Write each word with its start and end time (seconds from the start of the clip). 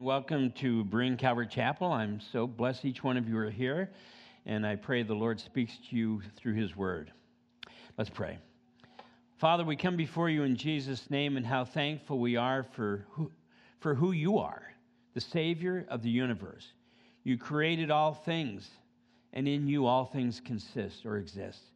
Welcome 0.00 0.52
to 0.60 0.84
Bring 0.84 1.16
Calvary 1.16 1.48
Chapel. 1.48 1.90
I'm 1.90 2.20
so 2.20 2.46
blessed 2.46 2.84
each 2.84 3.02
one 3.02 3.16
of 3.16 3.28
you 3.28 3.36
are 3.36 3.50
here, 3.50 3.90
and 4.46 4.64
I 4.64 4.76
pray 4.76 5.02
the 5.02 5.12
Lord 5.12 5.40
speaks 5.40 5.72
to 5.90 5.96
you 5.96 6.22
through 6.36 6.54
his 6.54 6.76
word. 6.76 7.10
Let's 7.96 8.08
pray. 8.08 8.38
Father, 9.38 9.64
we 9.64 9.74
come 9.74 9.96
before 9.96 10.30
you 10.30 10.44
in 10.44 10.54
Jesus' 10.54 11.10
name, 11.10 11.36
and 11.36 11.44
how 11.44 11.64
thankful 11.64 12.20
we 12.20 12.36
are 12.36 12.62
for 12.62 13.06
who, 13.10 13.32
for 13.80 13.96
who 13.96 14.12
you 14.12 14.38
are, 14.38 14.62
the 15.14 15.20
Savior 15.20 15.84
of 15.88 16.04
the 16.04 16.10
universe. 16.10 16.68
You 17.24 17.36
created 17.36 17.90
all 17.90 18.14
things, 18.14 18.70
and 19.32 19.48
in 19.48 19.66
you 19.66 19.84
all 19.84 20.04
things 20.04 20.40
consist 20.40 21.06
or 21.06 21.16
exist. 21.16 21.72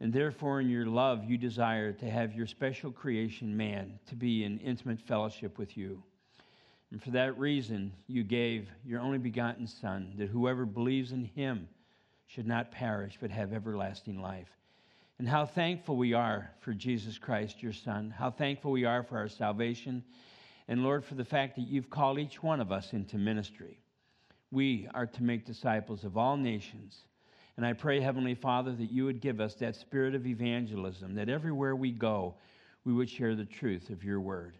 And 0.00 0.12
therefore, 0.12 0.60
in 0.60 0.68
your 0.68 0.86
love, 0.86 1.22
you 1.22 1.38
desire 1.38 1.92
to 1.92 2.10
have 2.10 2.34
your 2.34 2.48
special 2.48 2.90
creation, 2.90 3.56
man, 3.56 4.00
to 4.08 4.16
be 4.16 4.42
in 4.42 4.58
intimate 4.58 5.00
fellowship 5.00 5.56
with 5.56 5.76
you. 5.76 6.02
And 6.90 7.02
for 7.02 7.10
that 7.10 7.38
reason, 7.38 7.92
you 8.06 8.22
gave 8.22 8.68
your 8.84 9.00
only 9.00 9.18
begotten 9.18 9.66
Son, 9.66 10.14
that 10.16 10.28
whoever 10.28 10.64
believes 10.64 11.12
in 11.12 11.24
him 11.24 11.68
should 12.26 12.46
not 12.46 12.70
perish, 12.70 13.18
but 13.20 13.30
have 13.30 13.52
everlasting 13.52 14.20
life. 14.20 14.48
And 15.18 15.28
how 15.28 15.44
thankful 15.44 15.96
we 15.96 16.14
are 16.14 16.50
for 16.60 16.72
Jesus 16.72 17.18
Christ, 17.18 17.62
your 17.62 17.72
Son. 17.72 18.14
How 18.16 18.30
thankful 18.30 18.70
we 18.70 18.84
are 18.84 19.02
for 19.02 19.18
our 19.18 19.28
salvation. 19.28 20.04
And 20.68 20.82
Lord, 20.82 21.04
for 21.04 21.14
the 21.14 21.24
fact 21.24 21.56
that 21.56 21.66
you've 21.66 21.90
called 21.90 22.18
each 22.18 22.42
one 22.42 22.60
of 22.60 22.70
us 22.70 22.92
into 22.92 23.18
ministry. 23.18 23.80
We 24.50 24.88
are 24.94 25.06
to 25.06 25.22
make 25.22 25.44
disciples 25.44 26.04
of 26.04 26.16
all 26.16 26.36
nations. 26.36 27.04
And 27.56 27.66
I 27.66 27.72
pray, 27.72 28.00
Heavenly 28.00 28.36
Father, 28.36 28.72
that 28.72 28.92
you 28.92 29.04
would 29.04 29.20
give 29.20 29.40
us 29.40 29.54
that 29.56 29.76
spirit 29.76 30.14
of 30.14 30.26
evangelism, 30.26 31.16
that 31.16 31.28
everywhere 31.28 31.74
we 31.74 31.90
go, 31.90 32.36
we 32.84 32.92
would 32.92 33.10
share 33.10 33.34
the 33.34 33.44
truth 33.44 33.90
of 33.90 34.04
your 34.04 34.20
word. 34.20 34.56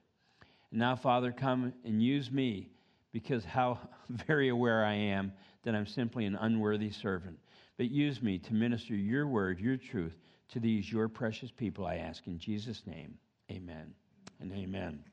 And 0.71 0.81
now, 0.81 0.97
Father, 0.97 1.33
come 1.33 1.73
and 1.85 2.03
use 2.03 2.31
me 2.31 2.71
because 3.13 3.45
how 3.45 3.79
very 4.09 4.49
aware 4.49 4.85
I 4.85 4.95
am 4.95 5.33
that 5.65 5.75
I'm 5.75 5.87
simply 5.87 6.25
an 6.25 6.37
unworthy 6.37 6.91
servant. 6.91 7.39
But 7.77 7.91
use 7.91 8.23
me 8.23 8.39
to 8.39 8.55
minister 8.55 8.95
your 8.95 9.27
word, 9.27 9.61
your 9.61 9.77
truth 9.77 10.17
to 10.51 10.61
these, 10.61 10.91
your 10.91 11.09
precious 11.09 11.51
people, 11.51 11.87
I 11.87 11.97
ask 11.97 12.27
in 12.27 12.39
Jesus' 12.39 12.83
name. 12.87 13.15
Amen 13.51 13.95
and 14.41 14.53
amen. 14.53 15.05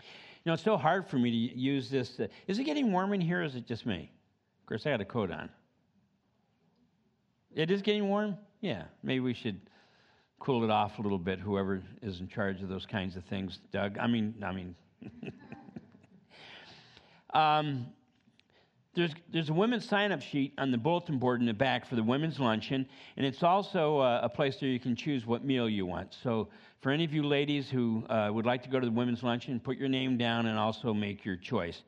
You 0.00 0.50
know, 0.50 0.54
it's 0.54 0.62
so 0.62 0.76
hard 0.76 1.08
for 1.08 1.18
me 1.18 1.30
to 1.30 1.36
use 1.36 1.90
this. 1.90 2.20
Uh, 2.20 2.28
is 2.46 2.58
it 2.58 2.64
getting 2.64 2.92
warm 2.92 3.12
in 3.12 3.20
here 3.20 3.40
or 3.40 3.44
is 3.44 3.56
it 3.56 3.66
just 3.66 3.84
me? 3.86 4.10
Of 4.60 4.66
course, 4.66 4.86
I 4.86 4.90
got 4.90 5.00
a 5.00 5.04
coat 5.04 5.30
on. 5.30 5.48
It 7.54 7.70
is 7.70 7.82
getting 7.82 8.08
warm? 8.08 8.36
Yeah, 8.60 8.84
maybe 9.02 9.20
we 9.20 9.34
should 9.34 9.60
cool 10.46 10.62
it 10.62 10.70
off 10.70 11.00
a 11.00 11.02
little 11.02 11.18
bit, 11.18 11.40
whoever 11.40 11.82
is 12.02 12.20
in 12.20 12.28
charge 12.28 12.62
of 12.62 12.68
those 12.68 12.86
kinds 12.86 13.16
of 13.16 13.24
things. 13.24 13.58
Doug, 13.72 13.98
I 13.98 14.06
mean, 14.06 14.32
I 14.44 14.52
mean. 14.52 14.76
um, 17.34 17.86
there's, 18.94 19.10
there's 19.32 19.48
a 19.48 19.52
women's 19.52 19.88
sign 19.88 20.12
up 20.12 20.22
sheet 20.22 20.54
on 20.56 20.70
the 20.70 20.78
bulletin 20.78 21.18
board 21.18 21.40
in 21.40 21.46
the 21.46 21.52
back 21.52 21.84
for 21.84 21.96
the 21.96 22.02
women's 22.02 22.38
luncheon, 22.38 22.86
and 23.16 23.26
it's 23.26 23.42
also 23.42 23.98
a, 24.02 24.20
a 24.22 24.28
place 24.28 24.62
where 24.62 24.70
you 24.70 24.78
can 24.78 24.94
choose 24.94 25.26
what 25.26 25.44
meal 25.44 25.68
you 25.68 25.84
want. 25.84 26.16
So, 26.22 26.46
for 26.80 26.92
any 26.92 27.02
of 27.02 27.12
you 27.12 27.24
ladies 27.24 27.68
who 27.68 28.04
uh, 28.08 28.30
would 28.32 28.46
like 28.46 28.62
to 28.62 28.68
go 28.68 28.78
to 28.78 28.86
the 28.86 28.92
women's 28.92 29.24
luncheon, 29.24 29.58
put 29.58 29.76
your 29.76 29.88
name 29.88 30.16
down 30.16 30.46
and 30.46 30.56
also 30.56 30.94
make 30.94 31.24
your 31.24 31.34
choice. 31.34 31.82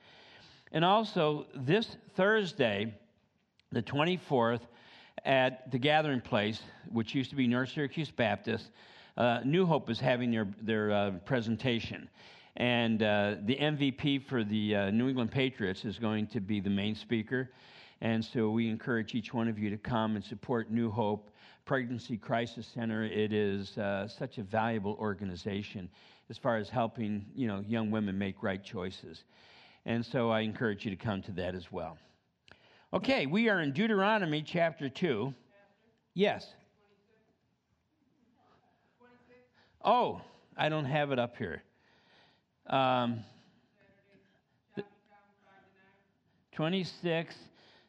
And 0.72 0.84
also, 0.84 1.46
this 1.54 1.96
Thursday, 2.16 2.92
the 3.70 3.82
24th, 3.82 4.62
at 5.24 5.70
the 5.70 5.78
gathering 5.78 6.20
place, 6.20 6.60
which 6.90 7.14
used 7.14 7.30
to 7.30 7.36
be 7.36 7.46
North 7.46 7.70
Syracuse 7.70 8.10
Baptist, 8.10 8.70
uh, 9.16 9.40
New 9.44 9.66
Hope 9.66 9.90
is 9.90 9.98
having 9.98 10.30
their, 10.30 10.48
their 10.62 10.92
uh, 10.92 11.10
presentation. 11.24 12.08
And 12.56 13.02
uh, 13.02 13.36
the 13.44 13.56
MVP 13.56 14.26
for 14.26 14.44
the 14.44 14.74
uh, 14.74 14.90
New 14.90 15.08
England 15.08 15.30
Patriots 15.30 15.84
is 15.84 15.98
going 15.98 16.26
to 16.28 16.40
be 16.40 16.60
the 16.60 16.70
main 16.70 16.94
speaker. 16.94 17.50
And 18.00 18.24
so 18.24 18.50
we 18.50 18.68
encourage 18.68 19.14
each 19.14 19.34
one 19.34 19.48
of 19.48 19.58
you 19.58 19.70
to 19.70 19.76
come 19.76 20.16
and 20.16 20.24
support 20.24 20.70
New 20.70 20.90
Hope 20.90 21.30
Pregnancy 21.64 22.16
Crisis 22.16 22.66
Center. 22.66 23.04
It 23.04 23.32
is 23.32 23.76
uh, 23.78 24.08
such 24.08 24.38
a 24.38 24.42
valuable 24.42 24.96
organization 25.00 25.88
as 26.30 26.38
far 26.38 26.56
as 26.56 26.68
helping 26.68 27.26
you 27.34 27.46
know, 27.46 27.64
young 27.66 27.90
women 27.90 28.16
make 28.18 28.42
right 28.42 28.62
choices. 28.62 29.24
And 29.84 30.04
so 30.04 30.30
I 30.30 30.40
encourage 30.40 30.84
you 30.84 30.90
to 30.90 30.96
come 30.96 31.22
to 31.22 31.32
that 31.32 31.54
as 31.54 31.72
well. 31.72 31.96
Okay, 32.90 33.26
we 33.26 33.50
are 33.50 33.60
in 33.60 33.72
Deuteronomy 33.72 34.42
chapter 34.42 34.88
2. 34.88 35.34
Yes. 36.14 36.54
Oh, 39.84 40.22
I 40.56 40.70
don't 40.70 40.86
have 40.86 41.12
it 41.12 41.18
up 41.18 41.36
here. 41.36 41.62
Um, 42.66 43.20
26, 46.52 47.34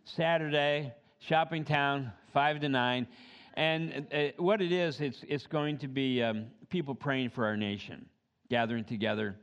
Saturday, 0.04 0.94
Shopping 1.20 1.64
Town, 1.64 2.12
5 2.34 2.60
to 2.60 2.68
9. 2.68 3.08
And 3.54 4.06
uh, 4.14 4.18
what 4.36 4.62
it 4.62 4.74
is, 4.74 5.00
it's, 5.00 5.24
it's 5.30 5.48
going 5.48 5.78
to 5.78 5.88
be 5.88 6.22
um, 6.22 6.48
people 6.70 6.94
praying 6.94 7.30
for 7.30 7.46
our 7.46 7.56
nation, 7.56 8.06
gathering 8.50 8.84
together 8.84 9.38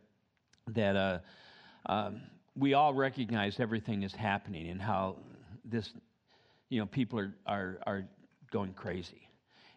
that 0.75 0.97
uh, 0.97 1.19
um, 1.87 2.21
we 2.55 2.75
all 2.75 2.93
recognize 2.93 3.59
everything 3.59 4.03
is 4.03 4.15
happening 4.15 4.69
and 4.69 4.83
how 4.83 5.17
this, 5.67 5.91
you 6.69 6.81
know, 6.81 6.87
people 6.87 7.19
are, 7.19 7.35
are, 7.47 7.79
are 7.87 8.05
going 8.51 8.73
crazy 8.73 9.27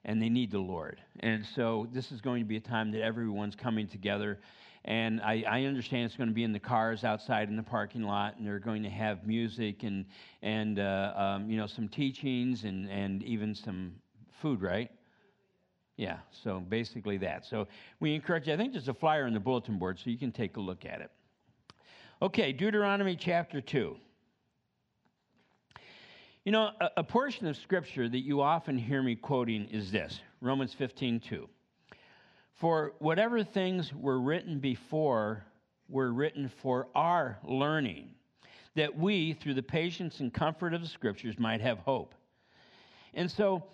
and 0.06 0.22
they 0.22 0.30
need 0.30 0.52
the 0.52 0.60
Lord. 0.60 1.02
And 1.20 1.46
so 1.56 1.88
this 1.92 2.12
is 2.12 2.22
going 2.22 2.42
to 2.42 2.48
be 2.48 2.58
a 2.58 2.62
time 2.62 2.92
that 2.92 3.02
everyone's 3.02 3.56
coming 3.56 3.88
together. 3.88 4.40
And 4.86 5.22
I, 5.22 5.44
I, 5.48 5.64
understand 5.66 6.06
it's 6.06 6.16
going 6.16 6.30
to 6.30 6.36
be 6.36 6.46
in 6.46 6.54
the 6.54 6.60
cars 6.60 7.04
outside 7.04 7.50
in 7.50 7.58
the 7.58 7.64
parking 7.64 8.04
lot, 8.04 8.38
and 8.38 8.48
they're 8.48 8.60
going 8.60 8.82
to 8.84 8.90
have 8.90 9.28
music 9.28 9.84
and, 9.84 10.06
and 10.42 10.80
uh, 10.80 11.14
um, 11.16 11.50
you 11.50 11.58
know, 11.58 11.68
some 11.68 11.90
teachings 11.90 12.64
and, 12.64 12.90
and 12.90 13.22
even 13.24 13.54
some 13.54 13.96
food, 14.42 14.62
right? 14.62 14.90
Yeah, 15.98 16.20
so 16.32 16.62
basically 16.62 17.18
that. 17.18 17.46
So 17.46 17.68
we 18.00 18.16
encourage 18.16 18.48
you. 18.48 18.54
I 18.54 18.58
think 18.58 18.72
there's 18.72 18.88
a 18.88 18.94
flyer 18.94 19.26
on 19.26 19.34
the 19.34 19.40
bulletin 19.40 19.78
board, 19.78 20.00
so 20.00 20.10
you 20.10 20.18
can 20.18 20.32
take 20.32 20.56
a 20.56 20.62
look 20.62 20.86
at 20.86 21.02
it. 21.02 21.12
Okay, 22.22 22.54
Deuteronomy 22.54 23.18
chapter 23.18 23.60
2. 23.60 23.98
You 26.50 26.54
know, 26.54 26.72
a, 26.82 26.90
a, 26.98 27.04
portion 27.04 27.46
of 27.46 27.56
scripture 27.58 28.10
that 28.10 28.22
you 28.22 28.42
often 28.42 28.76
hear 28.76 29.04
me 29.04 29.16
quoting 29.16 29.66
is 29.66 29.92
this 29.92 30.20
Romans 30.42 30.74
15 30.74 31.20
2. 31.20 31.48
For 32.56 32.94
whatever 32.98 33.44
things 33.44 33.94
were 33.94 34.20
written 34.20 34.58
before 34.58 35.46
were 35.90 36.12
written 36.12 36.50
for 36.64 36.88
our 36.96 37.38
learning, 37.44 38.10
that 38.74 38.98
we, 38.98 39.34
through 39.34 39.54
the 39.54 39.62
patience 39.62 40.22
and 40.22 40.34
comfort 40.34 40.74
of 40.74 40.82
the 40.82 40.88
scriptures, 40.88 41.38
might 41.38 41.62
have 41.62 41.78
hope. 41.78 42.16
And 43.14 43.30
so, 43.30 43.66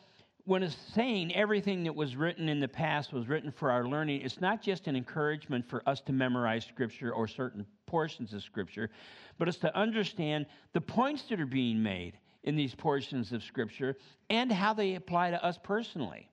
when 0.44 0.62
it's 0.62 0.76
saying 0.94 1.34
everything 1.34 1.86
that 1.86 1.96
was 1.96 2.18
written 2.18 2.50
in 2.50 2.60
the 2.60 2.68
past 2.68 3.14
was 3.14 3.30
written 3.30 3.52
for 3.52 3.72
our 3.72 3.88
learning, 3.88 4.20
it's 4.20 4.42
not 4.42 4.62
just 4.62 4.88
an 4.88 4.98
encouragement 4.98 5.66
for 5.70 5.82
us 5.88 6.02
to 6.02 6.12
memorize 6.12 6.66
Scripture 6.66 7.14
or 7.14 7.26
certain 7.26 7.66
portions 7.86 8.34
of 8.34 8.44
Scripture, 8.44 8.90
but 9.38 9.48
it's 9.48 9.60
to 9.60 9.74
understand 9.78 10.46
the 10.74 10.82
points 10.82 11.24
that 11.30 11.40
are 11.40 11.46
being 11.46 11.82
made 11.82 12.18
in 12.46 12.56
these 12.56 12.74
portions 12.74 13.34
of 13.34 13.44
Scripture 13.44 13.98
and 14.30 14.52
how 14.52 14.74
they 14.74 14.96
apply 14.96 15.32
to 15.32 15.44
us 15.44 15.60
personally. 15.62 16.30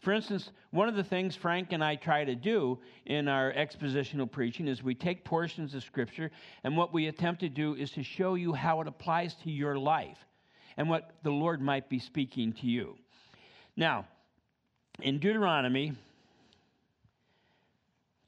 For 0.00 0.12
instance, 0.12 0.50
one 0.70 0.88
of 0.88 0.94
the 0.94 1.02
things 1.02 1.34
Frank 1.34 1.72
and 1.72 1.82
I 1.82 1.96
try 1.96 2.24
to 2.24 2.34
do 2.34 2.78
in 3.06 3.26
our 3.26 3.52
expositional 3.52 4.30
preaching 4.30 4.68
is 4.68 4.82
we 4.82 4.94
take 4.94 5.24
portions 5.24 5.74
of 5.74 5.82
Scripture, 5.82 6.30
and 6.62 6.76
what 6.76 6.92
we 6.92 7.06
attempt 7.06 7.40
to 7.40 7.48
do 7.48 7.74
is 7.74 7.90
to 7.92 8.02
show 8.02 8.34
you 8.34 8.52
how 8.52 8.80
it 8.80 8.86
applies 8.86 9.34
to 9.42 9.50
your 9.50 9.76
life 9.76 10.18
and 10.76 10.88
what 10.88 11.16
the 11.24 11.30
Lord 11.30 11.60
might 11.60 11.88
be 11.88 11.98
speaking 11.98 12.52
to 12.54 12.66
you. 12.66 12.96
Now, 13.76 14.06
in 15.00 15.18
Deuteronomy 15.18 15.94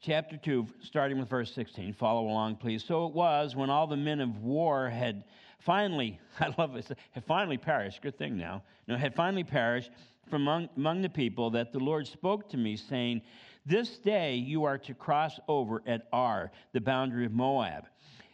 chapter 0.01 0.35
2, 0.35 0.67
starting 0.81 1.19
with 1.19 1.29
verse 1.29 1.53
16, 1.53 1.93
follow 1.93 2.23
along, 2.23 2.55
please. 2.55 2.83
So 2.83 3.05
it 3.05 3.13
was 3.13 3.55
when 3.55 3.69
all 3.69 3.85
the 3.85 3.95
men 3.95 4.19
of 4.19 4.37
war 4.39 4.89
had 4.89 5.23
finally, 5.59 6.19
I 6.39 6.53
love 6.57 6.73
this, 6.73 6.91
had 7.11 7.23
finally 7.25 7.57
perished. 7.57 8.01
Good 8.01 8.17
thing 8.17 8.35
now. 8.35 8.63
No, 8.87 8.97
had 8.97 9.13
finally 9.13 9.43
perished 9.43 9.91
from 10.29 10.41
among, 10.41 10.69
among 10.75 11.01
the 11.03 11.09
people 11.09 11.51
that 11.51 11.71
the 11.71 11.79
Lord 11.79 12.07
spoke 12.07 12.49
to 12.49 12.57
me, 12.57 12.75
saying, 12.75 13.21
This 13.65 13.99
day 13.99 14.35
you 14.35 14.63
are 14.63 14.79
to 14.79 14.93
cross 14.95 15.39
over 15.47 15.83
at 15.85 16.07
Ar, 16.11 16.51
the 16.73 16.81
boundary 16.81 17.25
of 17.25 17.31
Moab. 17.31 17.85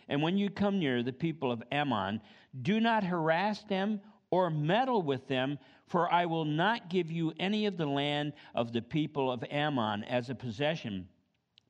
And 0.08 0.22
when 0.22 0.38
you 0.38 0.50
come 0.50 0.80
near 0.80 1.04
the 1.04 1.12
people 1.12 1.52
of 1.52 1.62
Ammon, 1.72 2.22
do 2.62 2.80
not 2.80 3.04
harass 3.04 3.64
them 3.64 4.00
or 4.32 4.50
meddle 4.50 5.02
with 5.02 5.28
them, 5.28 5.60
for 5.88 6.12
I 6.14 6.26
will 6.26 6.46
not 6.46 6.90
give 6.90 7.12
you 7.12 7.34
any 7.40 7.66
of 7.66 7.76
the 7.76 7.86
land 7.86 8.34
of 8.56 8.72
the 8.72 8.82
people 8.82 9.30
of 9.30 9.44
Ammon 9.52 10.06
as 10.06 10.30
a 10.30 10.36
possession, 10.36 11.08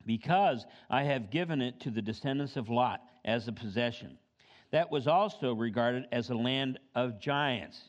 because 0.08 0.66
I 0.90 1.04
have 1.04 1.30
given 1.30 1.62
it 1.62 1.80
to 1.82 1.92
the 1.92 2.02
descendants 2.02 2.56
of 2.56 2.70
Lot 2.70 3.02
as 3.26 3.48
a 3.48 3.52
possession 3.52 4.18
that 4.72 4.92
was 4.92 5.08
also 5.08 5.54
regarded 5.54 6.08
as 6.12 6.30
a 6.30 6.36
land 6.36 6.80
of 6.96 7.20
giants. 7.20 7.80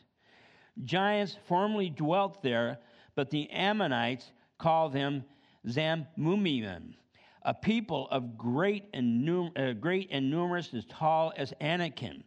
Giants 0.84 1.36
formerly 1.46 1.90
dwelt 1.90 2.42
there, 2.42 2.78
but 3.14 3.30
the 3.30 3.50
Ammonites 3.50 4.32
call 4.58 4.88
them 4.88 5.24
Zamzummim. 5.66 6.94
a 7.42 7.54
people 7.54 8.08
of 8.10 8.36
great 8.36 8.84
and, 8.92 9.24
num- 9.24 9.52
uh, 9.56 9.72
great 9.72 10.08
and 10.10 10.30
numerous, 10.30 10.72
as 10.74 10.84
tall 10.86 11.32
as 11.36 11.52
Anakim. 11.60 12.22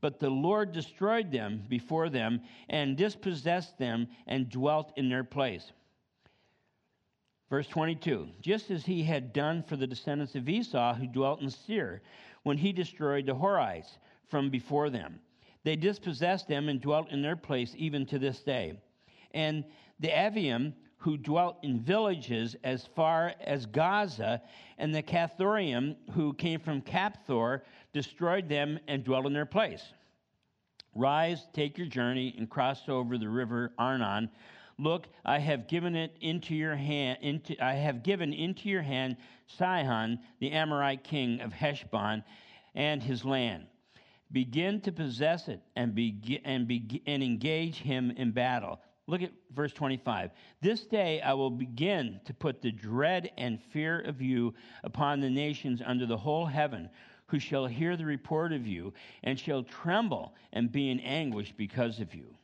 But 0.00 0.18
the 0.18 0.30
Lord 0.30 0.72
destroyed 0.72 1.30
them 1.30 1.64
before 1.68 2.10
them 2.10 2.42
and 2.68 2.96
dispossessed 2.96 3.78
them 3.78 4.08
and 4.26 4.50
dwelt 4.50 4.92
in 4.96 5.08
their 5.08 5.24
place. 5.24 5.72
Verse 7.48 7.68
22 7.68 8.28
Just 8.40 8.70
as 8.70 8.84
he 8.86 9.02
had 9.02 9.32
done 9.32 9.62
for 9.62 9.76
the 9.76 9.86
descendants 9.86 10.34
of 10.34 10.48
Esau 10.48 10.94
who 10.94 11.06
dwelt 11.06 11.40
in 11.40 11.50
Seir, 11.50 12.02
when 12.42 12.58
he 12.58 12.72
destroyed 12.72 13.26
the 13.26 13.34
Horites 13.34 13.98
from 14.28 14.50
before 14.50 14.90
them. 14.90 15.20
They 15.64 15.76
dispossessed 15.76 16.46
them 16.46 16.68
and 16.68 16.80
dwelt 16.80 17.10
in 17.10 17.22
their 17.22 17.36
place 17.36 17.74
even 17.76 18.06
to 18.06 18.18
this 18.18 18.42
day. 18.42 18.78
And 19.32 19.64
the 19.98 20.08
Avim, 20.08 20.74
who 20.98 21.16
dwelt 21.16 21.58
in 21.62 21.80
villages 21.80 22.56
as 22.64 22.86
far 22.86 23.34
as 23.40 23.66
Gaza, 23.66 24.42
and 24.78 24.94
the 24.94 25.02
Caphtorim, 25.02 25.96
who 26.12 26.34
came 26.34 26.60
from 26.60 26.82
Caphtor, 26.82 27.62
destroyed 27.92 28.48
them 28.48 28.78
and 28.88 29.04
dwelt 29.04 29.26
in 29.26 29.32
their 29.32 29.46
place. 29.46 29.92
Rise, 30.94 31.46
take 31.52 31.76
your 31.76 31.86
journey, 31.86 32.34
and 32.38 32.48
cross 32.48 32.88
over 32.88 33.18
the 33.18 33.28
river 33.28 33.72
Arnon. 33.78 34.30
Look, 34.78 35.06
I 35.24 35.38
have 35.38 35.68
given 35.68 35.96
it 35.96 36.16
into 36.20 36.54
your 36.54 36.76
hand. 36.76 37.18
Into, 37.22 37.64
I 37.64 37.74
have 37.74 38.02
given 38.02 38.32
into 38.32 38.68
your 38.68 38.82
hand 38.82 39.16
Sihon, 39.46 40.20
the 40.38 40.52
Amorite 40.52 41.02
king 41.02 41.40
of 41.40 41.52
Heshbon, 41.52 42.22
and 42.74 43.02
his 43.02 43.24
land. 43.24 43.66
Begin 44.32 44.80
to 44.82 44.92
possess 44.92 45.48
it 45.48 45.62
and, 45.76 45.94
be, 45.94 46.40
and, 46.44 46.68
be, 46.68 47.02
and 47.06 47.22
engage 47.22 47.76
him 47.76 48.10
in 48.10 48.32
battle. 48.32 48.80
Look 49.06 49.22
at 49.22 49.32
verse 49.54 49.72
25. 49.72 50.32
This 50.60 50.84
day 50.84 51.20
I 51.22 51.32
will 51.32 51.50
begin 51.50 52.20
to 52.24 52.34
put 52.34 52.60
the 52.60 52.72
dread 52.72 53.30
and 53.38 53.62
fear 53.62 54.00
of 54.00 54.20
you 54.20 54.52
upon 54.82 55.20
the 55.20 55.30
nations 55.30 55.80
under 55.84 56.06
the 56.06 56.16
whole 56.16 56.44
heaven, 56.44 56.90
who 57.28 57.38
shall 57.38 57.66
hear 57.66 57.96
the 57.96 58.04
report 58.04 58.52
of 58.52 58.66
you, 58.66 58.92
and 59.22 59.38
shall 59.38 59.62
tremble 59.62 60.34
and 60.52 60.70
be 60.70 60.90
in 60.90 61.00
anguish 61.00 61.54
because 61.56 62.00
of 62.00 62.14
you. 62.14 62.34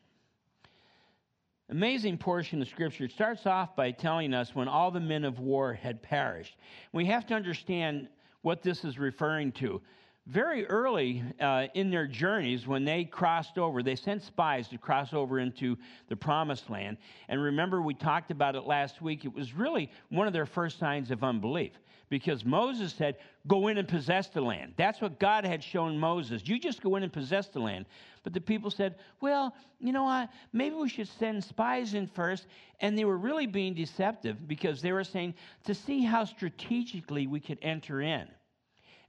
Amazing 1.70 2.18
portion 2.18 2.60
of 2.60 2.68
Scripture. 2.68 3.04
It 3.04 3.12
starts 3.12 3.46
off 3.46 3.74
by 3.74 3.92
telling 3.92 4.34
us 4.34 4.54
when 4.54 4.68
all 4.68 4.90
the 4.90 5.00
men 5.00 5.24
of 5.24 5.38
war 5.38 5.72
had 5.72 6.02
perished. 6.02 6.56
We 6.92 7.06
have 7.06 7.26
to 7.26 7.34
understand 7.34 8.08
what 8.42 8.62
this 8.62 8.84
is 8.84 8.98
referring 8.98 9.52
to 9.52 9.80
very 10.26 10.66
early 10.66 11.22
uh, 11.40 11.66
in 11.74 11.90
their 11.90 12.06
journeys, 12.06 12.66
when 12.66 12.84
they 12.84 13.04
crossed 13.04 13.58
over, 13.58 13.82
they 13.82 13.96
sent 13.96 14.22
spies 14.22 14.68
to 14.68 14.78
cross 14.78 15.12
over 15.12 15.40
into 15.40 15.76
the 16.08 16.16
promised 16.16 16.70
land. 16.70 16.96
And 17.28 17.42
remember, 17.42 17.82
we 17.82 17.94
talked 17.94 18.30
about 18.30 18.54
it 18.54 18.64
last 18.64 19.02
week. 19.02 19.24
It 19.24 19.34
was 19.34 19.52
really 19.52 19.90
one 20.10 20.28
of 20.28 20.32
their 20.32 20.46
first 20.46 20.78
signs 20.78 21.10
of 21.10 21.24
unbelief 21.24 21.72
because 22.12 22.44
Moses 22.44 22.92
said, 22.92 23.16
Go 23.46 23.68
in 23.68 23.78
and 23.78 23.88
possess 23.88 24.28
the 24.28 24.42
land. 24.42 24.74
That's 24.76 25.00
what 25.00 25.18
God 25.18 25.46
had 25.46 25.64
shown 25.64 25.96
Moses. 25.98 26.42
You 26.44 26.58
just 26.58 26.82
go 26.82 26.96
in 26.96 27.02
and 27.02 27.10
possess 27.10 27.48
the 27.48 27.58
land. 27.58 27.86
But 28.22 28.34
the 28.34 28.40
people 28.40 28.70
said, 28.70 28.96
Well, 29.22 29.56
you 29.80 29.92
know 29.92 30.04
what? 30.04 30.28
Maybe 30.52 30.74
we 30.74 30.90
should 30.90 31.08
send 31.08 31.42
spies 31.42 31.94
in 31.94 32.06
first. 32.06 32.48
And 32.80 32.98
they 32.98 33.06
were 33.06 33.16
really 33.16 33.46
being 33.46 33.72
deceptive 33.72 34.46
because 34.46 34.82
they 34.82 34.92
were 34.92 35.04
saying, 35.04 35.32
To 35.64 35.74
see 35.74 36.02
how 36.02 36.26
strategically 36.26 37.26
we 37.26 37.40
could 37.40 37.58
enter 37.62 38.02
in. 38.02 38.28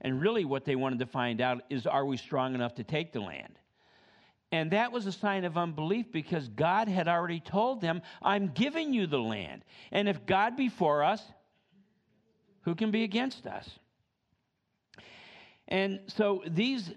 And 0.00 0.18
really, 0.18 0.46
what 0.46 0.64
they 0.64 0.74
wanted 0.74 0.98
to 1.00 1.06
find 1.06 1.42
out 1.42 1.62
is 1.68 1.86
are 1.86 2.06
we 2.06 2.16
strong 2.16 2.54
enough 2.54 2.74
to 2.76 2.84
take 2.84 3.12
the 3.12 3.20
land? 3.20 3.58
And 4.50 4.70
that 4.70 4.92
was 4.92 5.04
a 5.04 5.12
sign 5.12 5.44
of 5.44 5.58
unbelief 5.58 6.10
because 6.10 6.48
God 6.48 6.88
had 6.88 7.06
already 7.06 7.40
told 7.40 7.82
them, 7.82 8.00
I'm 8.22 8.48
giving 8.54 8.94
you 8.94 9.06
the 9.06 9.18
land. 9.18 9.62
And 9.92 10.08
if 10.08 10.24
God 10.24 10.56
be 10.56 10.70
for 10.70 11.04
us, 11.04 11.22
who 12.64 12.74
can 12.74 12.90
be 12.90 13.04
against 13.04 13.46
us? 13.46 13.68
And 15.68 16.00
so 16.08 16.42
these 16.46 16.92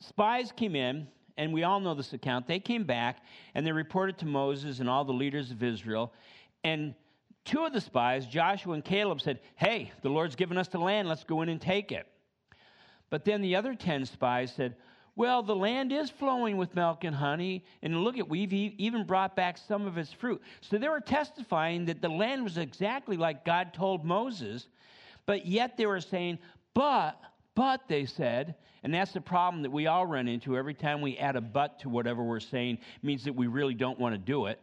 spies 0.00 0.52
came 0.52 0.76
in, 0.76 1.08
and 1.36 1.52
we 1.52 1.64
all 1.64 1.80
know 1.80 1.94
this 1.94 2.12
account. 2.12 2.46
They 2.46 2.60
came 2.60 2.84
back 2.84 3.22
and 3.54 3.66
they 3.66 3.72
reported 3.72 4.18
to 4.18 4.26
Moses 4.26 4.80
and 4.80 4.88
all 4.88 5.04
the 5.04 5.12
leaders 5.12 5.50
of 5.50 5.62
Israel. 5.62 6.12
And 6.64 6.94
two 7.44 7.64
of 7.64 7.72
the 7.72 7.80
spies, 7.80 8.26
Joshua 8.26 8.74
and 8.74 8.84
Caleb, 8.84 9.20
said, 9.20 9.40
Hey, 9.56 9.92
the 10.02 10.08
Lord's 10.08 10.36
given 10.36 10.58
us 10.58 10.68
the 10.68 10.78
land. 10.78 11.08
Let's 11.08 11.24
go 11.24 11.42
in 11.42 11.48
and 11.48 11.60
take 11.60 11.92
it. 11.92 12.06
But 13.10 13.24
then 13.24 13.40
the 13.40 13.56
other 13.56 13.74
10 13.74 14.06
spies 14.06 14.52
said, 14.52 14.76
Well, 15.14 15.42
the 15.42 15.54
land 15.54 15.92
is 15.92 16.10
flowing 16.10 16.56
with 16.56 16.74
milk 16.74 17.04
and 17.04 17.14
honey, 17.14 17.64
and 17.82 18.02
look 18.02 18.18
at, 18.18 18.28
we've 18.28 18.52
even 18.52 19.04
brought 19.04 19.36
back 19.36 19.58
some 19.58 19.86
of 19.86 19.98
its 19.98 20.12
fruit. 20.12 20.42
So 20.60 20.78
they 20.78 20.88
were 20.88 21.00
testifying 21.00 21.84
that 21.84 22.02
the 22.02 22.08
land 22.08 22.44
was 22.44 22.58
exactly 22.58 23.16
like 23.16 23.44
God 23.44 23.72
told 23.72 24.04
Moses, 24.04 24.66
but 25.26 25.46
yet 25.46 25.76
they 25.76 25.86
were 25.86 26.00
saying, 26.00 26.38
But, 26.74 27.20
but, 27.54 27.82
they 27.88 28.06
said, 28.06 28.54
and 28.82 28.94
that's 28.94 29.12
the 29.12 29.20
problem 29.20 29.62
that 29.62 29.72
we 29.72 29.88
all 29.88 30.06
run 30.06 30.28
into 30.28 30.56
every 30.56 30.74
time 30.74 31.00
we 31.00 31.18
add 31.18 31.36
a 31.36 31.40
but 31.40 31.80
to 31.80 31.88
whatever 31.88 32.22
we're 32.22 32.40
saying, 32.40 32.78
means 33.02 33.24
that 33.24 33.34
we 33.34 33.48
really 33.48 33.74
don't 33.74 33.98
want 33.98 34.14
to 34.14 34.18
do 34.18 34.46
it. 34.46 34.60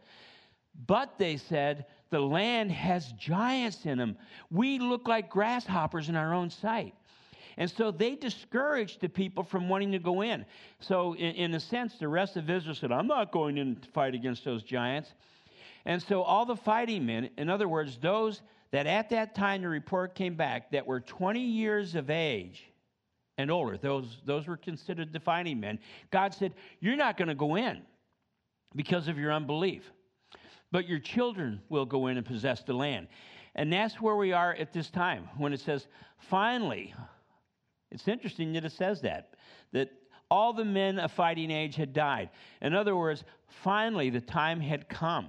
But 0.87 1.17
they 1.17 1.37
said, 1.37 1.85
the 2.09 2.21
land 2.21 2.71
has 2.71 3.11
giants 3.13 3.85
in 3.85 3.97
them. 3.97 4.17
We 4.49 4.79
look 4.79 5.07
like 5.07 5.29
grasshoppers 5.29 6.09
in 6.09 6.15
our 6.15 6.33
own 6.33 6.49
sight. 6.49 6.93
And 7.57 7.69
so 7.69 7.91
they 7.91 8.15
discouraged 8.15 9.01
the 9.01 9.09
people 9.09 9.43
from 9.43 9.69
wanting 9.69 9.91
to 9.91 9.99
go 9.99 10.21
in. 10.21 10.45
So, 10.79 11.13
in, 11.15 11.35
in 11.35 11.53
a 11.53 11.59
sense, 11.59 11.95
the 11.99 12.07
rest 12.07 12.35
of 12.35 12.49
Israel 12.49 12.75
said, 12.75 12.91
I'm 12.91 13.07
not 13.07 13.31
going 13.31 13.57
in 13.57 13.75
to 13.75 13.89
fight 13.89 14.15
against 14.15 14.43
those 14.43 14.63
giants. 14.63 15.13
And 15.85 16.01
so 16.01 16.21
all 16.21 16.45
the 16.45 16.55
fighting 16.55 17.05
men, 17.05 17.29
in 17.37 17.49
other 17.49 17.67
words, 17.67 17.97
those 17.97 18.41
that 18.73 18.87
at 18.87 19.11
that 19.11 19.35
time 19.35 19.61
the 19.61 19.69
report 19.69 20.15
came 20.15 20.33
back 20.33 20.71
that 20.71 20.87
were 20.87 20.99
20 20.99 21.39
years 21.39 21.93
of 21.93 22.09
age 22.09 22.63
and 23.37 23.51
older, 23.51 23.77
those, 23.77 24.17
those 24.25 24.47
were 24.47 24.57
considered 24.57 25.13
the 25.13 25.19
fighting 25.19 25.59
men, 25.59 25.77
God 26.09 26.33
said, 26.33 26.55
You're 26.79 26.95
not 26.95 27.15
going 27.15 27.27
to 27.27 27.35
go 27.35 27.55
in 27.55 27.83
because 28.75 29.07
of 29.07 29.19
your 29.19 29.31
unbelief, 29.31 29.91
but 30.71 30.89
your 30.89 30.97
children 30.97 31.61
will 31.69 31.85
go 31.85 32.07
in 32.07 32.17
and 32.17 32.25
possess 32.25 32.63
the 32.63 32.73
land. 32.73 33.07
And 33.53 33.71
that's 33.71 34.01
where 34.01 34.15
we 34.15 34.33
are 34.33 34.55
at 34.55 34.73
this 34.73 34.89
time 34.89 35.29
when 35.37 35.53
it 35.53 35.59
says, 35.59 35.87
Finally, 36.17 36.95
it's 37.91 38.07
interesting 38.07 38.53
that 38.53 38.65
it 38.65 38.71
says 38.71 39.01
that, 39.01 39.35
that 39.71 39.91
all 40.31 40.51
the 40.51 40.65
men 40.65 40.97
of 40.97 41.11
fighting 41.11 41.51
age 41.51 41.75
had 41.75 41.93
died. 41.93 42.31
In 42.59 42.73
other 42.73 42.95
words, 42.95 43.23
finally 43.47 44.09
the 44.09 44.21
time 44.21 44.59
had 44.59 44.89
come 44.89 45.27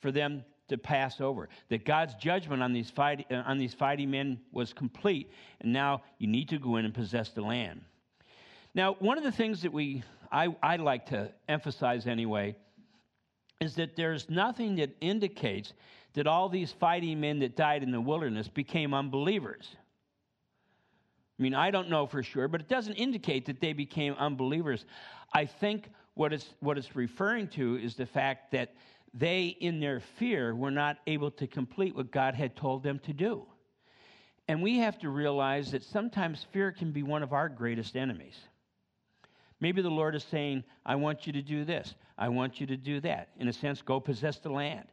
for 0.00 0.10
them 0.10 0.44
to 0.68 0.78
pass 0.78 1.20
over. 1.20 1.48
That 1.68 1.84
God's 1.84 2.14
judgment 2.14 2.62
on 2.62 2.72
these, 2.72 2.90
fight, 2.90 3.26
uh, 3.30 3.42
on 3.46 3.58
these 3.58 3.74
fighting 3.74 4.10
men 4.10 4.40
was 4.52 4.72
complete, 4.72 5.30
and 5.60 5.72
now 5.72 6.02
you 6.18 6.26
need 6.26 6.48
to 6.50 6.58
go 6.58 6.76
in 6.76 6.84
and 6.84 6.94
possess 6.94 7.30
the 7.30 7.42
land. 7.42 7.80
Now, 8.74 8.94
one 8.98 9.16
of 9.16 9.24
the 9.24 9.32
things 9.32 9.62
that 9.62 9.72
we 9.72 10.02
I, 10.30 10.54
I 10.62 10.76
like 10.76 11.06
to 11.06 11.30
emphasize 11.48 12.06
anyway 12.06 12.56
is 13.60 13.74
that 13.76 13.96
there's 13.96 14.28
nothing 14.28 14.76
that 14.76 14.90
indicates 15.00 15.72
that 16.14 16.26
all 16.26 16.48
these 16.48 16.72
fighting 16.72 17.20
men 17.20 17.38
that 17.40 17.56
died 17.56 17.82
in 17.82 17.90
the 17.90 18.00
wilderness 18.00 18.48
became 18.48 18.92
unbelievers. 18.94 19.76
I 21.38 21.42
mean, 21.42 21.54
I 21.54 21.70
don't 21.70 21.90
know 21.90 22.06
for 22.06 22.22
sure, 22.22 22.48
but 22.48 22.60
it 22.60 22.68
doesn't 22.68 22.94
indicate 22.94 23.46
that 23.46 23.60
they 23.60 23.72
became 23.72 24.14
unbelievers. 24.14 24.84
I 25.34 25.46
think 25.46 25.90
what 26.14 26.32
it's, 26.32 26.54
what 26.60 26.78
it's 26.78 26.96
referring 26.96 27.48
to 27.48 27.76
is 27.76 27.94
the 27.94 28.06
fact 28.06 28.52
that 28.52 28.74
they, 29.18 29.46
in 29.46 29.80
their 29.80 30.00
fear, 30.18 30.54
were 30.54 30.70
not 30.70 30.98
able 31.06 31.30
to 31.32 31.46
complete 31.46 31.96
what 31.96 32.10
God 32.10 32.34
had 32.34 32.54
told 32.54 32.82
them 32.82 32.98
to 33.00 33.12
do. 33.12 33.46
And 34.46 34.62
we 34.62 34.78
have 34.78 34.98
to 35.00 35.08
realize 35.08 35.72
that 35.72 35.82
sometimes 35.82 36.46
fear 36.52 36.70
can 36.70 36.92
be 36.92 37.02
one 37.02 37.22
of 37.22 37.32
our 37.32 37.48
greatest 37.48 37.96
enemies. 37.96 38.36
Maybe 39.58 39.80
the 39.80 39.88
Lord 39.90 40.14
is 40.14 40.24
saying, 40.24 40.64
I 40.84 40.96
want 40.96 41.26
you 41.26 41.32
to 41.32 41.42
do 41.42 41.64
this. 41.64 41.94
I 42.18 42.28
want 42.28 42.60
you 42.60 42.66
to 42.66 42.76
do 42.76 43.00
that. 43.00 43.30
In 43.40 43.48
a 43.48 43.52
sense, 43.52 43.80
go 43.80 43.98
possess 44.00 44.38
the 44.38 44.50
land. 44.50 44.86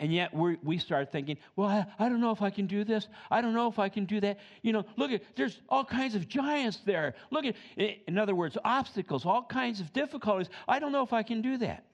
And 0.00 0.12
yet 0.12 0.32
we 0.32 0.78
start 0.78 1.10
thinking, 1.10 1.38
well, 1.56 1.68
I, 1.68 1.86
I, 1.98 2.08
don't 2.08 2.20
know 2.20 2.30
if 2.30 2.40
I 2.40 2.50
can 2.50 2.66
do 2.66 2.84
this. 2.84 3.08
I 3.32 3.40
don't 3.40 3.52
know 3.52 3.68
if 3.68 3.80
I 3.80 3.88
can 3.88 4.04
do 4.04 4.20
that. 4.20 4.38
You 4.62 4.72
know, 4.72 4.84
look 4.96 5.10
at, 5.10 5.22
there's 5.34 5.60
all 5.68 5.84
kinds 5.84 6.14
of 6.14 6.28
giants 6.28 6.78
there. 6.86 7.14
Look 7.32 7.44
at, 7.44 7.56
in 7.76 8.16
other 8.16 8.34
words, 8.36 8.56
obstacles, 8.64 9.26
all 9.26 9.42
kinds 9.42 9.80
of 9.80 9.92
difficulties. 9.92 10.48
I 10.68 10.78
don't 10.78 10.92
know 10.92 11.02
if 11.02 11.12
I 11.12 11.24
can 11.24 11.42
do 11.42 11.58
that. 11.58 11.84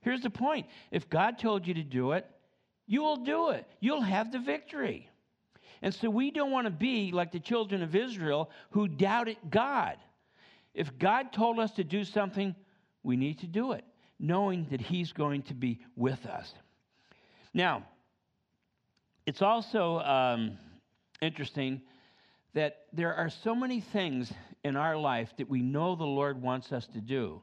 Here's 0.00 0.22
the 0.22 0.30
point 0.30 0.66
if 0.90 1.08
God 1.08 1.38
told 1.38 1.66
you 1.66 1.74
to 1.74 1.82
do 1.82 2.12
it, 2.12 2.26
you 2.86 3.02
will 3.02 3.16
do 3.16 3.50
it, 3.50 3.66
you'll 3.80 4.00
have 4.02 4.32
the 4.32 4.38
victory. 4.38 5.10
And 5.82 5.94
so 5.94 6.10
we 6.10 6.30
don't 6.30 6.50
want 6.50 6.66
to 6.66 6.72
be 6.72 7.12
like 7.12 7.30
the 7.30 7.40
children 7.40 7.82
of 7.82 7.94
Israel 7.94 8.50
who 8.70 8.88
doubted 8.88 9.36
God. 9.48 9.96
If 10.74 10.98
God 10.98 11.32
told 11.32 11.58
us 11.58 11.70
to 11.72 11.84
do 11.84 12.04
something, 12.04 12.54
we 13.02 13.16
need 13.16 13.38
to 13.40 13.46
do 13.46 13.72
it, 13.72 13.84
knowing 14.18 14.66
that 14.70 14.80
He's 14.80 15.12
going 15.12 15.42
to 15.42 15.54
be 15.54 15.80
with 15.96 16.26
us. 16.26 16.52
Now, 17.54 17.84
it's 19.26 19.42
also 19.42 19.98
um, 20.00 20.58
interesting 21.20 21.82
that 22.54 22.86
there 22.92 23.14
are 23.14 23.30
so 23.30 23.54
many 23.54 23.80
things 23.80 24.32
in 24.64 24.76
our 24.76 24.96
life 24.96 25.32
that 25.38 25.48
we 25.48 25.62
know 25.62 25.94
the 25.94 26.04
Lord 26.04 26.40
wants 26.40 26.72
us 26.72 26.86
to 26.88 27.00
do, 27.00 27.42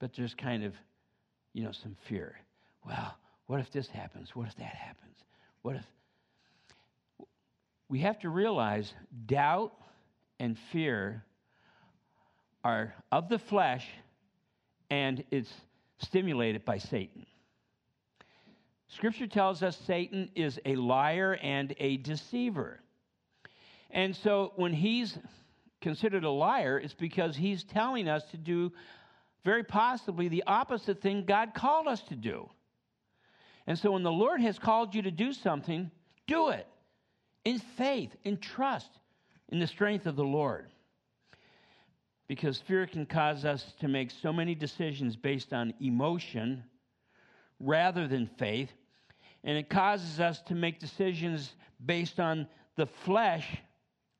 but 0.00 0.12
there's 0.14 0.34
kind 0.34 0.64
of, 0.64 0.74
you 1.54 1.64
know, 1.64 1.72
some 1.72 1.96
fear. 2.08 2.36
Well, 2.84 3.16
what 3.46 3.60
if 3.60 3.70
this 3.70 3.88
happens? 3.88 4.36
What 4.36 4.48
if 4.48 4.56
that 4.56 4.74
happens? 4.74 5.16
What 5.62 5.76
if. 5.76 5.84
we 7.88 8.00
have 8.00 8.18
to 8.20 8.28
realize 8.28 8.92
doubt 9.24 9.72
and 10.38 10.58
fear 10.72 11.24
are 12.62 12.94
of 13.10 13.28
the 13.28 13.38
flesh 13.38 13.86
and 14.90 15.24
it's 15.30 15.52
stimulated 15.98 16.64
by 16.64 16.78
Satan. 16.78 17.26
Scripture 18.88 19.26
tells 19.26 19.62
us 19.62 19.76
Satan 19.86 20.30
is 20.34 20.60
a 20.64 20.76
liar 20.76 21.38
and 21.42 21.74
a 21.78 21.96
deceiver. 21.98 22.80
And 23.90 24.14
so 24.14 24.52
when 24.56 24.72
he's 24.72 25.18
considered 25.80 26.24
a 26.24 26.30
liar, 26.30 26.78
it's 26.78 26.94
because 26.94 27.36
he's 27.36 27.64
telling 27.64 28.08
us 28.08 28.22
to 28.30 28.36
do 28.36 28.72
very 29.44 29.62
possibly 29.62 30.28
the 30.28 30.44
opposite 30.46 31.00
thing 31.00 31.24
God 31.26 31.54
called 31.54 31.86
us 31.86 32.00
to 32.02 32.16
do. 32.16 32.48
And 33.66 33.78
so 33.78 33.92
when 33.92 34.02
the 34.02 34.12
Lord 34.12 34.40
has 34.40 34.58
called 34.58 34.94
you 34.94 35.02
to 35.02 35.10
do 35.10 35.32
something, 35.32 35.90
do 36.26 36.48
it 36.48 36.66
in 37.44 37.58
faith, 37.58 38.10
in 38.24 38.38
trust, 38.38 38.90
in 39.50 39.58
the 39.58 39.66
strength 39.66 40.06
of 40.06 40.16
the 40.16 40.24
Lord. 40.24 40.70
Because 42.26 42.58
fear 42.58 42.86
can 42.86 43.04
cause 43.04 43.44
us 43.44 43.74
to 43.80 43.88
make 43.88 44.10
so 44.10 44.32
many 44.32 44.54
decisions 44.54 45.14
based 45.14 45.52
on 45.52 45.74
emotion 45.80 46.64
rather 47.60 48.08
than 48.08 48.26
faith. 48.38 48.70
And 49.44 49.58
it 49.58 49.68
causes 49.68 50.20
us 50.20 50.40
to 50.42 50.54
make 50.54 50.80
decisions 50.80 51.54
based 51.84 52.18
on 52.18 52.48
the 52.76 52.86
flesh 52.86 53.58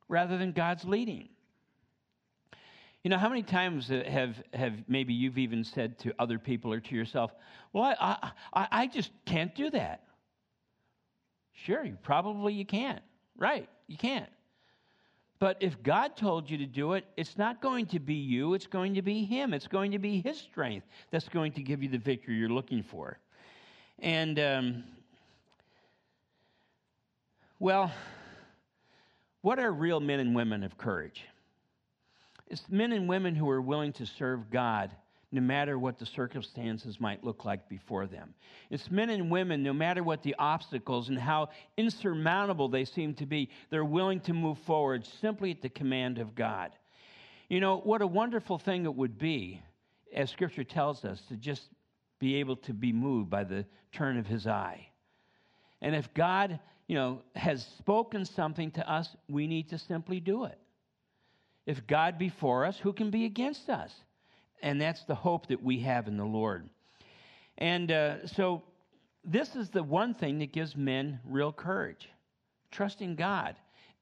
rather 0.09 0.37
than 0.37 0.52
God's 0.52 0.85
leading. 0.85 1.31
You 3.05 3.11
know, 3.11 3.19
how 3.19 3.29
many 3.29 3.43
times 3.43 3.89
have, 3.89 4.43
have 4.55 4.73
maybe 4.89 5.13
you've 5.13 5.37
even 5.37 5.63
said 5.63 5.99
to 6.01 6.15
other 6.19 6.39
people 6.39 6.73
or 6.73 6.81
to 6.81 6.95
yourself, 6.97 7.33
Well, 7.75 7.95
I, 8.01 8.31
I, 8.55 8.69
I 8.73 8.87
just 8.87 9.11
can't 9.27 9.55
do 9.55 9.69
that? 9.71 10.05
Sure, 11.53 11.85
you 11.85 11.99
probably 12.03 12.55
you 12.55 12.65
can't. 12.65 13.03
Right, 13.37 13.69
you 13.89 13.99
can't. 13.99 14.31
But 15.39 15.59
if 15.61 15.83
God 15.83 16.17
told 16.17 16.49
you 16.49 16.57
to 16.59 16.67
do 16.67 16.95
it, 16.95 17.05
it's 17.19 17.37
not 17.37 17.61
going 17.61 17.87
to 17.89 17.99
be 17.99 18.15
you, 18.15 18.55
it's 18.55 18.67
going 18.67 18.95
to 18.95 19.03
be 19.03 19.25
Him. 19.25 19.53
It's 19.53 19.67
going 19.67 19.91
to 19.91 19.99
be 19.99 20.23
His 20.23 20.39
strength 20.39 20.87
that's 21.11 21.29
going 21.29 21.53
to 21.53 21.63
give 21.63 21.83
you 21.83 21.91
the 21.91 21.99
victory 21.99 22.37
you're 22.37 22.49
looking 22.49 22.83
for. 22.83 23.19
And, 23.99 24.39
um, 24.39 24.85
well, 27.59 27.93
what 29.43 29.59
are 29.59 29.71
real 29.71 30.01
men 30.01 30.21
and 30.21 30.35
women 30.35 30.65
of 30.65 30.79
courage? 30.79 31.23
It's 32.47 32.69
men 32.69 32.93
and 32.93 33.09
women 33.09 33.35
who 33.35 33.49
are 33.49 33.63
willing 33.63 33.93
to 33.95 34.07
serve 34.07 34.51
God 34.51 34.91
no 35.35 35.41
matter 35.41 35.79
what 35.79 35.99
the 35.99 36.07
circumstances 36.07 37.01
might 37.01 37.25
look 37.25 37.45
like 37.45 37.69
before 37.69 38.07
them. 38.07 38.35
It's 38.71 38.89
men 38.89 39.11
and 39.11 39.31
women, 39.31 39.65
no 39.65 39.73
matter 39.73 40.03
what 40.05 40.23
the 40.23 40.37
obstacles 40.39 41.09
and 41.09 41.19
how 41.19 41.49
insurmountable 41.77 42.69
they 42.69 42.85
seem 42.85 43.15
to 43.15 43.27
be, 43.27 43.51
they're 43.69 43.85
willing 43.85 44.21
to 44.21 44.33
move 44.33 44.59
forward 44.59 45.05
simply 45.21 45.51
at 45.51 45.61
the 45.61 45.69
command 45.69 46.19
of 46.19 46.37
God. 46.37 46.71
You 47.49 47.59
know, 47.59 47.79
what 47.79 48.01
a 48.01 48.07
wonderful 48.07 48.59
thing 48.59 48.85
it 48.85 48.95
would 48.95 49.19
be, 49.19 49.61
as 50.15 50.31
Scripture 50.31 50.63
tells 50.63 51.05
us, 51.05 51.21
to 51.29 51.37
just 51.37 51.63
be 52.21 52.37
able 52.37 52.57
to 52.57 52.73
be 52.73 52.93
moved 52.93 53.29
by 53.29 53.43
the 53.43 53.67
turn 53.91 54.17
of 54.17 54.27
His 54.29 54.47
eye. 54.47 54.87
And 55.83 55.97
if 55.97 56.15
God, 56.15 56.61
you 56.87 56.95
know, 56.95 57.23
has 57.35 57.67
spoken 57.79 58.25
something 58.25 58.71
to 58.73 58.89
us, 58.89 59.09
we 59.29 59.49
need 59.49 59.69
to 59.71 59.79
simply 59.79 60.21
do 60.21 60.45
it. 60.45 60.59
If 61.66 61.87
God 61.87 62.18
be 62.18 62.28
for 62.28 62.64
us, 62.64 62.78
who 62.78 62.92
can 62.92 63.11
be 63.11 63.25
against 63.25 63.71
us? 63.71 63.92
And 64.62 64.80
that's 64.80 65.04
the 65.04 65.14
hope 65.14 65.49
that 65.49 65.62
we 65.62 65.80
have 65.80 66.09
in 66.09 66.16
the 66.16 66.25
Lord. 66.25 66.68
And 67.59 67.90
uh, 67.90 68.26
so, 68.26 68.62
this 69.25 69.56
is 69.56 69.71
the 69.71 69.83
one 69.83 70.12
thing 70.12 70.38
that 70.40 70.52
gives 70.52 70.76
men 70.76 71.21
real 71.25 71.52
courage 71.52 72.09
trusting 72.71 73.14
God 73.14 73.56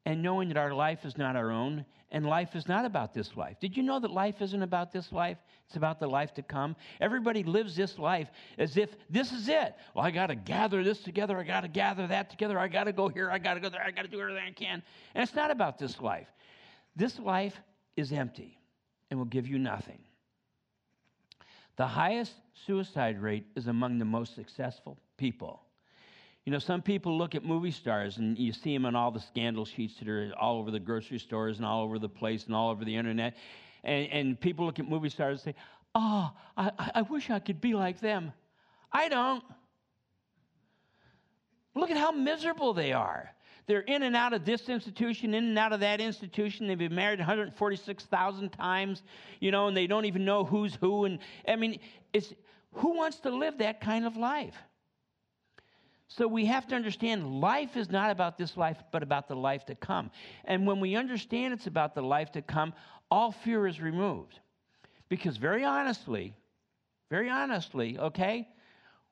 and 0.04 0.22
knowing 0.22 0.48
that 0.48 0.56
our 0.56 0.74
life 0.74 1.04
is 1.04 1.16
not 1.16 1.36
our 1.36 1.50
own 1.50 1.84
and 2.10 2.26
life 2.26 2.54
is 2.54 2.68
not 2.68 2.84
about 2.84 3.14
this 3.14 3.36
life. 3.36 3.56
Did 3.60 3.76
you 3.76 3.82
know 3.82 3.98
that 4.00 4.10
life 4.10 4.42
isn't 4.42 4.62
about 4.62 4.92
this 4.92 5.12
life? 5.12 5.38
It's 5.66 5.76
about 5.76 5.98
the 5.98 6.06
life 6.06 6.34
to 6.34 6.42
come. 6.42 6.76
Everybody 7.00 7.42
lives 7.42 7.74
this 7.74 7.98
life 7.98 8.28
as 8.58 8.76
if 8.76 8.90
this 9.08 9.32
is 9.32 9.48
it. 9.48 9.74
Well, 9.94 10.04
I 10.04 10.10
got 10.10 10.26
to 10.26 10.34
gather 10.34 10.84
this 10.84 10.98
together. 11.00 11.38
I 11.38 11.44
got 11.44 11.62
to 11.62 11.68
gather 11.68 12.06
that 12.08 12.28
together. 12.28 12.58
I 12.58 12.68
got 12.68 12.84
to 12.84 12.92
go 12.92 13.08
here. 13.08 13.30
I 13.30 13.38
got 13.38 13.54
to 13.54 13.60
go 13.60 13.70
there. 13.70 13.82
I 13.82 13.90
got 13.90 14.02
to 14.02 14.08
do 14.08 14.20
everything 14.20 14.44
I 14.46 14.52
can. 14.52 14.82
And 15.14 15.22
it's 15.22 15.34
not 15.34 15.50
about 15.50 15.78
this 15.78 16.00
life. 16.00 16.28
This 16.94 17.18
life 17.18 17.58
is 17.96 18.12
empty 18.12 18.58
and 19.10 19.18
will 19.18 19.26
give 19.26 19.46
you 19.46 19.58
nothing. 19.58 20.00
The 21.76 21.86
highest 21.86 22.32
suicide 22.66 23.20
rate 23.20 23.46
is 23.56 23.66
among 23.66 23.98
the 23.98 24.04
most 24.04 24.34
successful 24.34 24.98
people. 25.16 25.62
You 26.44 26.52
know, 26.52 26.58
some 26.58 26.82
people 26.82 27.16
look 27.16 27.34
at 27.34 27.44
movie 27.44 27.70
stars 27.70 28.18
and 28.18 28.36
you 28.36 28.52
see 28.52 28.74
them 28.74 28.84
on 28.84 28.96
all 28.96 29.10
the 29.10 29.20
scandal 29.20 29.64
sheets 29.64 29.94
that 29.98 30.08
are 30.08 30.32
all 30.38 30.58
over 30.58 30.70
the 30.70 30.80
grocery 30.80 31.18
stores 31.18 31.58
and 31.58 31.66
all 31.66 31.82
over 31.84 31.98
the 31.98 32.08
place 32.08 32.46
and 32.46 32.54
all 32.54 32.70
over 32.70 32.84
the 32.84 32.96
internet. 32.96 33.36
And, 33.84 34.08
and 34.08 34.40
people 34.40 34.66
look 34.66 34.78
at 34.78 34.88
movie 34.88 35.08
stars 35.08 35.44
and 35.44 35.54
say, 35.54 35.60
Oh, 35.94 36.30
I, 36.56 36.90
I 36.96 37.02
wish 37.02 37.30
I 37.30 37.38
could 37.38 37.60
be 37.60 37.74
like 37.74 38.00
them. 38.00 38.32
I 38.90 39.08
don't. 39.08 39.44
Look 41.74 41.90
at 41.90 41.96
how 41.96 42.12
miserable 42.12 42.74
they 42.74 42.92
are. 42.92 43.30
They're 43.66 43.80
in 43.80 44.02
and 44.02 44.16
out 44.16 44.32
of 44.32 44.44
this 44.44 44.68
institution, 44.68 45.34
in 45.34 45.44
and 45.44 45.58
out 45.58 45.72
of 45.72 45.80
that 45.80 46.00
institution. 46.00 46.66
They've 46.66 46.78
been 46.78 46.94
married 46.94 47.20
146,000 47.20 48.50
times, 48.50 49.02
you 49.40 49.50
know, 49.50 49.68
and 49.68 49.76
they 49.76 49.86
don't 49.86 50.04
even 50.04 50.24
know 50.24 50.44
who's 50.44 50.74
who. 50.74 51.04
And 51.04 51.18
I 51.46 51.56
mean, 51.56 51.78
it's 52.12 52.32
who 52.74 52.96
wants 52.96 53.20
to 53.20 53.30
live 53.30 53.58
that 53.58 53.80
kind 53.80 54.04
of 54.04 54.16
life? 54.16 54.56
So 56.08 56.28
we 56.28 56.44
have 56.46 56.66
to 56.68 56.74
understand 56.74 57.40
life 57.40 57.76
is 57.76 57.90
not 57.90 58.10
about 58.10 58.36
this 58.36 58.56
life, 58.56 58.76
but 58.90 59.02
about 59.02 59.28
the 59.28 59.36
life 59.36 59.64
to 59.66 59.74
come. 59.74 60.10
And 60.44 60.66
when 60.66 60.78
we 60.78 60.94
understand 60.94 61.54
it's 61.54 61.66
about 61.66 61.94
the 61.94 62.02
life 62.02 62.32
to 62.32 62.42
come, 62.42 62.74
all 63.10 63.32
fear 63.32 63.66
is 63.66 63.80
removed. 63.80 64.38
Because 65.08 65.36
very 65.38 65.64
honestly, 65.64 66.34
very 67.10 67.30
honestly, 67.30 67.98
okay, 67.98 68.48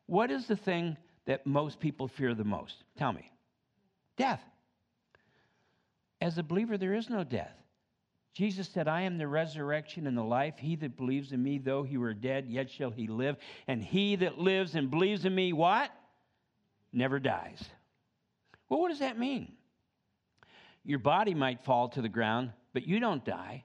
what 0.07 0.31
is 0.31 0.47
the 0.47 0.57
thing 0.57 0.97
that 1.27 1.47
most 1.47 1.81
people 1.81 2.09
fear 2.09 2.35
the 2.35 2.45
most? 2.45 2.85
Tell 2.99 3.13
me. 3.13 3.31
Death. 4.21 4.43
As 6.21 6.37
a 6.37 6.43
believer, 6.43 6.77
there 6.77 6.93
is 6.93 7.09
no 7.09 7.25
death. 7.25 7.57
Jesus 8.35 8.69
said, 8.69 8.87
I 8.87 9.01
am 9.01 9.17
the 9.17 9.27
resurrection 9.27 10.07
and 10.07 10.15
the 10.15 10.23
life. 10.23 10.57
He 10.59 10.77
that 10.77 10.99
believes 10.99 11.33
in 11.33 11.43
me, 11.43 11.57
though 11.57 11.85
he 11.85 11.97
were 11.97 12.13
dead, 12.13 12.47
yet 12.47 12.71
shall 12.71 12.91
he 12.91 13.07
live. 13.07 13.37
And 13.67 13.83
he 13.83 14.17
that 14.17 14.37
lives 14.37 14.75
and 14.75 14.91
believes 14.91 15.25
in 15.25 15.35
me, 15.35 15.55
what? 15.55 15.91
Never 16.93 17.19
dies. 17.19 17.65
Well, 18.69 18.81
what 18.81 18.91
does 18.91 18.99
that 18.99 19.19
mean? 19.19 19.53
Your 20.85 20.99
body 20.99 21.33
might 21.33 21.65
fall 21.65 21.89
to 21.89 22.03
the 22.03 22.09
ground, 22.11 22.53
but 22.75 22.87
you 22.87 23.01
don't 23.01 23.25
die. 23.25 23.65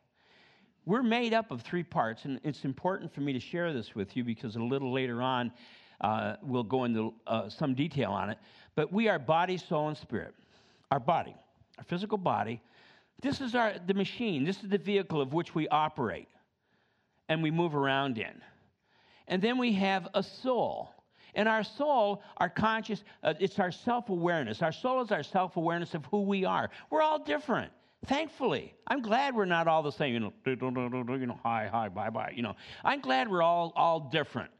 We're 0.85 1.03
made 1.03 1.33
up 1.33 1.51
of 1.51 1.63
three 1.63 1.83
parts, 1.83 2.23
and 2.23 2.39
it's 2.45 2.63
important 2.63 3.13
for 3.13 3.19
me 3.19 3.33
to 3.33 3.41
share 3.41 3.73
this 3.73 3.93
with 3.93 4.15
you 4.15 4.23
because 4.23 4.55
a 4.55 4.59
little 4.59 4.93
later 4.93 5.21
on 5.21 5.51
uh, 5.99 6.37
we'll 6.41 6.63
go 6.63 6.85
into 6.85 7.13
uh, 7.27 7.49
some 7.49 7.75
detail 7.75 8.11
on 8.11 8.29
it. 8.29 8.37
But 8.75 8.93
we 8.93 9.09
are 9.09 9.19
body, 9.19 9.57
soul, 9.57 9.89
and 9.89 9.97
spirit 9.97 10.33
our 10.91 10.99
body, 10.99 11.35
our 11.77 11.83
physical 11.83 12.17
body. 12.17 12.61
This 13.21 13.41
is 13.41 13.55
our, 13.55 13.75
the 13.85 13.93
machine, 13.93 14.43
this 14.43 14.61
is 14.63 14.69
the 14.69 14.77
vehicle 14.77 15.21
of 15.21 15.33
which 15.33 15.55
we 15.55 15.67
operate 15.69 16.27
and 17.29 17.41
we 17.41 17.51
move 17.51 17.75
around 17.75 18.17
in. 18.17 18.41
And 19.27 19.41
then 19.41 19.57
we 19.57 19.73
have 19.73 20.07
a 20.13 20.21
soul. 20.21 20.91
And 21.33 21.49
our 21.49 21.63
soul, 21.63 22.21
our 22.37 22.49
conscious, 22.49 23.03
uh, 23.23 23.33
it's 23.39 23.59
our 23.59 23.71
self 23.71 24.09
awareness. 24.09 24.61
Our 24.61 24.71
soul 24.71 25.01
is 25.01 25.11
our 25.11 25.23
self 25.23 25.57
awareness 25.57 25.93
of 25.93 26.05
who 26.05 26.21
we 26.21 26.45
are. 26.45 26.69
We're 26.89 27.01
all 27.01 27.19
different. 27.19 27.71
Thankfully, 28.05 28.73
I'm 28.87 29.01
glad 29.01 29.35
we're 29.35 29.45
not 29.45 29.67
all 29.67 29.81
the 29.81 29.91
same. 29.91 30.13
You 30.13 30.19
know, 30.19 30.33
you 30.45 31.25
know, 31.25 31.39
hi, 31.43 31.67
hi, 31.69 31.89
bye, 31.89 32.09
bye. 32.09 32.31
You 32.35 32.43
know, 32.43 32.55
I'm 32.83 33.01
glad 33.01 33.29
we're 33.29 33.41
all 33.41 33.73
all 33.75 33.99
different. 33.99 34.51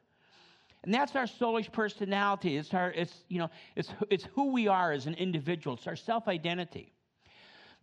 And 0.86 0.94
that's 0.94 1.16
our 1.16 1.26
soulish 1.26 1.72
personality. 1.72 2.58
It's 2.58 2.74
our, 2.74 2.92
it's, 2.92 3.24
you 3.28 3.40
know, 3.40 3.50
it's, 3.76 3.90
it's 4.12 4.26
who 4.36 4.52
we 4.52 4.68
are 4.68 4.92
as 4.92 5.08
an 5.08 5.16
individual. 5.16 5.76
It's 5.76 5.88
our 5.88 5.96
self-identity. 5.96 6.94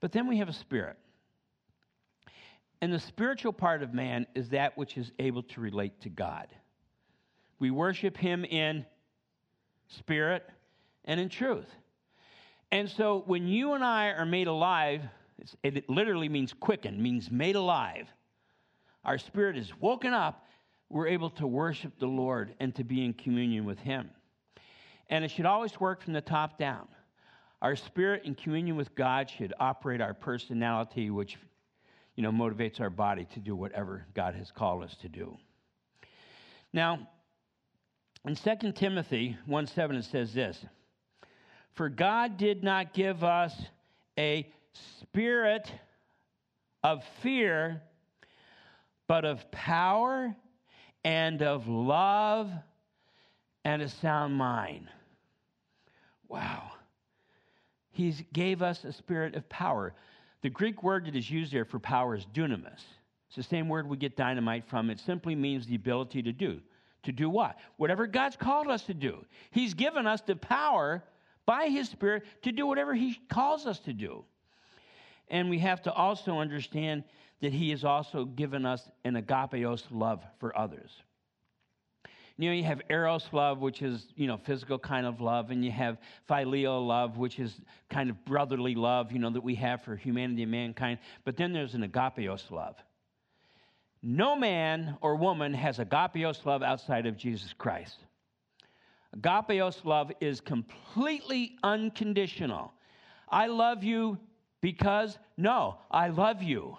But 0.01 0.13
then 0.13 0.29
we 0.29 0.39
have 0.39 0.49
a 0.49 0.53
spirit. 0.53 0.97
And 2.81 2.93
the 2.93 3.01
spiritual 3.01 3.53
part 3.53 3.83
of 3.83 3.93
man 3.93 4.27
is 4.37 4.51
that 4.51 4.79
which 4.79 4.97
is 4.97 5.11
able 5.19 5.43
to 5.43 5.61
relate 5.61 6.01
to 6.03 6.09
God. 6.09 6.47
We 7.59 7.73
worship 7.73 8.17
him 8.17 8.45
in 8.45 8.87
spirit 9.89 10.49
and 11.05 11.19
in 11.19 11.29
truth. 11.29 11.69
And 12.71 12.89
so 12.89 13.25
when 13.27 13.49
you 13.49 13.75
and 13.75 13.85
I 13.85 14.11
are 14.11 14.27
made 14.27 14.47
alive, 14.47 15.03
it 15.65 15.91
literally 15.91 16.29
means 16.29 16.53
quickened, 16.53 17.03
means 17.03 17.31
made 17.31 17.57
alive. 17.57 18.07
Our 19.05 19.19
spirit 19.19 19.57
is 19.57 19.73
woken 19.81 20.13
up 20.13 20.47
we're 20.93 21.09
able 21.09 21.31
to 21.31 21.47
worship 21.47 21.99
the 21.99 22.07
Lord 22.07 22.55
and 22.61 22.75
to 22.75 22.85
be 22.85 23.03
in 23.03 23.15
communion 23.15 23.65
with 23.65 23.79
Him. 23.79 24.11
And 25.09 25.25
it 25.25 25.31
should 25.31 25.47
always 25.47 25.81
work 25.81 26.03
from 26.03 26.13
the 26.13 26.21
top 26.21 26.59
down. 26.59 26.87
Our 27.63 27.77
spirit 27.77 28.25
in 28.25 28.35
communion 28.35 28.77
with 28.77 28.95
God 28.95 29.31
should 29.31 29.55
operate 29.59 30.03
our 30.03 30.13
personality, 30.13 31.09
which 31.09 31.39
you 32.15 32.23
know 32.23 32.31
motivates 32.31 32.79
our 32.79 32.91
body 32.91 33.27
to 33.33 33.41
do 33.41 33.57
whatever 33.57 34.05
God 34.15 34.35
has 34.35 34.51
called 34.51 34.85
us 34.85 34.95
to 35.01 35.09
do. 35.09 35.37
Now, 36.75 37.09
in 38.27 38.35
2 38.35 38.73
Timothy 38.73 39.39
1 39.47 39.67
7, 39.67 39.97
it 39.97 40.05
says 40.05 40.35
this 40.35 40.63
For 41.75 41.89
God 41.89 42.37
did 42.37 42.63
not 42.63 42.93
give 42.93 43.25
us 43.25 43.55
a 44.19 44.47
spirit 45.01 45.73
of 46.85 47.03
fear, 47.23 47.81
but 49.09 49.25
of 49.25 49.51
power 49.51 50.37
and 51.05 51.43
of 51.43 51.69
love 51.69 52.51
and 53.65 53.83
a 53.83 53.89
sound 53.89 54.35
mind. 54.35 54.89
Wow. 56.29 56.73
He 57.91 58.15
gave 58.33 58.63
us 58.63 58.85
a 58.85 58.93
spirit 58.93 59.35
of 59.35 59.49
power. 59.49 59.95
The 60.43 60.51
Greek 60.51 60.83
word 60.83 61.07
that 61.07 61.17
is 61.17 61.31
used 61.31 61.53
there 61.53 61.65
for 61.65 61.79
power 61.79 62.15
is 62.15 62.27
dunamis. 62.33 62.83
It's 63.29 63.37
the 63.37 63.43
same 63.43 63.69
word 63.69 63.89
we 63.89 63.97
get 63.97 64.17
dynamite 64.17 64.65
from. 64.69 64.91
It 64.91 65.01
simply 65.01 65.35
means 65.35 65.67
the 65.67 65.75
ability 65.75 66.23
to 66.23 66.33
do. 66.33 66.61
To 67.05 67.13
do 67.13 67.29
what? 67.29 67.59
Whatever 67.77 68.07
God's 68.07 68.37
called 68.37 68.69
us 68.69 68.83
to 68.85 68.95
do. 68.95 69.25
He's 69.51 69.75
given 69.75 70.07
us 70.07 70.21
the 70.21 70.37
power 70.37 71.03
by 71.47 71.69
His 71.69 71.89
Spirit 71.89 72.25
to 72.43 72.53
do 72.53 72.67
whatever 72.67 72.95
He 72.95 73.19
calls 73.29 73.67
us 73.67 73.79
to 73.81 73.93
do. 73.93 74.25
And 75.33 75.49
we 75.49 75.59
have 75.59 75.83
to 75.83 75.93
also 75.93 76.39
understand 76.39 77.03
that 77.41 77.53
He 77.53 77.71
has 77.71 77.85
also 77.85 78.27
given 78.27 78.65
us 78.65 78.89
an 79.05 79.15
agapeos 79.15 79.85
love 79.91 80.23
for 80.39 80.57
others. 80.57 80.91
You 82.37 82.49
know, 82.51 82.55
you 82.55 82.65
have 82.65 82.83
eros 82.89 83.29
love, 83.33 83.61
which 83.61 83.83
is, 83.83 84.07
you 84.15 84.27
know, 84.27 84.37
physical 84.37 84.79
kind 84.79 85.07
of 85.07 85.21
love, 85.21 85.51
and 85.51 85.65
you 85.65 85.71
have 85.71 85.99
phileo 86.29 86.87
love, 86.87 87.17
which 87.17 87.39
is 87.39 87.61
kind 87.89 88.11
of 88.11 88.25
brotherly 88.25 88.75
love, 88.75 89.11
you 89.11 89.19
know, 89.19 89.31
that 89.31 89.43
we 89.43 89.55
have 89.57 89.83
for 89.83 89.97
humanity 89.97 90.43
and 90.43 90.51
mankind. 90.51 90.99
But 91.25 91.37
then 91.37 91.53
there's 91.53 91.75
an 91.75 91.89
agapeos 91.89 92.51
love. 92.51 92.77
No 94.03 94.37
man 94.37 94.97
or 95.01 95.17
woman 95.17 95.55
has 95.55 95.79
agapeos 95.79 96.45
love 96.45 96.63
outside 96.63 97.07
of 97.07 97.17
Jesus 97.17 97.53
Christ. 97.53 97.99
Agapeos 99.17 99.85
love 99.85 100.11
is 100.21 100.41
completely 100.41 101.57
unconditional. 101.63 102.73
I 103.29 103.47
love 103.47 103.85
you 103.85 104.19
because, 104.63 105.19
no, 105.37 105.77
I 105.91 106.09
love 106.09 106.43
you. 106.43 106.79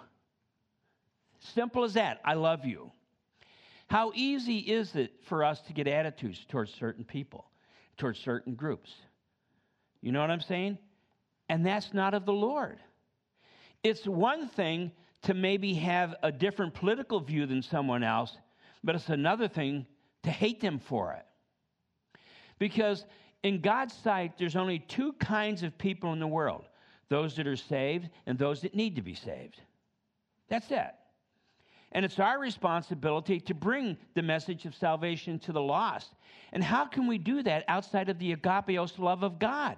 Simple 1.38 1.84
as 1.84 1.94
that. 1.94 2.20
I 2.24 2.34
love 2.34 2.64
you. 2.64 2.90
How 3.88 4.10
easy 4.14 4.58
is 4.58 4.96
it 4.96 5.12
for 5.26 5.44
us 5.44 5.60
to 5.62 5.72
get 5.72 5.86
attitudes 5.86 6.44
towards 6.48 6.72
certain 6.74 7.04
people, 7.04 7.44
towards 7.98 8.18
certain 8.18 8.54
groups? 8.54 8.90
You 10.00 10.10
know 10.10 10.20
what 10.20 10.30
I'm 10.30 10.40
saying? 10.40 10.78
And 11.48 11.64
that's 11.64 11.92
not 11.92 12.14
of 12.14 12.24
the 12.24 12.32
Lord. 12.32 12.78
It's 13.82 14.06
one 14.06 14.48
thing 14.48 14.90
to 15.22 15.34
maybe 15.34 15.74
have 15.74 16.14
a 16.22 16.32
different 16.32 16.72
political 16.72 17.20
view 17.20 17.44
than 17.44 17.62
someone 17.62 18.02
else, 18.02 18.36
but 18.82 18.94
it's 18.94 19.10
another 19.10 19.46
thing 19.46 19.86
to 20.22 20.30
hate 20.30 20.60
them 20.60 20.78
for 20.78 21.12
it. 21.12 21.26
Because 22.58 23.04
in 23.42 23.60
God's 23.60 23.92
sight, 23.92 24.38
there's 24.38 24.56
only 24.56 24.78
two 24.78 25.12
kinds 25.14 25.62
of 25.62 25.76
people 25.76 26.14
in 26.14 26.18
the 26.18 26.26
world 26.26 26.64
those 27.08 27.36
that 27.36 27.46
are 27.46 27.56
saved 27.56 28.08
and 28.26 28.38
those 28.38 28.62
that 28.62 28.74
need 28.74 28.96
to 28.96 29.02
be 29.02 29.14
saved. 29.14 29.60
That's 30.48 30.70
it. 30.70 30.94
And 31.92 32.04
it's 32.04 32.18
our 32.18 32.40
responsibility 32.40 33.38
to 33.40 33.54
bring 33.54 33.96
the 34.14 34.22
message 34.22 34.64
of 34.66 34.74
salvation 34.74 35.38
to 35.40 35.52
the 35.52 35.62
lost. 35.62 36.14
And 36.52 36.62
how 36.62 36.86
can 36.86 37.06
we 37.06 37.18
do 37.18 37.42
that 37.44 37.64
outside 37.68 38.08
of 38.08 38.18
the 38.18 38.34
agapeos 38.34 38.98
love 38.98 39.22
of 39.22 39.38
God? 39.38 39.76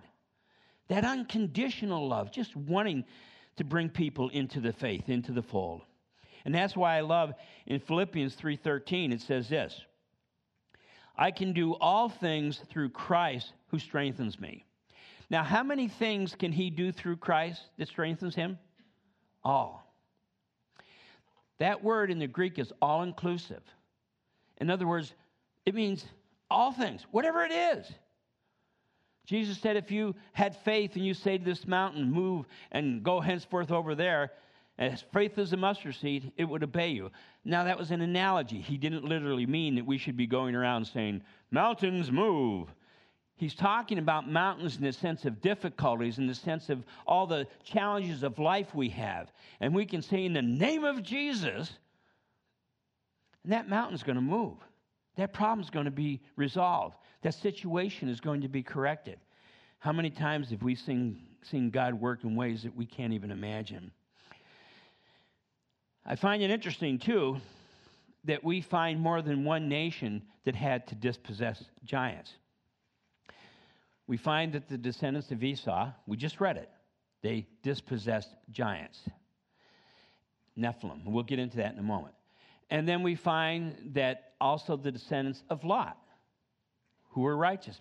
That 0.89 1.05
unconditional 1.05 2.09
love, 2.09 2.31
just 2.31 2.57
wanting 2.57 3.05
to 3.57 3.65
bring 3.65 3.91
people 3.91 4.31
into 4.31 4.61
the 4.61 4.73
faith, 4.73 5.09
into 5.09 5.33
the 5.33 5.43
fold. 5.43 5.83
And 6.45 6.55
that's 6.55 6.77
why 6.77 6.97
I 6.97 7.01
love 7.01 7.35
in 7.67 7.81
Philippians 7.81 8.37
3:13 8.37 9.13
it 9.13 9.21
says 9.21 9.49
this. 9.49 9.85
I 11.17 11.31
can 11.31 11.53
do 11.53 11.75
all 11.75 12.09
things 12.09 12.59
through 12.59 12.91
Christ 12.91 13.53
who 13.69 13.79
strengthens 13.79 14.39
me. 14.39 14.65
Now, 15.29 15.43
how 15.43 15.63
many 15.63 15.89
things 15.89 16.35
can 16.35 16.53
he 16.53 16.71
do 16.71 16.93
through 16.93 17.17
Christ 17.17 17.63
that 17.79 17.89
strengthens 17.89 18.35
him? 18.35 18.59
All. 19.43 19.87
That 21.59 21.83
word 21.83 22.11
in 22.11 22.19
the 22.19 22.27
Greek 22.27 22.59
is 22.59 22.73
all 22.81 23.03
inclusive. 23.03 23.63
In 24.59 24.71
other 24.71 24.87
words, 24.87 25.15
it 25.65 25.75
means 25.75 26.05
all 26.51 26.73
things, 26.73 27.05
whatever 27.11 27.45
it 27.45 27.53
is. 27.53 27.91
Jesus 29.27 29.59
said, 29.59 29.77
if 29.77 29.91
you 29.91 30.15
had 30.33 30.57
faith 30.65 30.95
and 30.95 31.05
you 31.05 31.13
say 31.13 31.37
to 31.39 31.45
this 31.45 31.67
mountain, 31.67 32.11
move 32.11 32.47
and 32.71 33.03
go 33.03 33.21
henceforth 33.21 33.73
over 33.73 33.97
there, 33.97 34.31
as 34.79 35.05
faith 35.13 35.39
is 35.39 35.53
a 35.53 35.57
mustard 35.57 35.97
seed, 35.97 36.33
it 36.37 36.45
would 36.45 36.63
obey 36.63 36.91
you. 36.91 37.11
Now, 37.45 37.65
that 37.65 37.79
was 37.79 37.91
an 37.91 38.03
analogy. 38.03 38.61
He 38.61 38.77
didn't 38.77 39.05
literally 39.05 39.47
mean 39.47 39.75
that 39.77 39.87
we 39.87 39.99
should 39.99 40.17
be 40.17 40.27
going 40.27 40.55
around 40.55 40.87
saying, 40.87 41.23
Mountains 41.51 42.13
move. 42.13 42.69
He's 43.37 43.55
talking 43.55 43.99
about 43.99 44.29
mountains 44.29 44.77
in 44.77 44.83
the 44.83 44.93
sense 44.93 45.27
of 45.27 45.43
difficulties, 45.43 46.19
in 46.19 46.27
the 46.27 46.35
sense 46.35 46.71
of 46.71 46.83
all 47.07 47.27
the 47.27 47.47
challenges 47.65 48.23
of 48.23 48.39
life 48.39 48.75
we 48.75 48.89
have. 48.91 49.31
And 49.61 49.75
we 49.75 49.85
can 49.85 50.01
say, 50.01 50.25
in 50.25 50.33
the 50.33 50.41
name 50.41 50.85
of 50.85 51.03
Jesus, 51.03 51.71
and 53.45 53.53
that 53.53 53.69
mountain's 53.69 54.03
going 54.03 54.17
to 54.17 54.23
move. 54.23 54.57
That 55.17 55.35
problem's 55.35 55.69
going 55.69 55.85
to 55.85 55.91
be 55.91 56.23
resolved. 56.37 56.97
That 57.23 57.35
situation 57.35 58.09
is 58.09 58.21
going 58.21 58.41
to 58.41 58.49
be 58.49 58.63
corrected. 58.63 59.19
How 59.81 59.93
many 59.93 60.09
times 60.09 60.51
have 60.51 60.63
we 60.63 60.75
seen, 60.75 61.21
seen 61.43 61.69
God 61.69 61.93
work 61.95 62.25
in 62.25 62.37
ways 62.37 62.63
that 62.63 62.75
we 62.75 62.87
can't 62.87 63.13
even 63.13 63.31
imagine? 63.31 63.91
I 66.07 66.17
find 66.17 66.43
it 66.43 66.51
interesting, 66.51 66.99
too, 66.99 67.37
that 68.25 68.43
we 68.43 68.63
find 68.63 68.99
more 68.99 69.21
than 69.21 69.45
one 69.45 69.69
nation 69.69 70.23
that 70.45 70.55
had 70.55 70.87
to 70.87 70.95
dispossess 70.95 71.63
giants 71.85 72.33
we 74.07 74.17
find 74.17 74.53
that 74.53 74.69
the 74.69 74.79
descendants 74.79 75.31
of 75.31 75.43
Esau, 75.43 75.91
we 76.07 76.17
just 76.17 76.41
read 76.41 76.57
it, 76.57 76.71
they 77.23 77.47
dispossessed 77.63 78.31
giants, 78.51 79.01
Nephilim. 80.57 81.05
We'll 81.05 81.25
get 81.25 81.39
into 81.39 81.57
that 81.59 81.73
in 81.73 81.79
a 81.79 81.83
moment. 81.83 82.15
And 82.71 82.89
then 82.89 83.03
we 83.03 83.15
find 83.15 83.93
that 83.95 84.35
also 84.41 84.77
the 84.77 84.93
descendants 84.93 85.43
of 85.51 85.65
Lot, 85.65 85.97
who 87.11 87.23
were 87.23 87.37
righteous, 87.37 87.81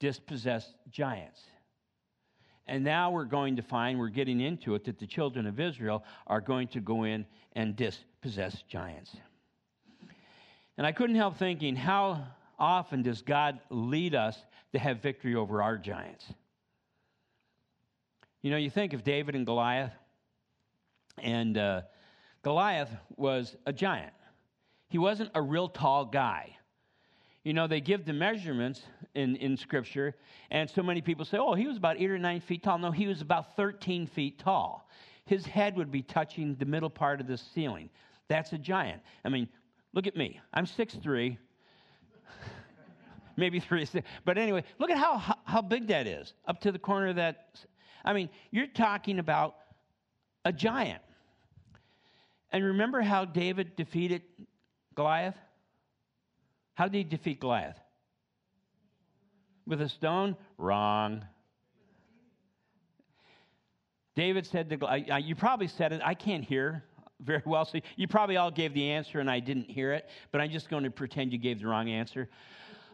dispossessed 0.00 0.74
giants. 0.90 1.40
And 2.66 2.82
now 2.82 3.10
we're 3.10 3.26
going 3.26 3.56
to 3.56 3.62
find, 3.62 3.98
we're 3.98 4.08
getting 4.08 4.40
into 4.40 4.74
it, 4.74 4.84
that 4.84 4.98
the 4.98 5.06
children 5.06 5.46
of 5.46 5.60
Israel 5.60 6.02
are 6.26 6.40
going 6.40 6.68
to 6.68 6.80
go 6.80 7.04
in 7.04 7.26
and 7.52 7.76
dispossess 7.76 8.62
giants. 8.68 9.14
And 10.76 10.86
I 10.86 10.92
couldn't 10.92 11.16
help 11.16 11.36
thinking, 11.36 11.76
how 11.76 12.26
often 12.58 13.02
does 13.02 13.22
God 13.22 13.60
lead 13.70 14.14
us 14.14 14.36
to 14.74 14.78
have 14.80 15.00
victory 15.00 15.34
over 15.34 15.62
our 15.62 15.78
giants. 15.78 16.24
You 18.42 18.50
know, 18.50 18.56
you 18.56 18.70
think 18.70 18.92
of 18.92 19.04
David 19.04 19.34
and 19.34 19.46
Goliath, 19.46 19.92
and 21.22 21.56
uh, 21.56 21.82
Goliath 22.42 22.90
was 23.16 23.56
a 23.66 23.72
giant. 23.72 24.12
He 24.88 24.98
wasn't 24.98 25.30
a 25.34 25.40
real 25.40 25.68
tall 25.68 26.04
guy. 26.04 26.56
You 27.44 27.52
know, 27.52 27.68
they 27.68 27.80
give 27.80 28.04
the 28.04 28.12
measurements 28.12 28.82
in, 29.14 29.36
in 29.36 29.56
Scripture, 29.56 30.16
and 30.50 30.68
so 30.68 30.82
many 30.82 31.00
people 31.00 31.24
say, 31.24 31.38
oh, 31.38 31.54
he 31.54 31.68
was 31.68 31.76
about 31.76 32.00
eight 32.00 32.10
or 32.10 32.18
nine 32.18 32.40
feet 32.40 32.64
tall. 32.64 32.78
No, 32.78 32.90
he 32.90 33.06
was 33.06 33.20
about 33.20 33.54
13 33.56 34.08
feet 34.08 34.40
tall. 34.40 34.88
His 35.24 35.46
head 35.46 35.76
would 35.76 35.92
be 35.92 36.02
touching 36.02 36.56
the 36.56 36.66
middle 36.66 36.90
part 36.90 37.20
of 37.20 37.28
the 37.28 37.38
ceiling. 37.38 37.90
That's 38.28 38.52
a 38.52 38.58
giant. 38.58 39.02
I 39.24 39.28
mean, 39.28 39.48
look 39.92 40.08
at 40.08 40.16
me. 40.16 40.40
I'm 40.52 40.66
6'3, 40.66 41.38
maybe 43.36 43.60
three. 43.60 43.84
six, 43.84 44.06
But 44.24 44.38
anyway, 44.38 44.64
look 44.78 44.90
at 44.90 44.98
how, 44.98 45.36
how, 45.44 45.62
big 45.62 45.88
that 45.88 46.06
is 46.06 46.32
up 46.46 46.60
to 46.62 46.72
the 46.72 46.78
corner 46.78 47.08
of 47.08 47.16
that. 47.16 47.60
I 48.04 48.12
mean, 48.12 48.28
you're 48.50 48.66
talking 48.66 49.18
about 49.18 49.56
a 50.44 50.52
giant. 50.52 51.02
And 52.50 52.64
remember 52.64 53.00
how 53.00 53.24
David 53.24 53.76
defeated 53.76 54.22
Goliath? 54.94 55.36
How 56.74 56.86
did 56.86 56.94
he 56.94 57.04
defeat 57.04 57.40
Goliath? 57.40 57.78
With 59.66 59.80
a 59.80 59.88
stone? 59.88 60.36
Wrong. 60.58 61.24
David 64.14 64.46
said 64.46 64.70
to 64.70 64.76
Goliath, 64.76 65.24
you 65.24 65.34
probably 65.34 65.66
said 65.66 65.92
it, 65.92 66.00
I 66.04 66.14
can't 66.14 66.44
hear 66.44 66.84
very 67.20 67.42
well, 67.44 67.64
so 67.64 67.80
you 67.96 68.06
probably 68.06 68.36
all 68.36 68.50
gave 68.50 68.74
the 68.74 68.90
answer 68.90 69.18
and 69.20 69.30
I 69.30 69.40
didn't 69.40 69.70
hear 69.70 69.92
it, 69.92 70.08
but 70.30 70.40
I'm 70.40 70.50
just 70.50 70.68
going 70.68 70.84
to 70.84 70.90
pretend 70.90 71.32
you 71.32 71.38
gave 71.38 71.60
the 71.60 71.66
wrong 71.66 71.88
answer. 71.88 72.28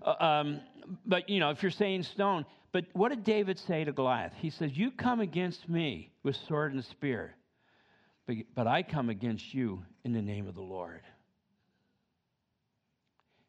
Uh, 0.03 0.25
um, 0.25 0.61
but, 1.07 1.29
you 1.29 1.41
know, 1.41 1.51
if 1.51 1.63
you're 1.63 1.71
saying 1.71 2.03
stone, 2.05 2.45
but 2.73 2.85
what 2.93 3.11
did 3.11 3.25
David 3.25 3.59
say 3.59 3.85
to 3.85 3.93
Goliath? 3.93 4.33
He 4.37 4.51
says, 4.51 4.77
You 4.77 4.91
come 4.91 5.21
against 5.21 5.69
me 5.69 6.13
with 6.23 6.37
sword 6.49 6.73
and 6.73 6.85
spear, 6.85 7.35
but, 8.27 8.37
but 8.55 8.67
I 8.67 8.83
come 8.83 9.11
against 9.11 9.53
you 9.53 9.83
in 10.05 10.13
the 10.13 10.23
name 10.23 10.47
of 10.47 10.55
the 10.55 10.63
Lord. 10.63 11.03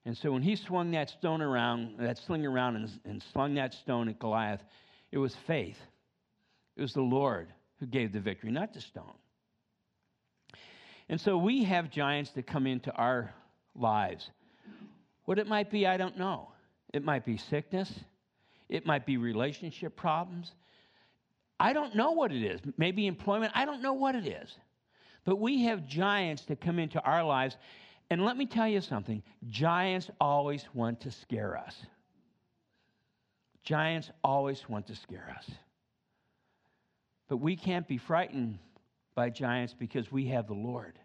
And 0.06 0.18
so 0.18 0.32
when 0.32 0.42
he 0.42 0.56
swung 0.56 0.92
that 0.92 1.10
stone 1.10 1.42
around, 1.42 2.00
that 2.00 2.18
sling 2.18 2.46
around, 2.46 2.76
and, 2.76 2.90
and 3.06 3.24
slung 3.32 3.54
that 3.56 3.74
stone 3.76 4.10
at 4.10 4.18
Goliath, 4.20 4.62
it 5.12 5.20
was 5.20 5.36
faith. 5.46 5.78
It 6.76 6.82
was 6.82 6.94
the 6.94 7.02
Lord 7.02 7.54
who 7.80 7.86
gave 7.86 8.12
the 8.12 8.20
victory, 8.20 8.52
not 8.52 8.74
the 8.74 8.82
stone. 8.82 9.14
And 11.08 11.22
so 11.22 11.38
we 11.38 11.66
have 11.66 11.92
giants 11.92 12.32
that 12.32 12.48
come 12.48 12.66
into 12.66 12.92
our 12.94 13.34
lives. 13.76 14.30
What 15.26 15.40
it 15.40 15.48
might 15.48 15.70
be, 15.70 15.88
I 15.88 15.98
don't 15.98 16.18
know. 16.18 16.50
It 16.94 17.04
might 17.04 17.26
be 17.26 17.38
sickness, 17.38 17.92
it 18.70 18.86
might 18.86 19.06
be 19.06 19.18
relationship 19.18 19.96
problems. 19.96 20.54
I 21.60 21.74
don't 21.74 21.96
know 21.96 22.12
what 22.12 22.32
it 22.32 22.44
is. 22.44 22.60
Maybe 22.78 23.06
employment, 23.06 23.52
I 23.54 23.66
don't 23.66 23.84
know 23.84 23.94
what 23.94 24.16
it 24.16 24.26
is. 24.26 24.50
But 25.26 25.36
we 25.36 25.64
have 25.66 25.86
giants 25.86 26.44
that 26.46 26.60
come 26.60 26.80
into 26.80 27.00
our 27.02 27.24
lives. 27.24 27.56
And 28.10 28.26
let 28.26 28.36
me 28.36 28.46
tell 28.46 28.68
you 28.68 28.82
something 28.82 29.22
giants 29.48 30.10
always 30.20 30.66
want 30.74 31.02
to 31.02 31.12
scare 31.12 31.58
us. 31.58 31.76
Giants 33.64 34.10
always 34.24 34.68
want 34.68 34.88
to 34.88 34.96
scare 34.96 35.34
us. 35.38 35.50
But 37.30 37.38
we 37.38 37.56
can't 37.56 37.88
be 37.88 37.98
frightened 37.98 38.58
by 39.14 39.30
giants 39.30 39.76
because 39.78 40.12
we 40.12 40.26
have 40.26 40.48
the 40.48 40.54
Lord. 40.54 40.98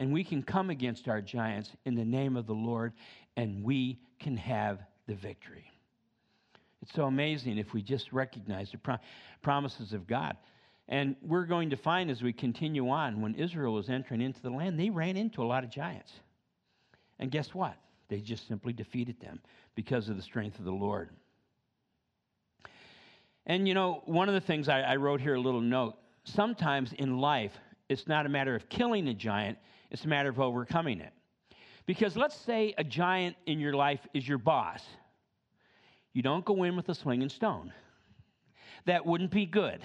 And 0.00 0.14
we 0.14 0.24
can 0.24 0.42
come 0.42 0.70
against 0.70 1.08
our 1.08 1.20
giants 1.20 1.70
in 1.84 1.94
the 1.94 2.04
name 2.04 2.36
of 2.38 2.46
the 2.46 2.54
Lord, 2.54 2.94
and 3.36 3.62
we 3.62 4.00
can 4.18 4.34
have 4.38 4.80
the 5.06 5.14
victory. 5.14 5.70
It's 6.80 6.94
so 6.94 7.04
amazing 7.04 7.58
if 7.58 7.74
we 7.74 7.82
just 7.82 8.10
recognize 8.10 8.72
the 8.72 8.78
pro- 8.78 8.96
promises 9.42 9.92
of 9.92 10.06
God. 10.06 10.38
And 10.88 11.16
we're 11.20 11.44
going 11.44 11.68
to 11.68 11.76
find 11.76 12.10
as 12.10 12.22
we 12.22 12.32
continue 12.32 12.88
on, 12.88 13.20
when 13.20 13.34
Israel 13.34 13.74
was 13.74 13.90
entering 13.90 14.22
into 14.22 14.40
the 14.40 14.48
land, 14.48 14.80
they 14.80 14.88
ran 14.88 15.18
into 15.18 15.42
a 15.42 15.44
lot 15.44 15.64
of 15.64 15.70
giants. 15.70 16.10
And 17.18 17.30
guess 17.30 17.54
what? 17.54 17.76
They 18.08 18.20
just 18.20 18.48
simply 18.48 18.72
defeated 18.72 19.20
them 19.20 19.38
because 19.74 20.08
of 20.08 20.16
the 20.16 20.22
strength 20.22 20.58
of 20.58 20.64
the 20.64 20.72
Lord. 20.72 21.10
And 23.44 23.68
you 23.68 23.74
know, 23.74 24.02
one 24.06 24.28
of 24.28 24.34
the 24.34 24.40
things 24.40 24.66
I, 24.66 24.80
I 24.80 24.96
wrote 24.96 25.20
here 25.20 25.34
a 25.34 25.40
little 25.40 25.60
note 25.60 25.96
sometimes 26.24 26.94
in 26.94 27.18
life, 27.18 27.52
it's 27.90 28.08
not 28.08 28.24
a 28.24 28.30
matter 28.30 28.54
of 28.54 28.68
killing 28.70 29.06
a 29.08 29.14
giant, 29.14 29.58
it's 29.90 30.04
a 30.04 30.08
matter 30.08 30.28
of 30.28 30.40
overcoming 30.40 31.00
it. 31.00 31.12
Because 31.86 32.16
let's 32.16 32.36
say 32.36 32.74
a 32.78 32.84
giant 32.84 33.36
in 33.46 33.58
your 33.58 33.74
life 33.74 34.06
is 34.14 34.26
your 34.26 34.38
boss. 34.38 34.82
You 36.12 36.22
don't 36.22 36.44
go 36.44 36.62
in 36.64 36.76
with 36.76 36.88
a 36.88 36.94
swinging 36.94 37.28
stone. 37.28 37.72
That 38.86 39.04
wouldn't 39.04 39.30
be 39.30 39.46
good. 39.46 39.80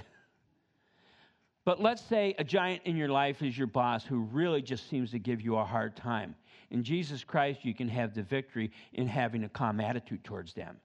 But 1.66 1.82
let's 1.82 2.04
say 2.04 2.36
a 2.38 2.44
giant 2.44 2.84
in 2.86 2.96
your 2.96 3.10
life 3.10 3.42
is 3.42 3.58
your 3.58 3.68
boss 3.68 4.06
who 4.06 4.20
really 4.20 4.62
just 4.62 4.90
seems 4.90 5.12
to 5.12 5.20
give 5.20 5.42
you 5.42 5.58
a 5.58 5.66
hard 5.66 5.96
time. 5.96 6.36
In 6.70 6.84
Jesus 6.84 7.24
Christ, 7.24 7.66
you 7.66 7.74
can 7.74 7.88
have 7.90 8.14
the 8.14 8.22
victory 8.22 8.72
in 8.94 9.08
having 9.08 9.44
a 9.44 9.50
calm 9.50 9.80
attitude 9.80 10.24
towards 10.24 10.54
them, 10.54 10.78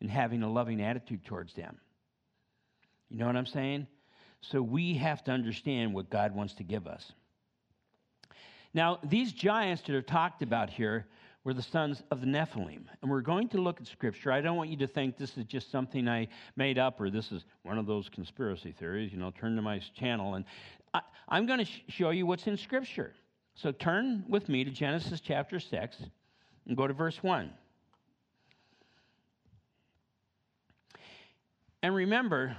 in 0.00 0.08
having 0.08 0.42
a 0.42 0.50
loving 0.50 0.80
attitude 0.80 1.24
towards 1.24 1.54
them. 1.54 1.76
You 3.10 3.18
know 3.18 3.26
what 3.26 3.36
I'm 3.36 3.46
saying? 3.46 3.86
So 4.40 4.62
we 4.62 4.94
have 4.94 5.24
to 5.24 5.32
understand 5.32 5.92
what 5.92 6.10
God 6.10 6.34
wants 6.34 6.54
to 6.54 6.62
give 6.62 6.86
us. 6.86 7.12
Now, 8.74 8.98
these 9.02 9.32
giants 9.32 9.82
that 9.82 9.94
are 9.94 10.02
talked 10.02 10.42
about 10.42 10.70
here 10.70 11.06
were 11.44 11.54
the 11.54 11.62
sons 11.62 12.02
of 12.10 12.20
the 12.20 12.26
Nephilim. 12.26 12.82
And 13.00 13.10
we're 13.10 13.22
going 13.22 13.48
to 13.48 13.58
look 13.58 13.80
at 13.80 13.86
Scripture. 13.86 14.30
I 14.30 14.40
don't 14.40 14.56
want 14.56 14.70
you 14.70 14.76
to 14.78 14.86
think 14.86 15.16
this 15.16 15.38
is 15.38 15.44
just 15.44 15.70
something 15.70 16.08
I 16.08 16.28
made 16.56 16.78
up 16.78 17.00
or 17.00 17.08
this 17.08 17.32
is 17.32 17.44
one 17.62 17.78
of 17.78 17.86
those 17.86 18.08
conspiracy 18.08 18.72
theories. 18.72 19.12
You 19.12 19.18
know, 19.18 19.30
turn 19.30 19.56
to 19.56 19.62
my 19.62 19.80
channel. 19.98 20.34
And 20.34 20.44
I, 20.92 21.00
am 21.30 21.46
going 21.46 21.60
to 21.60 21.64
sh- 21.64 21.82
show 21.88 22.10
you 22.10 22.26
what's 22.26 22.46
in 22.46 22.56
Scripture. 22.56 23.14
So 23.54 23.72
turn 23.72 24.24
with 24.28 24.48
me 24.48 24.62
to 24.64 24.70
Genesis 24.70 25.20
chapter 25.20 25.58
6 25.58 25.96
and 26.66 26.76
go 26.76 26.86
to 26.86 26.92
verse 26.92 27.22
1. 27.22 27.50
And 31.82 31.94
remember, 31.94 32.56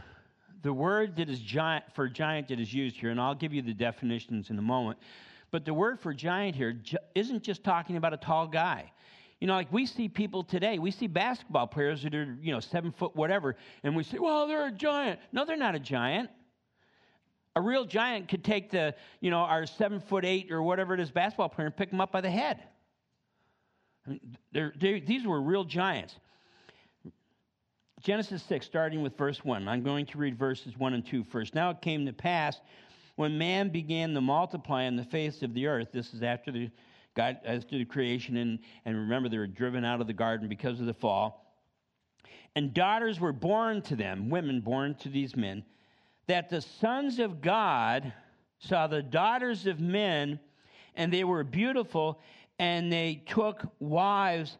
the 0.61 0.73
word 0.73 1.15
that 1.17 1.29
is 1.29 1.39
giant 1.39 1.85
for 1.93 2.07
giant 2.07 2.47
that 2.49 2.59
is 2.59 2.73
used 2.73 2.95
here, 2.95 3.11
and 3.11 3.19
I'll 3.19 3.35
give 3.35 3.53
you 3.53 3.61
the 3.61 3.73
definitions 3.73 4.49
in 4.49 4.57
a 4.57 4.61
moment, 4.61 4.97
but 5.51 5.65
the 5.65 5.73
word 5.73 5.99
for 5.99 6.13
giant 6.13 6.55
here 6.55 6.79
isn't 7.15 7.43
just 7.43 7.63
talking 7.63 7.97
about 7.97 8.13
a 8.13 8.17
tall 8.17 8.47
guy. 8.47 8.91
You 9.39 9.47
know, 9.47 9.53
like 9.53 9.71
we 9.71 9.85
see 9.85 10.09
people 10.09 10.43
today, 10.43 10.79
we 10.79 10.91
see 10.91 11.07
basketball 11.07 11.67
players 11.67 12.03
that 12.03 12.13
are, 12.13 12.37
you 12.41 12.51
know, 12.51 12.59
seven 12.59 12.91
foot 12.91 13.15
whatever, 13.15 13.55
and 13.83 13.95
we 13.95 14.03
say, 14.03 14.19
well, 14.19 14.47
they're 14.47 14.67
a 14.67 14.71
giant. 14.71 15.19
No, 15.31 15.45
they're 15.45 15.55
not 15.55 15.75
a 15.75 15.79
giant. 15.79 16.29
A 17.55 17.61
real 17.61 17.85
giant 17.85 18.27
could 18.27 18.43
take 18.43 18.69
the, 18.69 18.93
you 19.21 19.31
know, 19.31 19.39
our 19.39 19.65
seven 19.65 20.01
foot 20.01 20.25
eight 20.25 20.51
or 20.51 20.61
whatever 20.61 20.93
it 20.93 20.99
is 20.99 21.09
basketball 21.09 21.49
player 21.49 21.67
and 21.67 21.75
pick 21.75 21.89
them 21.89 22.01
up 22.01 22.11
by 22.11 22.21
the 22.21 22.29
head. 22.29 22.61
They're, 24.51 24.73
they're, 24.79 24.99
these 24.99 25.25
were 25.25 25.41
real 25.41 25.63
giants. 25.63 26.15
Genesis 28.01 28.41
6, 28.43 28.65
starting 28.65 29.01
with 29.01 29.17
verse 29.17 29.43
1. 29.43 29.67
I'm 29.67 29.83
going 29.83 30.05
to 30.07 30.17
read 30.17 30.37
verses 30.37 30.77
1 30.77 30.93
and 30.93 31.05
2 31.05 31.23
first. 31.23 31.53
Now 31.53 31.69
it 31.69 31.81
came 31.81 32.05
to 32.05 32.13
pass 32.13 32.59
when 33.19 33.37
man 33.37 33.67
began 33.67 34.13
to 34.13 34.21
multiply 34.21 34.85
on 34.85 34.95
the 34.95 35.03
face 35.03 35.41
of 35.41 35.53
the 35.53 35.67
earth, 35.67 35.89
this 35.91 36.13
is 36.13 36.23
after 36.23 36.53
the 36.53 36.71
God 37.17 37.37
after 37.43 37.77
the 37.77 37.83
creation, 37.83 38.37
and, 38.37 38.59
and 38.85 38.95
remember 38.95 39.27
they 39.27 39.37
were 39.37 39.45
driven 39.45 39.83
out 39.83 39.99
of 39.99 40.07
the 40.07 40.13
garden 40.13 40.47
because 40.47 40.79
of 40.79 40.85
the 40.85 40.93
fall. 40.93 41.53
And 42.55 42.73
daughters 42.73 43.19
were 43.19 43.33
born 43.33 43.81
to 43.81 43.97
them, 43.97 44.29
women 44.29 44.61
born 44.61 44.95
to 45.01 45.09
these 45.09 45.35
men, 45.35 45.65
that 46.27 46.49
the 46.49 46.61
sons 46.61 47.19
of 47.19 47.41
God 47.41 48.13
saw 48.59 48.87
the 48.87 49.03
daughters 49.03 49.67
of 49.67 49.81
men, 49.81 50.39
and 50.95 51.11
they 51.11 51.25
were 51.25 51.43
beautiful, 51.43 52.21
and 52.57 52.89
they 52.89 53.21
took 53.27 53.63
wives 53.79 54.57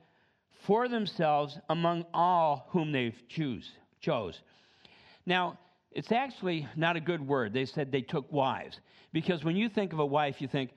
for 0.64 0.90
themselves 0.90 1.58
among 1.70 2.06
all 2.14 2.68
whom 2.72 2.92
they 2.92 3.14
choose, 3.30 3.72
chose. 4.02 4.42
Now, 5.26 5.58
it's 5.92 6.12
actually 6.12 6.68
not 6.76 6.96
a 6.96 7.00
good 7.00 7.26
word. 7.26 7.54
They 7.54 7.66
said 7.66 7.92
they 7.92 8.02
took 8.02 8.32
wives. 8.32 8.80
Because 9.12 9.44
when 9.44 9.56
you 9.56 9.70
think 9.70 9.94
of 9.94 10.00
a 10.00 10.06
wife, 10.06 10.42
you 10.42 10.48
think, 10.48 10.72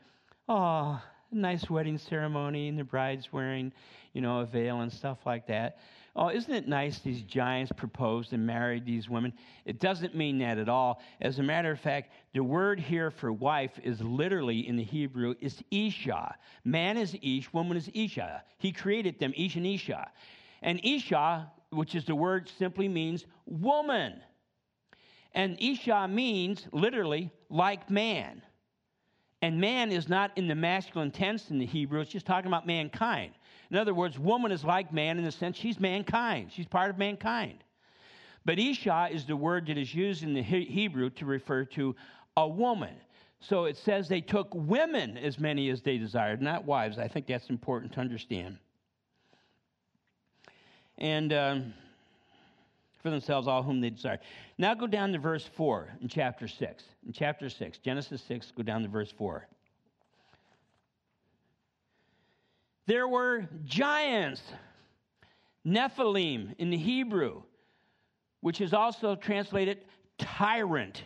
oh, 0.49 1.01
nice 1.31 1.69
wedding 1.69 1.99
ceremony, 1.99 2.69
and 2.69 2.79
the 2.79 2.85
bride's 2.85 3.33
wearing, 3.33 3.73
you 4.13 4.21
know, 4.21 4.41
a 4.41 4.47
veil 4.47 4.81
and 4.81 4.93
stuff 4.93 5.19
like 5.27 5.47
that. 5.47 5.79
Oh, 6.15 6.29
isn't 6.29 6.53
it 6.53 6.69
nice 6.69 6.99
these 6.99 7.23
giants 7.23 7.73
proposed 7.75 8.35
and 8.35 8.47
married 8.47 8.85
these 8.85 9.09
women? 9.09 9.33
It 9.65 9.81
doesn't 9.81 10.15
mean 10.15 10.39
that 10.39 10.59
at 10.59 10.69
all. 10.69 11.01
As 11.23 11.39
a 11.39 11.43
matter 11.43 11.71
of 11.71 11.81
fact, 11.81 12.13
the 12.35 12.45
word 12.45 12.79
here 12.79 13.11
for 13.11 13.33
wife 13.33 13.79
is 13.83 14.01
literally 14.03 14.69
in 14.69 14.77
the 14.77 14.85
Hebrew 14.85 15.35
is 15.41 15.63
Isha. 15.71 16.35
Man 16.65 16.99
is 16.99 17.17
Ish, 17.23 17.51
woman 17.55 17.79
is 17.79 17.91
Isha. 17.95 18.43
He 18.59 18.73
created 18.73 19.19
them, 19.19 19.33
Ish 19.37 19.57
and 19.57 19.67
Isha. 19.67 20.11
And 20.61 20.81
Isha, 20.85 21.51
which 21.71 21.95
is 21.95 22.05
the 22.05 22.15
word, 22.15 22.51
simply 22.59 22.89
means 22.89 23.25
woman. 23.47 24.21
And 25.35 25.57
Isha 25.61 26.09
means 26.09 26.67
literally 26.73 27.31
like 27.49 27.91
man. 27.91 28.43
And 29.41 29.61
man 29.61 29.91
is 29.91 30.09
not 30.09 30.31
in 30.37 30.47
the 30.47 30.55
masculine 30.55 31.11
tense 31.11 31.51
in 31.51 31.59
the 31.59 31.67
Hebrew, 31.67 32.01
it's 32.01 32.11
just 32.11 32.27
talking 32.27 32.49
about 32.49 32.67
mankind. 32.67 33.33
In 33.71 33.77
other 33.77 33.95
words, 33.95 34.19
woman 34.19 34.53
is 34.53 34.65
like 34.65 34.93
man 34.93 35.19
in 35.19 35.25
the 35.25 35.33
sense 35.33 35.57
she's 35.57 35.81
mankind, 35.81 36.53
she's 36.53 36.67
part 36.67 36.91
of 36.91 36.99
mankind. 36.99 37.65
But 38.45 38.59
Isha 38.59 39.09
is 39.11 39.25
the 39.25 39.37
word 39.37 39.67
that 39.67 39.79
is 39.79 39.95
used 39.95 40.23
in 40.23 40.35
the 40.35 40.43
Hebrew 40.43 41.11
to 41.11 41.25
refer 41.25 41.65
to 41.67 41.97
a 42.37 42.47
woman. 42.47 42.95
So 43.41 43.65
it 43.65 43.77
says 43.77 44.09
they 44.09 44.21
took 44.21 44.49
women 44.53 45.17
as 45.17 45.39
many 45.39 45.71
as 45.71 45.83
they 45.83 45.99
desired, 45.99 46.43
not 46.43 46.65
wives. 46.65 46.99
I 46.99 47.09
think 47.09 47.27
that's 47.27 47.51
important 47.51 47.93
to 47.95 48.01
understand. 48.01 48.59
And 50.99 51.33
um, 51.33 51.75
for 53.03 53.11
themselves 53.11 53.49
all 53.49 53.63
whom 53.63 53.81
they 53.81 53.91
desired. 53.91 54.21
Now 54.59 54.75
go 54.75 54.87
down 54.87 55.13
to 55.13 55.19
verse 55.19 55.49
4 55.57 55.99
in 56.01 56.09
chapter 56.09 56.47
6. 56.47 56.85
In 57.07 57.13
chapter 57.13 57.49
6, 57.49 57.79
Genesis 57.79 58.23
6, 58.29 58.53
go 58.57 58.63
down 58.63 58.83
to 58.83 58.89
verse 58.89 59.13
4. 59.19 59.47
There 62.87 63.09
were 63.09 63.49
giants, 63.65 64.43
Nephilim 65.67 66.55
in 66.59 66.71
the 66.71 66.77
Hebrew, 66.77 67.43
which 68.41 68.61
is 68.61 68.73
also 68.73 69.15
translated 69.15 69.79
tyrant, 70.19 71.05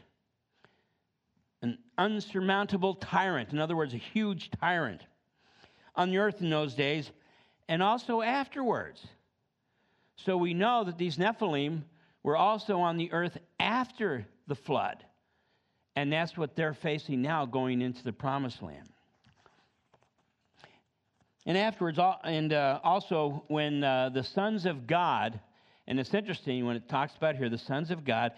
an 1.63 1.79
unsurmountable 1.99 2.95
tyrant. 2.95 3.53
In 3.53 3.59
other 3.59 3.77
words, 3.77 3.95
a 3.95 3.99
huge 3.99 4.51
tyrant 4.61 5.03
on 5.95 6.11
the 6.11 6.19
earth 6.19 6.41
in 6.41 6.51
those 6.51 6.75
days 6.75 7.11
and 7.69 7.83
also 7.83 8.23
afterwards. 8.23 9.07
So 10.17 10.37
we 10.37 10.55
know 10.55 10.85
that 10.85 10.99
these 10.99 11.17
Nephilim 11.19 11.83
were 12.23 12.37
also 12.37 12.79
on 12.81 12.97
the 12.97 13.13
earth 13.13 13.37
after 13.61 14.27
the 14.47 14.55
flood. 14.55 15.05
And 15.95 16.13
that's 16.13 16.37
what 16.37 16.57
they're 16.57 16.75
facing 16.75 17.23
now 17.23 17.47
going 17.47 17.81
into 17.81 18.03
the 18.03 18.13
promised 18.13 18.63
land. 18.63 18.89
And 21.47 21.57
afterwards, 21.57 21.99
and 22.25 22.53
uh, 22.53 22.81
also 22.83 23.45
when 23.49 23.85
uh, 23.85 24.09
the 24.09 24.25
sons 24.25 24.67
of 24.67 24.87
God, 24.87 25.39
and 25.87 26.01
it's 26.01 26.13
interesting 26.13 26.67
when 26.67 26.77
it 26.77 26.89
talks 26.89 27.15
about 27.17 27.37
here, 27.37 27.49
the 27.49 27.57
sons 27.57 27.91
of 27.91 28.05
God, 28.05 28.33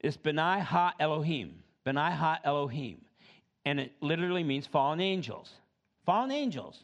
it's 0.00 0.16
Benai 0.16 0.60
Ha 0.60 0.92
Elohim. 0.98 1.62
Benai 1.86 2.12
Ha 2.12 2.40
Elohim. 2.44 3.00
And 3.64 3.78
it 3.78 3.92
literally 4.00 4.42
means 4.42 4.66
fallen 4.66 5.00
angels. 5.00 5.50
Fallen 6.04 6.32
angels 6.32 6.82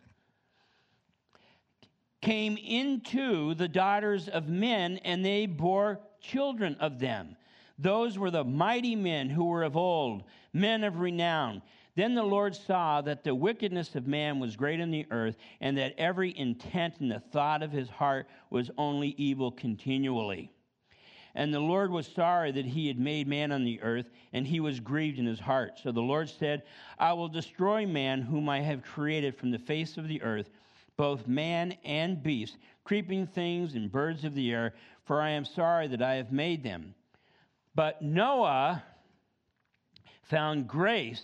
came 2.25 2.57
into 2.57 3.55
the 3.55 3.69
daughters 3.69 4.29
of 4.29 4.49
men, 4.49 4.99
and 5.05 5.25
they 5.25 5.45
bore 5.45 6.01
children 6.21 6.75
of 6.81 6.99
them. 6.99 7.37
Those 7.79 8.19
were 8.19 8.31
the 8.31 8.45
mighty 8.45 8.97
men 8.97 9.29
who 9.29 9.45
were 9.45 9.63
of 9.63 9.77
old, 9.77 10.25
men 10.53 10.85
of 10.85 11.01
renown. 11.01 11.61
Then 11.97 12.15
the 12.15 12.23
Lord 12.23 12.57
saw 12.57 13.03
that 13.03 13.25
the 13.25 13.35
wickedness 13.35 13.95
of 13.95 14.07
man 14.07 14.41
was 14.41 14.57
great 14.57 14.81
in 14.81 14.91
the 14.91 15.07
earth, 15.11 15.37
and 15.61 15.77
that 15.77 15.95
every 15.99 16.37
intent 16.37 16.95
and 17.01 17.11
the 17.11 17.21
thought 17.21 17.63
of 17.63 17.71
his 17.71 17.91
heart 17.91 18.27
was 18.49 18.71
only 18.79 19.15
evil 19.19 19.51
continually. 19.51 20.51
And 21.35 21.53
the 21.53 21.61
Lord 21.61 21.91
was 21.91 22.07
sorry 22.07 22.53
that 22.53 22.65
he 22.65 22.87
had 22.87 22.99
made 22.99 23.29
man 23.29 23.53
on 23.53 23.65
the 23.65 23.83
earth, 23.83 24.07
and 24.33 24.47
he 24.47 24.61
was 24.61 24.81
grieved 24.81 25.19
in 25.19 25.27
his 25.27 25.41
heart. 25.41 25.79
So 25.83 25.93
the 25.93 26.01
Lord 26.01 26.31
said, 26.31 26.63
I 26.99 27.13
will 27.13 27.29
destroy 27.29 27.87
man 27.87 28.23
whom 28.23 28.49
I 28.49 28.61
have 28.61 28.83
created 28.83 29.37
from 29.37 29.51
the 29.51 29.59
face 29.59 29.99
of 29.99 30.09
the 30.09 30.23
earth, 30.23 30.49
both 30.97 31.27
man 31.27 31.77
and 31.85 32.23
beast, 32.23 32.57
creeping 32.85 33.27
things 33.27 33.75
and 33.75 33.91
birds 33.91 34.25
of 34.25 34.35
the 34.35 34.53
air, 34.53 34.75
for 35.05 35.21
I 35.21 35.31
am 35.31 35.45
sorry 35.45 35.89
that 35.89 36.03
I 36.03 36.15
have 36.15 36.33
made 36.33 36.63
them. 36.63 36.95
But 37.75 38.03
Noah 38.03 38.83
found 40.23 40.69
grace 40.69 41.23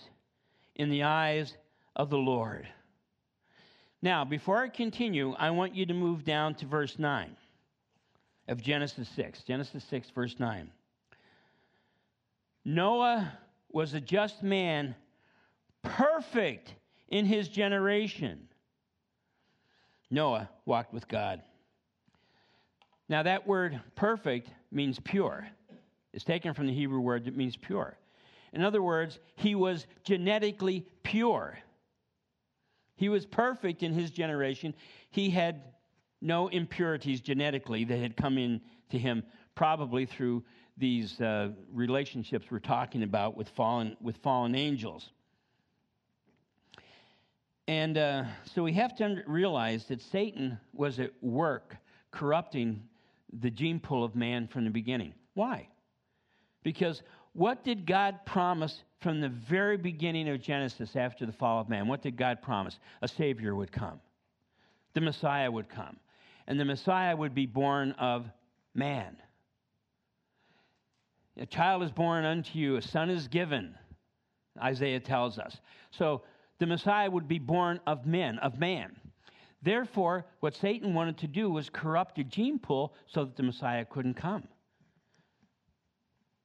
in 0.74 0.90
the 0.90 1.04
eyes 1.04 1.56
of 1.96 2.10
the 2.10 2.18
Lord. 2.18 2.66
Now, 4.02 4.24
before 4.24 4.58
I 4.58 4.68
continue, 4.68 5.34
I 5.38 5.50
want 5.50 5.74
you 5.74 5.86
to 5.86 5.94
move 5.94 6.24
down 6.24 6.54
to 6.56 6.66
verse 6.66 6.98
9 6.98 7.36
of 8.48 8.62
Genesis 8.62 9.08
6. 9.10 9.42
Genesis 9.44 9.84
6, 9.84 10.10
verse 10.10 10.36
9. 10.38 10.70
Noah 12.64 13.32
was 13.70 13.94
a 13.94 14.00
just 14.00 14.42
man, 14.42 14.94
perfect 15.82 16.74
in 17.08 17.24
his 17.24 17.48
generation. 17.48 18.48
Noah 20.10 20.48
walked 20.66 20.92
with 20.92 21.06
God. 21.08 21.42
Now, 23.08 23.22
that 23.22 23.46
word 23.46 23.80
perfect 23.96 24.50
means 24.70 24.98
pure. 25.00 25.48
It's 26.12 26.24
taken 26.24 26.54
from 26.54 26.66
the 26.66 26.72
Hebrew 26.72 27.00
word 27.00 27.24
that 27.24 27.36
means 27.36 27.56
pure. 27.56 27.96
In 28.52 28.62
other 28.62 28.82
words, 28.82 29.18
he 29.36 29.54
was 29.54 29.86
genetically 30.04 30.86
pure. 31.02 31.58
He 32.96 33.08
was 33.08 33.24
perfect 33.26 33.82
in 33.82 33.92
his 33.92 34.10
generation. 34.10 34.74
He 35.10 35.30
had 35.30 35.62
no 36.20 36.48
impurities 36.48 37.20
genetically 37.20 37.84
that 37.84 37.98
had 37.98 38.16
come 38.16 38.38
in 38.38 38.60
to 38.90 38.98
him, 38.98 39.22
probably 39.54 40.06
through 40.06 40.44
these 40.76 41.20
uh, 41.20 41.50
relationships 41.72 42.46
we're 42.50 42.58
talking 42.58 43.02
about 43.02 43.36
with 43.36 43.48
fallen, 43.50 43.96
with 44.00 44.16
fallen 44.18 44.54
angels. 44.54 45.10
And 47.70 47.98
uh, 47.98 48.24
so 48.52 48.64
we 48.64 48.72
have 48.72 48.96
to 48.96 49.22
realize 49.28 49.84
that 49.84 50.02
Satan 50.02 50.58
was 50.74 50.98
at 50.98 51.12
work 51.22 51.76
corrupting 52.10 52.82
the 53.32 53.48
gene 53.48 53.78
pool 53.78 54.02
of 54.02 54.16
man 54.16 54.48
from 54.48 54.64
the 54.64 54.70
beginning. 54.70 55.14
Why? 55.34 55.68
Because 56.64 57.02
what 57.32 57.62
did 57.62 57.86
God 57.86 58.26
promise 58.26 58.82
from 59.00 59.20
the 59.20 59.28
very 59.28 59.76
beginning 59.76 60.28
of 60.28 60.40
Genesis 60.42 60.96
after 60.96 61.24
the 61.24 61.32
fall 61.32 61.60
of 61.60 61.68
man? 61.68 61.86
What 61.86 62.02
did 62.02 62.16
God 62.16 62.42
promise? 62.42 62.80
A 63.02 63.06
Savior 63.06 63.54
would 63.54 63.70
come, 63.70 64.00
the 64.94 65.00
Messiah 65.00 65.48
would 65.48 65.68
come, 65.68 65.96
and 66.48 66.58
the 66.58 66.64
Messiah 66.64 67.14
would 67.14 67.36
be 67.36 67.46
born 67.46 67.92
of 68.00 68.26
man. 68.74 69.16
A 71.38 71.46
child 71.46 71.84
is 71.84 71.92
born 71.92 72.24
unto 72.24 72.58
you, 72.58 72.74
a 72.74 72.82
son 72.82 73.10
is 73.10 73.28
given, 73.28 73.76
Isaiah 74.60 74.98
tells 74.98 75.38
us. 75.38 75.60
So 75.92 76.22
the 76.60 76.66
Messiah 76.66 77.10
would 77.10 77.26
be 77.26 77.40
born 77.40 77.80
of 77.86 78.06
men, 78.06 78.38
of 78.38 78.60
man. 78.60 78.94
Therefore, 79.62 80.26
what 80.40 80.54
Satan 80.54 80.94
wanted 80.94 81.18
to 81.18 81.26
do 81.26 81.50
was 81.50 81.68
corrupt 81.68 82.14
the 82.16 82.24
gene 82.24 82.58
pool 82.58 82.94
so 83.06 83.24
that 83.24 83.36
the 83.36 83.42
Messiah 83.42 83.84
couldn't 83.84 84.14
come. 84.14 84.46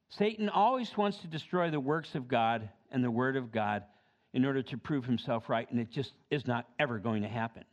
Satan 0.08 0.48
always 0.48 0.96
wants 0.96 1.18
to 1.18 1.26
destroy 1.26 1.70
the 1.70 1.80
works 1.80 2.14
of 2.14 2.28
God 2.28 2.68
and 2.90 3.04
the 3.04 3.10
Word 3.10 3.36
of 3.36 3.52
God 3.52 3.84
in 4.32 4.44
order 4.44 4.62
to 4.62 4.78
prove 4.78 5.04
himself 5.04 5.48
right, 5.48 5.70
and 5.70 5.78
it 5.78 5.90
just 5.90 6.12
is 6.30 6.46
not 6.46 6.66
ever 6.78 6.98
going 6.98 7.22
to 7.22 7.28
happen. 7.28 7.64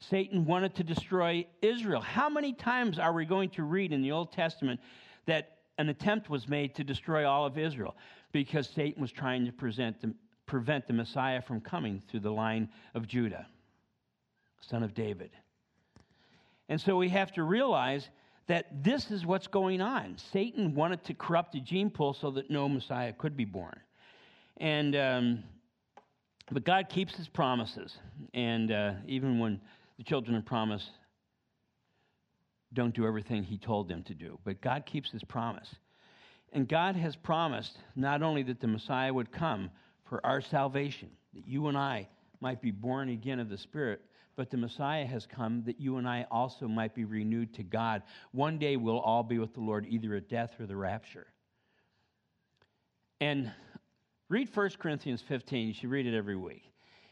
Satan 0.00 0.46
wanted 0.46 0.74
to 0.76 0.84
destroy 0.84 1.46
Israel. 1.62 2.00
How 2.00 2.28
many 2.28 2.52
times 2.52 2.98
are 2.98 3.12
we 3.12 3.24
going 3.24 3.50
to 3.50 3.62
read 3.62 3.92
in 3.92 4.02
the 4.02 4.12
Old 4.12 4.32
Testament 4.32 4.80
that 5.26 5.58
an 5.78 5.88
attempt 5.88 6.30
was 6.30 6.48
made 6.48 6.74
to 6.76 6.84
destroy 6.84 7.28
all 7.28 7.46
of 7.46 7.58
Israel 7.58 7.96
because 8.32 8.68
Satan 8.68 9.00
was 9.00 9.12
trying 9.12 9.46
to 9.46 9.52
present 9.52 10.00
the, 10.00 10.14
prevent 10.50 10.88
the 10.88 10.92
Messiah 10.92 11.40
from 11.40 11.60
coming 11.60 12.02
through 12.10 12.20
the 12.20 12.32
line 12.32 12.68
of 12.94 13.06
Judah, 13.06 13.46
son 14.60 14.82
of 14.82 14.92
David? 14.94 15.30
And 16.68 16.80
so 16.80 16.96
we 16.96 17.08
have 17.10 17.32
to 17.32 17.44
realize 17.44 18.08
that 18.48 18.82
this 18.82 19.12
is 19.12 19.24
what's 19.24 19.46
going 19.46 19.80
on. 19.80 20.16
Satan 20.32 20.74
wanted 20.74 21.04
to 21.04 21.14
corrupt 21.14 21.52
the 21.52 21.60
gene 21.60 21.88
pool 21.88 22.14
so 22.14 22.32
that 22.32 22.50
no 22.50 22.68
Messiah 22.68 23.12
could 23.12 23.36
be 23.36 23.44
born. 23.44 23.78
And, 24.56 24.96
um, 24.96 25.44
but 26.50 26.64
God 26.64 26.88
keeps 26.88 27.14
his 27.14 27.28
promises. 27.28 27.96
And 28.34 28.72
uh, 28.72 28.94
even 29.06 29.38
when 29.38 29.60
the 29.98 30.04
children 30.04 30.36
of 30.36 30.44
promise 30.44 30.90
don't 32.72 32.94
do 32.94 33.06
everything 33.06 33.44
he 33.44 33.56
told 33.56 33.88
them 33.88 34.02
to 34.04 34.14
do, 34.14 34.38
but 34.44 34.60
God 34.60 34.84
keeps 34.84 35.10
his 35.12 35.22
promise. 35.22 35.68
And 36.52 36.68
God 36.68 36.96
has 36.96 37.14
promised 37.14 37.78
not 37.94 38.22
only 38.22 38.42
that 38.44 38.60
the 38.60 38.66
Messiah 38.66 39.14
would 39.14 39.30
come 39.30 39.70
for 40.10 40.20
our 40.26 40.42
salvation, 40.42 41.08
that 41.32 41.46
you 41.46 41.68
and 41.68 41.78
I 41.78 42.08
might 42.40 42.60
be 42.60 42.72
born 42.72 43.08
again 43.08 43.38
of 43.38 43.48
the 43.48 43.56
Spirit, 43.56 44.02
but 44.36 44.50
the 44.50 44.56
Messiah 44.56 45.06
has 45.06 45.24
come 45.24 45.62
that 45.64 45.80
you 45.80 45.96
and 45.96 46.08
I 46.08 46.26
also 46.30 46.66
might 46.66 46.94
be 46.94 47.04
renewed 47.04 47.54
to 47.54 47.62
God. 47.62 48.02
One 48.32 48.58
day 48.58 48.76
we'll 48.76 48.98
all 48.98 49.22
be 49.22 49.38
with 49.38 49.54
the 49.54 49.60
Lord, 49.60 49.86
either 49.88 50.14
at 50.16 50.28
death 50.28 50.52
or 50.58 50.66
the 50.66 50.76
rapture. 50.76 51.28
And 53.20 53.52
read 54.28 54.48
1 54.52 54.70
Corinthians 54.78 55.22
15. 55.28 55.68
You 55.68 55.74
should 55.74 55.90
read 55.90 56.06
it 56.06 56.16
every 56.16 56.36
week. 56.36 56.64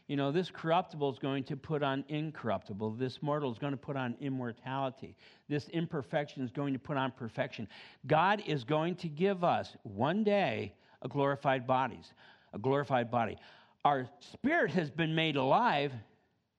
You 0.07 0.15
know, 0.15 0.31
this 0.31 0.49
corruptible 0.49 1.11
is 1.11 1.19
going 1.19 1.43
to 1.45 1.55
put 1.55 1.83
on 1.83 2.03
incorruptible. 2.09 2.91
This 2.91 3.21
mortal 3.21 3.51
is 3.51 3.59
going 3.59 3.73
to 3.73 3.77
put 3.77 3.95
on 3.95 4.15
immortality. 4.19 5.15
This 5.47 5.69
imperfection 5.69 6.43
is 6.43 6.51
going 6.51 6.73
to 6.73 6.79
put 6.79 6.97
on 6.97 7.11
perfection. 7.11 7.67
God 8.07 8.41
is 8.47 8.63
going 8.63 8.95
to 8.95 9.07
give 9.07 9.43
us 9.43 9.77
one 9.83 10.23
day 10.23 10.73
glorified 11.07 11.65
bodies, 11.65 12.13
a 12.53 12.59
glorified 12.59 13.11
body. 13.11 13.37
Our 13.85 14.09
spirit 14.33 14.71
has 14.71 14.89
been 14.89 15.15
made 15.15 15.35
alive 15.35 15.93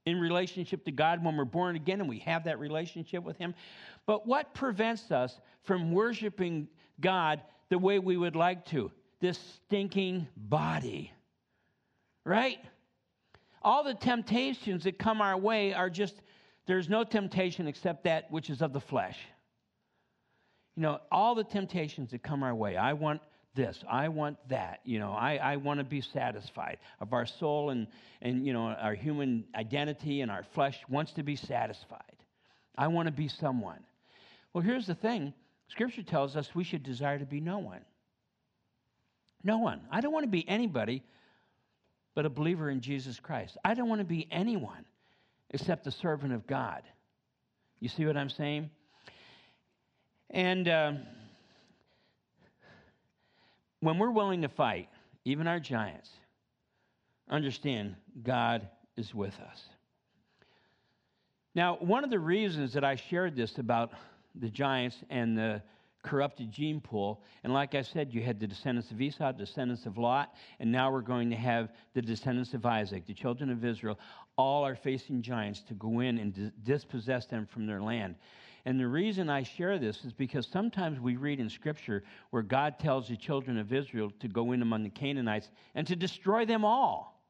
in 0.07 0.19
relationship 0.19 0.85
to 0.87 0.91
God 0.91 1.25
when 1.25 1.37
we're 1.37 1.45
born 1.45 1.77
again 1.77 2.01
and 2.01 2.09
we 2.09 2.19
have 2.21 2.45
that 2.45 2.59
relationship 2.59 3.23
with 3.23 3.37
Him. 3.37 3.55
But 4.07 4.27
what 4.27 4.55
prevents 4.55 5.11
us 5.11 5.39
from 5.63 5.93
worshiping 5.93 6.69
God 7.01 7.43
the 7.69 7.79
way 7.79 7.99
we 7.99 8.17
would 8.17 8.37
like 8.37 8.65
to? 8.67 8.91
This 9.21 9.39
stinking 9.67 10.27
body, 10.37 11.13
right? 12.25 12.59
All 13.63 13.85
the 13.85 13.95
temptations 13.95 14.85
that 14.85 14.99
come 14.99 15.21
our 15.21 15.37
way 15.37 15.75
are 15.75 15.91
just, 15.91 16.23
there's 16.67 16.89
no 16.89 17.05
temptation 17.05 17.69
except 17.69 18.05
that 18.05 18.31
which 18.31 18.49
is 18.49 18.63
of 18.63 18.73
the 18.73 18.81
flesh. 18.81 19.19
You 20.77 20.83
know, 20.83 21.01
all 21.13 21.35
the 21.35 21.45
temptations 21.45 22.13
that 22.13 22.23
come 22.23 22.43
our 22.43 22.55
way. 22.55 22.79
I 22.79 22.95
want 22.95 23.21
this. 23.55 23.83
I 23.89 24.09
want 24.09 24.37
that. 24.49 24.81
You 24.85 24.99
know, 24.99 25.13
I, 25.13 25.37
I 25.37 25.57
want 25.57 25.79
to 25.79 25.85
be 25.85 26.01
satisfied. 26.01 26.79
Of 27.01 27.13
our 27.13 27.27
soul 27.27 27.71
and, 27.71 27.87
and, 28.23 28.47
you 28.47 28.53
know, 28.53 28.67
our 28.67 28.95
human 28.95 29.45
identity 29.55 30.21
and 30.21 30.31
our 30.31 30.45
flesh 30.55 30.79
wants 30.89 31.13
to 31.13 31.23
be 31.23 31.37
satisfied. 31.37 32.17
I 32.77 32.89
want 32.89 33.07
to 33.07 33.13
be 33.13 33.29
someone. 33.29 33.81
Well, 34.53 34.63
here's 34.63 34.87
the 34.87 34.95
thing 34.95 35.35
Scripture 35.69 36.03
tells 36.03 36.37
us 36.37 36.49
we 36.55 36.65
should 36.65 36.83
desire 36.83 37.19
to 37.19 37.27
be 37.27 37.41
no 37.41 37.59
one. 37.59 37.85
No 39.43 39.59
one. 39.59 39.81
I 39.91 40.01
don't 40.01 40.13
want 40.13 40.25
to 40.25 40.31
be 40.31 40.49
anybody 40.49 41.03
but 42.15 42.27
a 42.27 42.31
believer 42.31 42.71
in 42.71 42.81
Jesus 42.81 43.19
Christ. 43.21 43.57
I 43.65 43.75
don't 43.75 43.89
want 43.89 44.01
to 44.01 44.07
be 44.07 44.27
anyone 44.31 44.85
except 45.51 45.85
the 45.85 45.93
servant 45.93 46.33
of 46.33 46.47
God. 46.47 46.83
You 47.81 47.89
see 47.89 48.05
what 48.05 48.17
I'm 48.17 48.31
saying? 48.31 48.71
And. 50.31 50.69
Uh, 50.69 50.93
when 53.81 53.99
we're 53.99 54.11
willing 54.11 54.43
to 54.43 54.49
fight, 54.49 54.89
even 55.25 55.47
our 55.47 55.61
giants, 55.61 56.11
understand 57.29 57.97
God 58.23 58.69
is 58.97 59.15
with 59.15 59.39
us. 59.41 59.63
Now, 61.55 61.77
one 61.81 62.05
of 62.05 62.11
the 62.11 62.19
reasons 62.19 62.73
that 62.75 62.85
I 62.85 62.97
shared 62.97 63.35
this 63.35 63.59
about 63.59 63.93
the 64.35 64.49
giants 64.49 64.97
and 65.11 65.37
the 65.37 65.63
corrupted 66.03 66.51
gene 66.53 66.81
pool, 66.81 67.23
and 67.43 67.53
like 67.53 67.75
I 67.75 67.83
said, 67.83 68.15
you 68.15 68.23
had 68.23 68.39
the 68.39 68.47
descendants 68.47 68.91
of 68.91 69.01
Esau, 69.01 69.33
descendants 69.33 69.85
of 69.85 69.99
Lot, 69.99 70.33
and 70.61 70.71
now 70.71 70.91
we're 70.93 71.01
going 71.01 71.29
to 71.31 71.37
have 71.37 71.71
the 71.95 72.03
descendants 72.03 72.55
of 72.55 72.65
Isaac, 72.65 73.07
the 73.07 73.15
children 73.15 73.51
of 73.51 73.65
Israel. 73.65 73.99
All 74.37 74.65
are 74.65 74.77
facing 74.77 75.23
giants 75.23 75.61
to 75.69 75.75
go 75.75 76.01
in 76.01 76.19
and 76.19 76.53
dispossess 76.65 77.27
them 77.27 77.47
from 77.47 77.67
their 77.67 77.83
land. 77.83 78.15
And 78.65 78.79
the 78.79 78.87
reason 78.87 79.31
I 79.31 79.43
share 79.43 79.79
this 79.79 80.05
is 80.05 80.13
because 80.13 80.47
sometimes 80.47 81.01
we 81.01 81.17
read 81.17 81.41
in 81.41 81.49
Scripture 81.49 82.03
where 82.31 82.43
God 82.43 82.79
tells 82.79 83.09
the 83.09 83.17
children 83.17 83.59
of 83.59 83.73
Israel 83.73 84.13
to 84.21 84.29
go 84.29 84.53
in 84.53 84.63
among 84.63 84.83
the 84.83 84.91
Canaanites 84.91 85.51
and 85.75 85.87
to 85.87 85.97
destroy 85.97 86.45
them 86.45 86.65
all. 86.65 87.23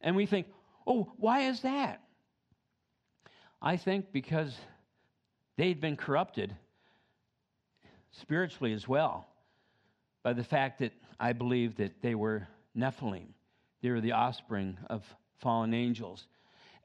And 0.00 0.16
we 0.16 0.26
think, 0.26 0.46
oh, 0.86 1.12
why 1.16 1.40
is 1.40 1.60
that? 1.60 2.02
I 3.60 3.76
think 3.76 4.12
because 4.12 4.56
they'd 5.56 5.80
been 5.80 5.96
corrupted 5.96 6.54
spiritually 8.12 8.72
as 8.72 8.88
well 8.88 9.26
by 10.22 10.32
the 10.32 10.44
fact 10.44 10.78
that 10.78 10.92
I 11.20 11.32
believe 11.32 11.76
that 11.76 12.00
they 12.00 12.14
were 12.14 12.46
Nephilim. 12.76 13.28
They 13.82 13.90
were 13.90 14.00
the 14.00 14.12
offspring 14.12 14.78
of 14.88 15.04
fallen 15.38 15.74
angels. 15.74 16.26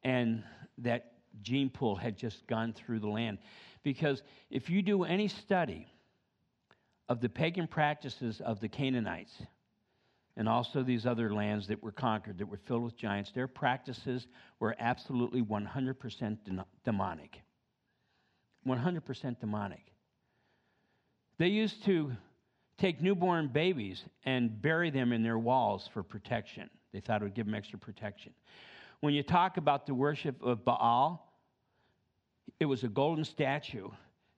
And 0.04 0.44
that 0.80 1.13
gene 1.42 1.70
pool 1.70 1.96
had 1.96 2.18
just 2.18 2.46
gone 2.48 2.74
through 2.74 3.00
the 3.00 3.08
land. 3.08 3.38
Because 3.84 4.22
if 4.50 4.70
you 4.70 4.82
do 4.82 5.04
any 5.04 5.28
study 5.28 5.88
of 7.10 7.20
the 7.20 7.30
pagan 7.30 7.68
practices 7.68 8.42
of 8.42 8.60
the 8.60 8.70
Canaanites 8.70 9.34
and 10.38 10.48
also 10.48 10.84
these 10.84 11.06
other 11.06 11.34
lands 11.34 11.68
that 11.68 11.84
were 11.84 11.92
conquered, 11.92 12.38
that 12.38 12.48
were 12.48 12.60
filled 12.66 12.84
with 12.84 12.98
giants, 12.98 13.32
their 13.32 13.48
practices 13.48 14.28
were 14.60 14.76
absolutely 14.80 15.42
100% 15.42 16.66
demonic. 16.84 17.42
100% 18.66 19.40
demonic. 19.40 19.92
They 21.38 21.48
used 21.48 21.84
to 21.86 22.14
take 22.78 23.02
newborn 23.02 23.50
babies 23.50 24.04
and 24.26 24.62
bury 24.62 24.90
them 24.90 25.12
in 25.12 25.24
their 25.24 25.38
walls 25.38 25.90
for 25.94 26.04
protection. 26.04 26.70
They 26.94 27.00
thought 27.00 27.22
it 27.22 27.26
would 27.26 27.36
give 27.36 27.46
them 27.46 27.56
extra 27.56 27.78
protection. 27.78 28.34
When 29.04 29.14
you 29.14 29.22
talk 29.22 29.58
about 29.58 29.86
the 29.86 29.94
worship 29.94 30.42
of 30.42 30.64
Baal, 30.64 31.30
it 32.62 32.64
was 32.64 32.86
a 32.86 32.88
golden 32.88 33.26
statue 33.26 33.90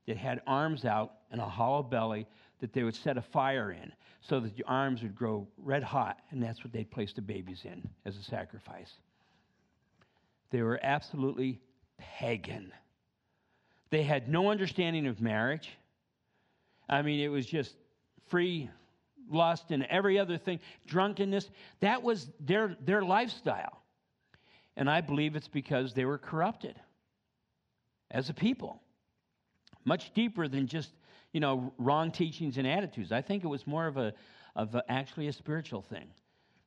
that 0.08 0.17
had 0.17 0.41
arms 0.47 0.86
out 0.86 1.17
and 1.30 1.39
a 1.39 1.45
hollow 1.45 1.84
belly 1.84 2.25
that 2.62 2.73
they 2.73 2.82
would 2.82 2.95
set 2.95 3.15
a 3.15 3.21
fire 3.21 3.73
in 3.73 3.93
so 4.21 4.39
that 4.39 4.58
the 4.58 4.63
arms 4.63 5.04
would 5.04 5.13
grow 5.13 5.47
red 5.60 5.84
hot, 5.84 6.17
and 6.32 6.41
that's 6.41 6.63
what 6.63 6.73
they'd 6.73 6.89
place 6.89 7.13
the 7.13 7.21
babies 7.21 7.62
in 7.63 7.88
as 8.06 8.17
a 8.17 8.23
sacrifice. 8.23 8.91
They 10.49 10.63
were 10.63 10.80
absolutely 10.82 11.62
pagan. 11.99 12.73
They 13.91 14.01
had 14.01 14.28
no 14.28 14.49
understanding 14.49 15.06
of 15.06 15.21
marriage. 15.21 15.69
I 16.89 17.04
mean, 17.04 17.19
it 17.19 17.30
was 17.30 17.45
just 17.45 17.75
free 18.30 18.71
lust 19.30 19.69
and 19.69 19.86
every 19.91 20.17
other 20.17 20.39
thing, 20.39 20.60
drunkenness. 20.88 21.51
That 21.82 22.01
was 22.01 22.32
their, 22.39 22.75
their 22.84 23.04
lifestyle. 23.04 23.84
And 24.78 24.90
I 24.90 25.02
believe 25.02 25.36
it's 25.36 25.48
because 25.48 25.94
they 25.94 26.06
were 26.06 26.18
corrupted 26.18 26.76
as 28.12 28.30
a 28.30 28.34
people. 28.34 28.82
Much 29.86 30.14
deeper 30.14 30.48
than 30.48 30.68
just, 30.68 30.92
you 31.32 31.40
know, 31.40 31.72
wrong 31.78 32.12
teachings 32.12 32.58
and 32.58 32.68
attitudes. 32.68 33.12
I 33.12 33.22
think 33.22 33.44
it 33.44 33.48
was 33.48 33.66
more 33.68 33.88
of 33.88 33.98
a 33.98 34.14
of 34.56 34.74
a, 34.74 34.84
actually 34.90 35.28
a 35.28 35.34
spiritual 35.34 35.82
thing. 35.82 36.08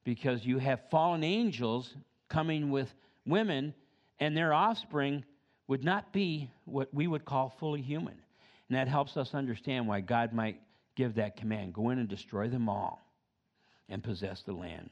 Because 0.04 0.44
you 0.44 0.58
have 0.58 0.80
fallen 0.90 1.24
angels 1.24 1.94
coming 2.28 2.70
with 2.70 2.94
women 3.26 3.74
and 4.20 4.36
their 4.36 4.52
offspring 4.52 5.24
would 5.66 5.84
not 5.84 6.12
be 6.12 6.50
what 6.64 6.92
we 6.92 7.06
would 7.06 7.24
call 7.24 7.54
fully 7.58 7.82
human. 7.82 8.14
And 8.68 8.76
that 8.76 8.88
helps 8.88 9.16
us 9.16 9.34
understand 9.34 9.86
why 9.86 10.00
God 10.00 10.32
might 10.32 10.60
give 10.94 11.14
that 11.14 11.36
command 11.36 11.74
go 11.74 11.90
in 11.90 11.98
and 11.98 12.08
destroy 12.08 12.48
them 12.48 12.68
all 12.68 13.00
and 13.88 14.02
possess 14.02 14.42
the 14.42 14.52
land. 14.52 14.90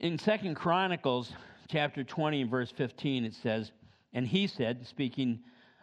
In 0.00 0.18
Second 0.18 0.56
Chronicles 0.56 1.32
chapter 1.68 2.04
20 2.04 2.42
and 2.42 2.50
verse 2.50 2.70
15, 2.70 3.24
it 3.24 3.34
says, 3.34 3.72
And 4.12 4.26
he 4.26 4.46
said, 4.46 4.86
speaking, 4.86 5.40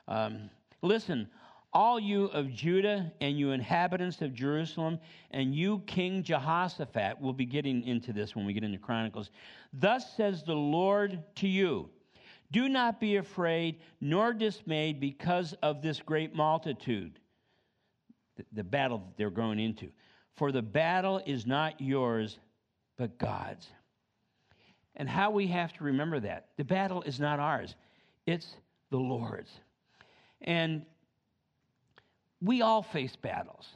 um, 0.07 0.49
Listen, 0.81 1.29
all 1.73 1.99
you 1.99 2.25
of 2.25 2.51
Judah 2.51 3.11
and 3.21 3.37
you 3.37 3.51
inhabitants 3.51 4.21
of 4.21 4.33
Jerusalem, 4.33 4.99
and 5.31 5.55
you, 5.55 5.79
King 5.85 6.23
Jehoshaphat, 6.23 7.17
we'll 7.21 7.33
be 7.33 7.45
getting 7.45 7.83
into 7.83 8.11
this 8.11 8.35
when 8.35 8.45
we 8.45 8.53
get 8.53 8.63
into 8.63 8.77
Chronicles. 8.77 9.29
Thus 9.71 10.15
says 10.17 10.43
the 10.43 10.53
Lord 10.53 11.23
to 11.35 11.47
you 11.47 11.89
Do 12.51 12.67
not 12.67 12.99
be 12.99 13.17
afraid 13.17 13.79
nor 14.01 14.33
dismayed 14.33 14.99
because 14.99 15.53
of 15.61 15.81
this 15.81 16.01
great 16.01 16.35
multitude, 16.35 17.19
the, 18.35 18.45
the 18.51 18.63
battle 18.63 18.97
that 18.97 19.17
they're 19.17 19.29
going 19.29 19.59
into. 19.59 19.89
For 20.35 20.51
the 20.51 20.61
battle 20.61 21.21
is 21.25 21.45
not 21.45 21.79
yours, 21.79 22.39
but 22.97 23.17
God's. 23.17 23.67
And 24.95 25.09
how 25.09 25.31
we 25.31 25.47
have 25.47 25.73
to 25.73 25.83
remember 25.83 26.19
that 26.19 26.47
the 26.57 26.63
battle 26.63 27.01
is 27.03 27.19
not 27.19 27.39
ours, 27.39 27.75
it's 28.25 28.55
the 28.89 28.97
Lord's. 28.97 29.51
And 30.41 30.85
we 32.41 32.61
all 32.61 32.83
face 32.83 33.15
battles. 33.15 33.67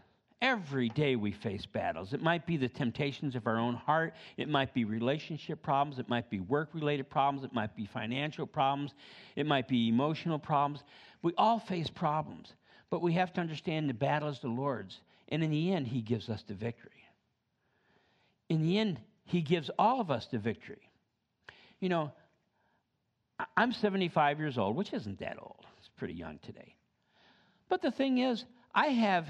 Every 0.42 0.90
day 0.90 1.16
we 1.16 1.32
face 1.32 1.66
battles. 1.66 2.14
It 2.14 2.22
might 2.22 2.46
be 2.46 2.58
the 2.58 2.68
temptations 2.68 3.36
of 3.36 3.48
our 3.48 3.58
own 3.58 3.76
heart. 3.76 4.14
It 4.38 4.50
might 4.50 4.74
be 4.74 4.84
relationship 4.84 5.64
problems. 5.64 5.98
It 5.98 6.10
might 6.10 6.30
be 6.30 6.42
work 6.42 6.70
related 6.74 7.10
problems. 7.10 7.46
It 7.46 7.54
might 7.54 7.76
be 7.76 7.86
financial 7.86 8.46
problems. 8.46 8.94
It 9.36 9.46
might 9.46 9.68
be 9.68 9.88
emotional 9.88 10.38
problems. 10.38 10.84
We 11.22 11.34
all 11.38 11.60
face 11.60 11.90
problems. 11.90 12.54
But 12.90 13.02
we 13.02 13.14
have 13.14 13.34
to 13.34 13.42
understand 13.42 13.90
the 13.90 13.94
battle 13.94 14.30
is 14.30 14.40
the 14.40 14.50
Lord's. 14.50 15.00
And 15.30 15.44
in 15.44 15.52
the 15.52 15.72
end, 15.72 15.88
He 15.88 16.02
gives 16.02 16.30
us 16.30 16.44
the 16.44 16.54
victory. 16.54 16.92
In 18.50 18.62
the 18.62 18.78
end, 18.78 19.00
He 19.24 19.42
gives 19.42 19.72
all 19.80 20.02
of 20.02 20.12
us 20.12 20.28
the 20.28 20.38
victory. 20.38 20.90
You 21.86 21.90
know, 21.90 22.12
I'm 23.56 23.72
75 23.72 24.40
years 24.40 24.58
old, 24.58 24.76
which 24.76 24.92
isn't 24.92 25.20
that 25.20 25.38
old. 25.40 25.68
It's 25.78 25.88
pretty 25.98 26.16
young 26.16 26.40
today. 26.40 26.74
But 27.70 27.84
the 27.84 27.92
thing 27.92 28.18
is, 28.18 28.44
I 28.74 28.88
have 28.88 29.28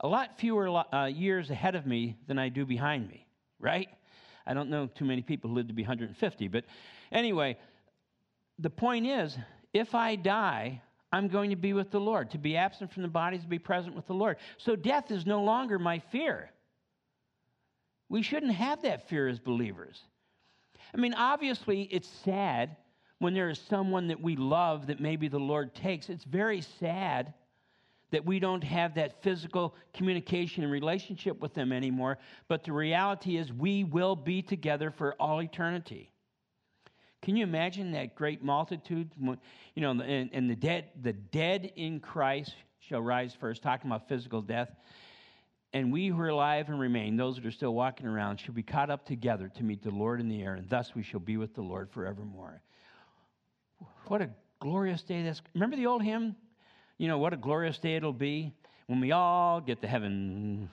a 0.00 0.06
lot 0.06 0.38
fewer 0.38 0.68
uh, 0.68 1.06
years 1.06 1.48
ahead 1.48 1.74
of 1.74 1.86
me 1.86 2.18
than 2.26 2.38
I 2.38 2.50
do 2.50 2.66
behind 2.66 3.08
me, 3.08 3.26
right? 3.58 3.88
I 4.46 4.52
don't 4.52 4.68
know 4.68 4.88
too 4.88 5.06
many 5.06 5.22
people 5.22 5.48
who 5.48 5.56
live 5.56 5.68
to 5.68 5.72
be 5.72 5.84
150, 5.84 6.48
but 6.48 6.64
anyway, 7.10 7.56
the 8.58 8.68
point 8.68 9.06
is 9.06 9.34
if 9.72 9.94
I 9.94 10.16
die, 10.16 10.82
I'm 11.10 11.28
going 11.28 11.48
to 11.48 11.56
be 11.56 11.72
with 11.72 11.90
the 11.90 11.98
Lord. 11.98 12.32
To 12.32 12.38
be 12.38 12.58
absent 12.58 12.92
from 12.92 13.04
the 13.04 13.08
body 13.08 13.38
to 13.38 13.46
be 13.46 13.58
present 13.58 13.96
with 13.96 14.06
the 14.06 14.12
Lord. 14.12 14.36
So 14.58 14.76
death 14.76 15.10
is 15.10 15.24
no 15.24 15.42
longer 15.42 15.78
my 15.78 16.00
fear. 16.12 16.50
We 18.10 18.20
shouldn't 18.20 18.52
have 18.52 18.82
that 18.82 19.08
fear 19.08 19.28
as 19.28 19.38
believers. 19.38 19.98
I 20.94 20.98
mean, 20.98 21.14
obviously, 21.14 21.82
it's 21.82 22.08
sad 22.24 22.76
when 23.18 23.34
there 23.34 23.48
is 23.48 23.58
someone 23.58 24.08
that 24.08 24.20
we 24.20 24.36
love 24.36 24.86
that 24.88 25.00
maybe 25.00 25.28
the 25.28 25.38
Lord 25.38 25.74
takes. 25.74 26.08
It's 26.08 26.24
very 26.24 26.60
sad 26.60 27.32
that 28.10 28.24
we 28.24 28.38
don't 28.38 28.62
have 28.62 28.94
that 28.94 29.22
physical 29.22 29.74
communication 29.92 30.62
and 30.62 30.72
relationship 30.72 31.40
with 31.40 31.54
them 31.54 31.72
anymore. 31.72 32.18
But 32.48 32.62
the 32.64 32.72
reality 32.72 33.36
is, 33.36 33.52
we 33.52 33.84
will 33.84 34.14
be 34.14 34.42
together 34.42 34.90
for 34.90 35.14
all 35.18 35.42
eternity. 35.42 36.10
Can 37.22 37.34
you 37.34 37.42
imagine 37.42 37.92
that 37.92 38.14
great 38.14 38.44
multitude? 38.44 39.10
You 39.18 39.82
know, 39.82 39.90
and, 39.90 40.30
and 40.32 40.48
the 40.48 40.54
dead, 40.54 40.90
the 41.02 41.12
dead 41.12 41.72
in 41.74 41.98
Christ 41.98 42.54
shall 42.78 43.00
rise 43.00 43.34
first. 43.34 43.62
Talking 43.62 43.90
about 43.90 44.08
physical 44.08 44.40
death, 44.40 44.70
and 45.72 45.92
we 45.92 46.08
who 46.08 46.20
are 46.20 46.28
alive 46.28 46.68
and 46.68 46.78
remain, 46.78 47.16
those 47.16 47.36
that 47.36 47.46
are 47.46 47.50
still 47.50 47.74
walking 47.74 48.06
around, 48.06 48.38
shall 48.38 48.54
be 48.54 48.62
caught 48.62 48.90
up 48.90 49.04
together 49.06 49.50
to 49.56 49.62
meet 49.62 49.82
the 49.82 49.90
Lord 49.90 50.20
in 50.20 50.28
the 50.28 50.42
air, 50.42 50.54
and 50.54 50.68
thus 50.68 50.94
we 50.94 51.02
shall 51.02 51.20
be 51.20 51.36
with 51.36 51.54
the 51.54 51.62
Lord 51.62 51.90
forevermore. 51.90 52.62
What 54.06 54.22
a 54.22 54.30
glorious 54.60 55.02
day 55.02 55.22
this. 55.22 55.42
Remember 55.54 55.76
the 55.76 55.86
old 55.86 56.02
hymn? 56.02 56.36
You 56.98 57.08
know, 57.08 57.18
what 57.18 57.32
a 57.32 57.36
glorious 57.36 57.78
day 57.78 57.96
it'll 57.96 58.12
be 58.12 58.52
when 58.86 59.00
we 59.00 59.12
all 59.12 59.60
get 59.60 59.82
to 59.82 59.88
heaven. 59.88 60.70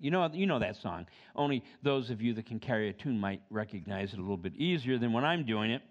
You 0.00 0.10
know, 0.10 0.28
you 0.32 0.46
know 0.46 0.58
that 0.58 0.76
song. 0.76 1.06
Only 1.34 1.64
those 1.82 2.10
of 2.10 2.20
you 2.20 2.34
that 2.34 2.46
can 2.46 2.58
carry 2.58 2.90
a 2.90 2.92
tune 2.92 3.18
might 3.18 3.40
recognize 3.50 4.12
it 4.12 4.18
a 4.18 4.22
little 4.22 4.36
bit 4.36 4.54
easier 4.56 4.98
than 4.98 5.12
when 5.12 5.24
I'm 5.24 5.46
doing 5.46 5.70
it. 5.70 5.82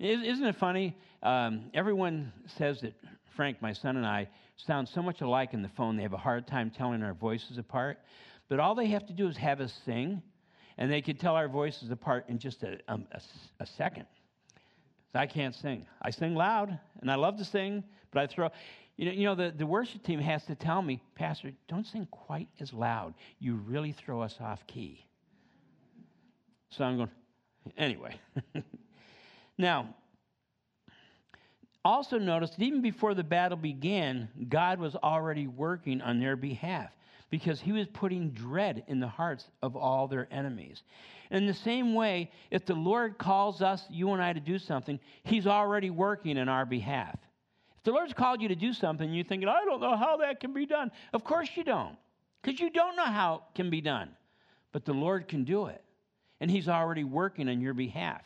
Isn't 0.00 0.46
it 0.46 0.56
funny? 0.56 0.96
Um, 1.22 1.70
everyone 1.74 2.32
says 2.56 2.80
that 2.80 2.94
Frank, 3.36 3.60
my 3.60 3.74
son, 3.74 3.96
and 3.96 4.06
I 4.06 4.28
sound 4.66 4.88
so 4.88 5.02
much 5.02 5.20
alike 5.20 5.54
in 5.54 5.62
the 5.62 5.68
phone, 5.68 5.96
they 5.96 6.02
have 6.02 6.12
a 6.12 6.18
hard 6.18 6.46
time 6.46 6.70
telling 6.70 7.02
our 7.02 7.14
voices 7.14 7.58
apart. 7.58 7.98
But 8.48 8.60
all 8.60 8.74
they 8.74 8.86
have 8.86 9.06
to 9.06 9.12
do 9.12 9.28
is 9.28 9.36
have 9.36 9.60
us 9.60 9.72
sing, 9.84 10.22
and 10.78 10.90
they 10.90 11.02
can 11.02 11.16
tell 11.16 11.34
our 11.34 11.48
voices 11.48 11.90
apart 11.90 12.24
in 12.28 12.38
just 12.38 12.62
a, 12.62 12.78
a, 12.88 12.98
a 13.60 13.66
second. 13.66 14.06
I 15.14 15.26
can't 15.26 15.54
sing. 15.54 15.86
I 16.00 16.10
sing 16.10 16.34
loud, 16.34 16.78
and 17.00 17.10
I 17.10 17.16
love 17.16 17.36
to 17.38 17.44
sing, 17.44 17.84
but 18.12 18.22
I 18.22 18.26
throw. 18.26 18.50
You 18.96 19.06
know, 19.06 19.12
you 19.12 19.24
know 19.24 19.34
the, 19.34 19.52
the 19.56 19.66
worship 19.66 20.02
team 20.02 20.20
has 20.20 20.44
to 20.44 20.54
tell 20.54 20.82
me, 20.82 21.02
Pastor, 21.14 21.52
don't 21.68 21.86
sing 21.86 22.06
quite 22.10 22.48
as 22.60 22.72
loud. 22.72 23.14
You 23.38 23.56
really 23.56 23.92
throw 23.92 24.20
us 24.20 24.36
off 24.40 24.66
key. 24.66 25.04
So 26.70 26.84
I'm 26.84 26.96
going, 26.96 27.10
anyway. 27.76 28.14
now, 29.58 29.94
also 31.84 32.18
notice 32.18 32.50
that 32.50 32.62
even 32.62 32.82
before 32.82 33.14
the 33.14 33.24
battle 33.24 33.56
began, 33.56 34.28
God 34.48 34.78
was 34.78 34.94
already 34.96 35.46
working 35.46 36.00
on 36.02 36.20
their 36.20 36.36
behalf 36.36 36.90
because 37.30 37.60
he 37.60 37.72
was 37.72 37.86
putting 37.86 38.30
dread 38.30 38.84
in 38.88 39.00
the 39.00 39.08
hearts 39.08 39.46
of 39.62 39.76
all 39.76 40.08
their 40.08 40.28
enemies. 40.30 40.82
In 41.30 41.46
the 41.46 41.54
same 41.54 41.94
way, 41.94 42.30
if 42.50 42.66
the 42.66 42.74
Lord 42.74 43.18
calls 43.18 43.62
us, 43.62 43.84
you 43.88 44.12
and 44.12 44.22
I, 44.22 44.32
to 44.32 44.40
do 44.40 44.58
something, 44.58 44.98
he's 45.22 45.46
already 45.46 45.90
working 45.90 46.36
in 46.36 46.48
our 46.48 46.66
behalf. 46.66 47.16
If 47.78 47.84
the 47.84 47.92
Lord's 47.92 48.12
called 48.12 48.42
you 48.42 48.48
to 48.48 48.56
do 48.56 48.72
something, 48.72 49.12
you're 49.12 49.24
thinking, 49.24 49.48
I 49.48 49.64
don't 49.64 49.80
know 49.80 49.96
how 49.96 50.18
that 50.18 50.40
can 50.40 50.52
be 50.52 50.66
done. 50.66 50.90
Of 51.12 51.24
course 51.24 51.48
you 51.54 51.64
don't, 51.64 51.96
because 52.42 52.60
you 52.60 52.68
don't 52.70 52.96
know 52.96 53.04
how 53.04 53.36
it 53.36 53.54
can 53.54 53.70
be 53.70 53.80
done. 53.80 54.10
But 54.72 54.84
the 54.84 54.92
Lord 54.92 55.28
can 55.28 55.44
do 55.44 55.66
it, 55.66 55.82
and 56.40 56.50
He's 56.50 56.68
already 56.68 57.04
working 57.04 57.48
on 57.48 57.60
your 57.60 57.74
behalf. 57.74 58.22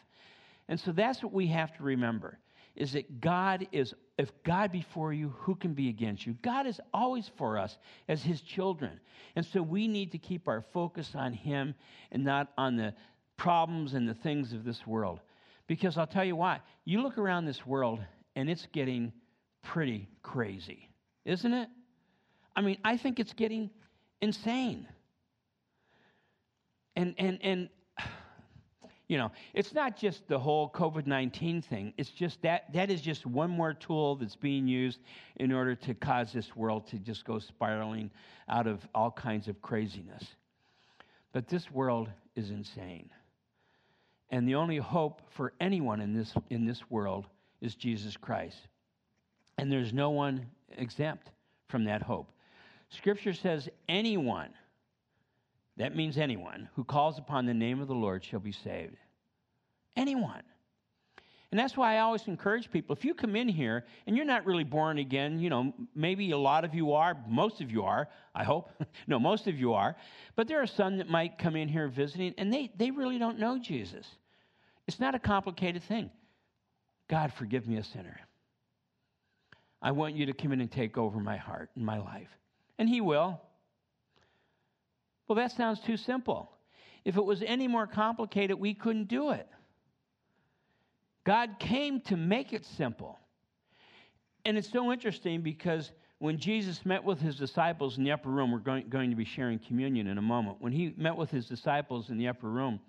And 0.69 0.81
so 0.81 0.93
that's 0.93 1.23
what 1.23 1.33
we 1.33 1.47
have 1.49 1.77
to 1.77 1.83
remember 1.83 2.39
is 2.77 2.93
that 2.93 3.21
God 3.21 3.67
is, 3.73 3.95
if 4.19 4.31
God 4.43 4.73
be 4.73 4.85
for 4.93 5.13
you, 5.13 5.35
who 5.39 5.55
can 5.55 5.75
be 5.75 5.89
against 5.89 6.27
you? 6.27 6.35
God 6.43 6.67
is 6.67 6.81
always 6.93 7.31
for 7.37 7.59
us 7.59 7.79
as 8.09 8.23
His 8.23 8.41
children. 8.41 9.01
And 9.37 9.47
so 9.47 9.63
we 9.63 9.87
need 9.87 10.13
to 10.13 10.19
keep 10.19 10.49
our 10.49 10.65
focus 10.73 11.13
on 11.15 11.33
Him 11.33 11.75
and 12.11 12.25
not 12.25 12.53
on 12.59 12.77
the 12.77 12.95
problems 13.37 13.95
and 13.95 14.09
the 14.09 14.15
things 14.15 14.53
of 14.53 14.65
this 14.65 14.87
world. 14.87 15.21
Because 15.67 15.97
I'll 15.97 16.07
tell 16.07 16.25
you 16.25 16.37
why. 16.37 16.61
You 16.85 17.03
look 17.03 17.17
around 17.17 17.47
this 17.47 17.65
world 17.65 18.01
and 18.37 18.51
it's 18.51 18.67
getting 18.73 19.13
pretty 19.63 20.09
crazy, 20.23 20.91
isn't 21.25 21.53
it? 21.53 21.69
I 22.57 22.61
mean, 22.61 22.79
I 22.85 22.97
think 22.97 23.19
it's 23.19 23.33
getting 23.33 23.71
insane. 24.21 24.87
And, 26.97 27.15
and, 27.19 27.39
and, 27.43 27.69
you 29.09 29.19
know, 29.19 29.31
it's 29.53 29.75
not 29.75 29.97
just 29.97 30.27
the 30.29 30.39
whole 30.39 30.71
COVID 30.71 31.07
19 31.07 31.63
thing. 31.63 31.93
It's 31.99 32.11
just 32.11 32.41
that, 32.43 32.73
that 32.73 32.91
is 32.91 33.01
just 33.01 33.27
one 33.27 33.51
more 33.51 33.75
tool 33.75 34.17
that's 34.17 34.37
being 34.37 34.67
used 34.67 35.01
in 35.37 35.53
order 35.53 35.75
to 35.75 35.95
cause 35.95 36.33
this 36.33 36.57
world 36.57 36.87
to 36.89 36.99
just 36.99 37.25
go 37.25 37.39
spiraling 37.39 38.11
out 38.49 38.67
of 38.67 38.87
all 38.95 39.11
kinds 39.11 39.49
of 39.49 39.61
craziness. 39.61 40.25
But 41.33 41.49
this 41.49 41.71
world 41.71 42.09
is 42.35 42.51
insane. 42.51 43.11
And 44.31 44.49
the 44.49 44.55
only 44.55 44.79
hope 44.79 45.21
for 45.31 45.53
anyone 45.61 46.01
in 46.01 46.15
this, 46.15 46.33
in 46.49 46.65
this 46.65 46.91
world 46.91 47.27
is 47.61 47.75
Jesus 47.75 48.17
Christ. 48.17 48.57
And 49.59 49.71
there's 49.71 49.93
no 49.93 50.11
one 50.11 50.47
exempt 50.77 51.31
from 51.69 51.85
that 51.85 52.03
hope. 52.03 52.31
Scripture 52.89 53.33
says, 53.33 53.69
anyone, 53.89 54.51
that 55.77 55.97
means 55.97 56.19
anyone, 56.19 56.69
who 56.75 56.85
calls 56.85 57.19
upon 57.19 57.47
the 57.47 57.55
name 57.55 57.81
of 57.81 57.89
the 57.89 57.95
Lord 57.95 58.25
shall 58.25 58.41
be 58.41 58.53
saved. 58.53 58.97
Anyone. 59.97 60.43
And 61.51 61.59
that's 61.61 61.77
why 61.77 61.97
I 61.97 62.01
always 62.01 62.27
encourage 62.27 62.69
people 62.71 62.97
if 62.97 63.05
you 63.05 63.15
come 63.15 63.37
in 63.37 63.47
here 63.47 63.85
and 64.07 64.17
you're 64.17 64.27
not 64.27 64.45
really 64.45 64.65
born 64.65 64.99
again, 64.99 65.39
you 65.39 65.51
know, 65.51 65.73
maybe 65.95 66.33
a 66.33 66.37
lot 66.37 66.65
of 66.65 66.75
you 66.75 66.93
are, 66.95 67.17
most 67.29 67.61
of 67.61 67.71
you 67.71 67.85
are, 67.85 68.09
I 68.35 68.43
hope. 68.43 68.71
no, 69.07 69.21
most 69.21 69.47
of 69.47 69.57
you 69.57 69.73
are. 69.73 69.95
But 70.35 70.49
there 70.49 70.61
are 70.61 70.67
some 70.67 70.99
that 70.99 71.09
might 71.09 71.39
come 71.39 71.55
in 71.55 71.69
here 71.69 71.87
visiting 71.87 72.35
and 72.39 72.53
they, 72.53 72.73
they 72.77 72.91
really 72.91 73.19
don't 73.19 73.39
know 73.39 73.59
Jesus. 73.59 74.05
It's 74.89 74.99
not 74.99 75.15
a 75.15 75.19
complicated 75.21 75.85
thing. 75.85 76.11
God, 77.09 77.33
forgive 77.33 77.69
me 77.69 77.77
a 77.77 77.85
sinner. 77.85 78.19
I 79.81 79.93
want 79.93 80.17
you 80.17 80.27
to 80.27 80.33
come 80.33 80.51
in 80.53 80.61
and 80.61 80.73
take 80.73 80.99
over 80.99 81.21
my 81.21 81.37
heart 81.37 81.71
and 81.77 81.85
my 81.85 81.99
life. 81.99 82.31
And 82.79 82.89
He 82.89 83.01
will. 83.01 83.41
Well, 85.27 85.37
that 85.37 85.53
sounds 85.53 85.81
too 85.81 85.97
simple. 85.97 86.51
If 87.05 87.17
it 87.17 87.25
was 87.25 87.43
any 87.43 87.69
more 87.69 87.87
complicated, 87.87 88.59
we 88.59 88.75
couldn't 88.75 89.09
do 89.09 89.31
it. 89.31 89.49
God 91.25 91.59
came 91.59 92.01
to 92.03 92.17
make 92.17 92.53
it 92.53 92.65
simple. 92.65 93.19
And 94.45 94.59
it's 94.59 94.71
so 94.71 94.93
interesting 94.93 95.41
because 95.41 95.91
when 96.19 96.39
Jesus 96.39 96.85
met 96.85 97.03
with 97.03 97.21
his 97.21 97.37
disciples 97.37 97.99
in 97.99 98.05
the 98.05 98.13
upper 98.13 98.31
room, 98.31 98.53
we're 98.53 98.59
going, 98.59 98.89
going 98.89 99.11
to 99.11 99.17
be 99.17 99.25
sharing 99.25 99.59
communion 99.59 100.07
in 100.07 100.19
a 100.19 100.23
moment. 100.23 100.59
When 100.61 100.73
he 100.73 100.95
met 100.97 101.17
with 101.17 101.31
his 101.31 101.47
disciples 101.47 102.11
in 102.11 102.19
the 102.19 102.29
upper 102.29 102.49
room 102.49 102.81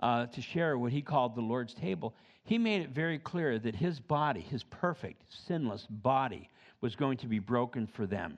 uh, 0.00 0.26
to 0.26 0.42
share 0.42 0.76
what 0.76 0.92
he 0.92 1.02
called 1.02 1.36
the 1.36 1.40
Lord's 1.40 1.74
table, 1.74 2.14
he 2.44 2.58
made 2.58 2.82
it 2.82 2.90
very 2.90 3.18
clear 3.18 3.58
that 3.60 3.76
his 3.76 4.00
body, 4.00 4.40
his 4.40 4.64
perfect, 4.64 5.22
sinless 5.46 5.86
body, 5.88 6.48
was 6.80 6.96
going 6.96 7.16
to 7.18 7.26
be 7.26 7.38
broken 7.38 7.86
for 7.86 8.06
them. 8.06 8.36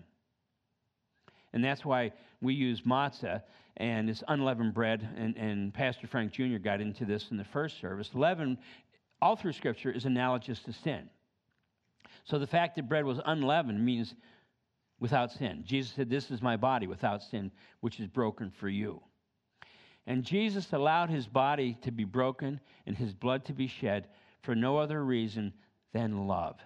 And 1.55 1.65
that's 1.65 1.85
why 1.85 2.13
we 2.43 2.53
use 2.53 2.83
matzah 2.83 3.43
and 3.79 4.11
it's 4.11 4.23
unleavened 4.29 4.75
bread. 4.75 5.09
And, 5.17 5.37
and 5.37 5.73
Pastor 5.73 6.07
Frank 6.07 6.33
Jr. 6.33 6.59
got 6.59 6.81
into 6.81 7.07
this 7.07 7.31
in 7.31 7.37
the 7.37 7.45
first 7.45 7.81
service. 7.81 8.11
Leaven 8.13 8.59
all 9.23 9.37
through 9.37 9.53
Scripture 9.53 9.91
is 9.91 10.05
analogous 10.05 10.59
to 10.61 10.73
sin. 10.73 11.09
So 12.25 12.39
the 12.39 12.47
fact 12.47 12.77
that 12.77 12.89
bread 12.89 13.05
was 13.05 13.21
unleavened 13.25 13.83
means 13.83 14.15
without 14.99 15.31
sin. 15.31 15.63
Jesus 15.65 15.93
said, 15.95 16.11
This 16.11 16.31
is 16.31 16.43
my 16.43 16.57
body 16.57 16.89
without 16.89 17.23
sin, 17.23 17.53
which 17.81 18.01
is 18.01 18.09
broken 18.09 18.51
for 18.51 18.69
you. 18.69 19.01
And 20.07 20.25
Jesus 20.25 20.73
allowed 20.73 21.09
his 21.09 21.27
body 21.27 21.79
to 21.83 21.93
be 21.93 22.05
broken 22.05 22.61
and 22.87 22.97
his 22.97 23.15
blood 23.15 23.45
to 23.47 23.53
be 23.53 23.69
shed 23.69 24.09
for 24.43 24.55
no 24.55 24.77
other 24.77 25.05
reason 25.05 25.53
than 25.93 26.27
love. 26.27 26.59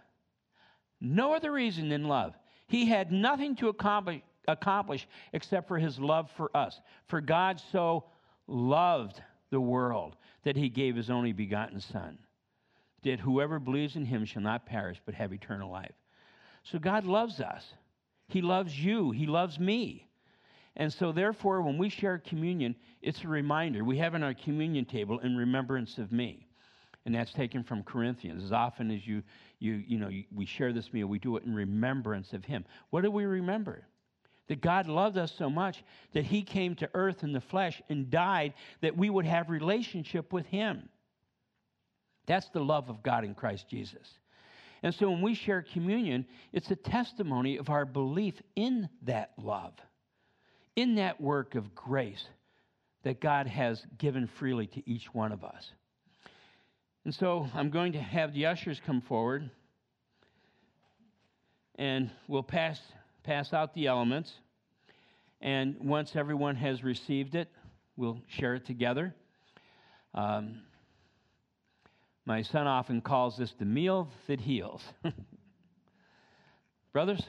No 1.00 1.34
other 1.34 1.52
reason 1.52 1.90
than 1.90 2.08
love. 2.08 2.34
He 2.66 2.86
had 2.86 3.12
nothing 3.12 3.56
to 3.56 3.68
accomplish, 3.68 4.22
accomplish 4.48 5.06
except 5.32 5.68
for 5.68 5.78
his 5.78 5.98
love 5.98 6.28
for 6.36 6.54
us. 6.56 6.80
For 7.06 7.20
God 7.20 7.62
so 7.70 8.04
loved 8.48 9.22
the 9.50 9.60
world 9.60 10.16
that 10.44 10.56
he 10.56 10.68
gave 10.68 10.96
his 10.96 11.10
only 11.10 11.32
begotten 11.32 11.80
Son 11.80 12.18
that 13.04 13.20
whoever 13.20 13.58
believes 13.58 13.96
in 13.96 14.04
him 14.04 14.24
shall 14.24 14.42
not 14.42 14.66
perish 14.66 15.00
but 15.04 15.14
have 15.14 15.32
eternal 15.32 15.70
life. 15.70 15.94
So 16.64 16.78
God 16.78 17.04
loves 17.04 17.40
us. 17.40 17.64
He 18.28 18.42
loves 18.42 18.78
you. 18.78 19.10
He 19.10 19.26
loves 19.26 19.58
me. 19.58 20.06
And 20.76 20.92
so, 20.92 21.10
therefore, 21.12 21.62
when 21.62 21.78
we 21.78 21.88
share 21.88 22.18
communion, 22.18 22.76
it's 23.02 23.24
a 23.24 23.28
reminder. 23.28 23.82
We 23.82 23.98
have 23.98 24.14
in 24.14 24.22
our 24.22 24.34
communion 24.34 24.84
table 24.84 25.18
in 25.20 25.36
remembrance 25.36 25.98
of 25.98 26.12
me. 26.12 26.46
And 27.04 27.14
that's 27.14 27.32
taken 27.32 27.64
from 27.64 27.82
Corinthians. 27.82 28.44
As 28.44 28.52
often 28.52 28.90
as 28.90 29.06
you, 29.06 29.22
you, 29.58 29.82
you 29.86 29.98
know, 29.98 30.08
you, 30.08 30.24
we 30.32 30.44
share 30.44 30.72
this 30.72 30.92
meal, 30.92 31.06
we 31.06 31.18
do 31.18 31.36
it 31.36 31.44
in 31.44 31.54
remembrance 31.54 32.32
of 32.32 32.44
him. 32.44 32.64
What 32.90 33.02
do 33.02 33.10
we 33.10 33.24
remember? 33.24 33.86
That 34.48 34.60
God 34.60 34.88
loved 34.88 35.18
us 35.18 35.32
so 35.36 35.50
much 35.50 35.84
that 36.14 36.24
he 36.24 36.42
came 36.42 36.74
to 36.76 36.90
earth 36.94 37.22
in 37.22 37.32
the 37.32 37.40
flesh 37.40 37.80
and 37.88 38.10
died 38.10 38.54
that 38.80 38.96
we 38.96 39.10
would 39.10 39.26
have 39.26 39.50
relationship 39.50 40.32
with 40.32 40.46
him. 40.46 40.88
That's 42.26 42.48
the 42.50 42.60
love 42.60 42.88
of 42.88 43.02
God 43.02 43.24
in 43.24 43.34
Christ 43.34 43.68
Jesus. 43.68 44.08
And 44.82 44.94
so 44.94 45.10
when 45.10 45.22
we 45.22 45.34
share 45.34 45.62
communion, 45.62 46.26
it's 46.52 46.70
a 46.70 46.76
testimony 46.76 47.56
of 47.56 47.68
our 47.68 47.84
belief 47.84 48.40
in 48.54 48.88
that 49.02 49.32
love, 49.42 49.74
in 50.76 50.94
that 50.96 51.20
work 51.20 51.54
of 51.54 51.74
grace 51.74 52.24
that 53.02 53.20
God 53.20 53.46
has 53.46 53.84
given 53.98 54.26
freely 54.26 54.66
to 54.68 54.88
each 54.88 55.12
one 55.12 55.32
of 55.32 55.44
us. 55.44 55.72
And 57.04 57.14
so 57.14 57.48
I'm 57.54 57.70
going 57.70 57.92
to 57.92 58.00
have 58.00 58.34
the 58.34 58.46
ushers 58.46 58.80
come 58.84 59.00
forward 59.00 59.50
and 61.76 62.10
we'll 62.26 62.42
pass, 62.42 62.80
pass 63.28 63.52
out 63.52 63.74
the 63.74 63.86
elements. 63.86 64.32
And 65.42 65.76
once 65.80 66.16
everyone 66.16 66.56
has 66.56 66.82
received 66.82 67.34
it, 67.34 67.50
we'll 67.94 68.22
share 68.26 68.54
it 68.54 68.64
together. 68.64 69.14
Um, 70.14 70.62
my 72.24 72.40
son 72.40 72.66
often 72.66 73.02
calls 73.02 73.36
this 73.36 73.52
the 73.58 73.66
meal 73.66 74.08
that 74.28 74.40
heals. 74.40 74.82
Brothers? 76.94 77.22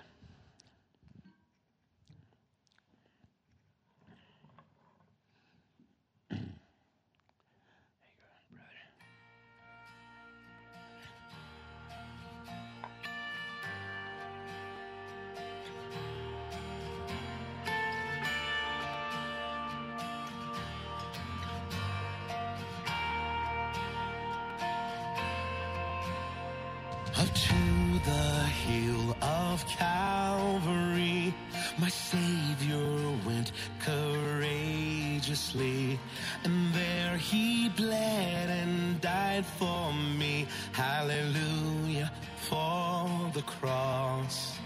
Died 39.40 39.46
for 39.58 39.94
me. 39.94 40.48
Hallelujah 40.74 42.12
for 42.50 43.32
the 43.34 43.42
cross. 43.44 44.58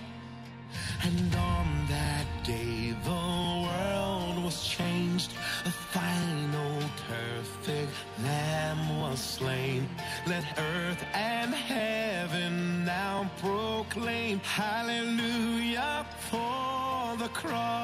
And 1.03 1.35
on 1.35 1.67
that 1.89 2.25
day 2.43 2.95
the 3.03 3.23
world 3.65 4.43
was 4.43 4.67
changed. 4.67 5.33
A 5.65 5.71
final 5.71 6.79
perfect 7.09 7.91
lamb 8.23 9.01
was 9.01 9.19
slain. 9.19 9.87
Let 10.27 10.43
earth 10.57 11.03
and 11.13 11.53
heaven 11.53 12.85
now 12.85 13.29
proclaim 13.37 14.39
hallelujah 14.39 16.05
for 16.29 17.17
the 17.17 17.29
cross. 17.29 17.82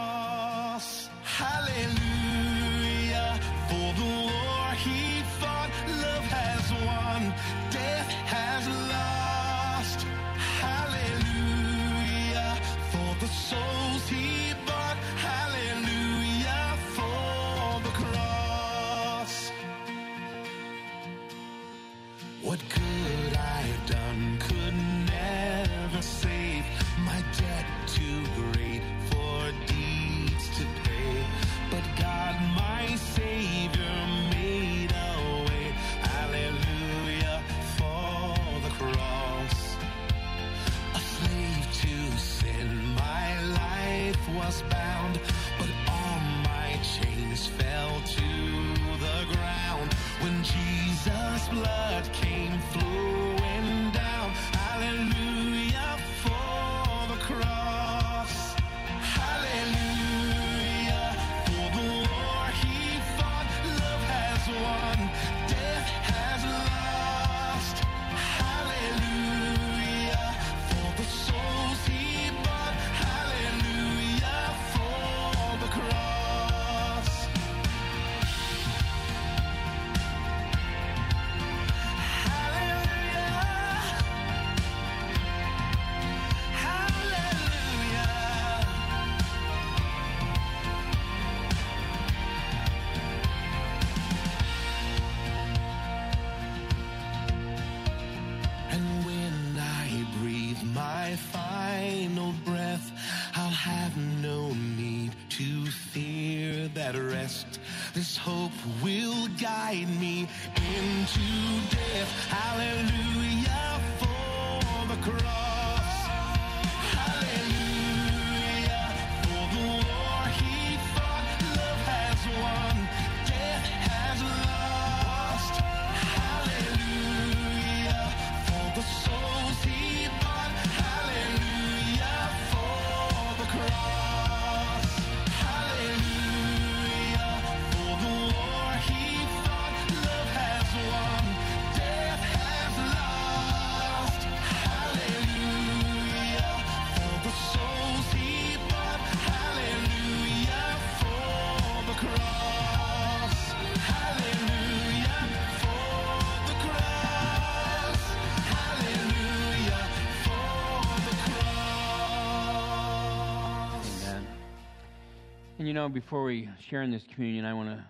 Know, 165.79 165.87
before 165.87 166.25
we 166.25 166.49
share 166.69 166.81
in 166.81 166.91
this 166.91 167.05
communion, 167.15 167.45
I 167.45 167.53
want 167.53 167.69
to 167.69 167.81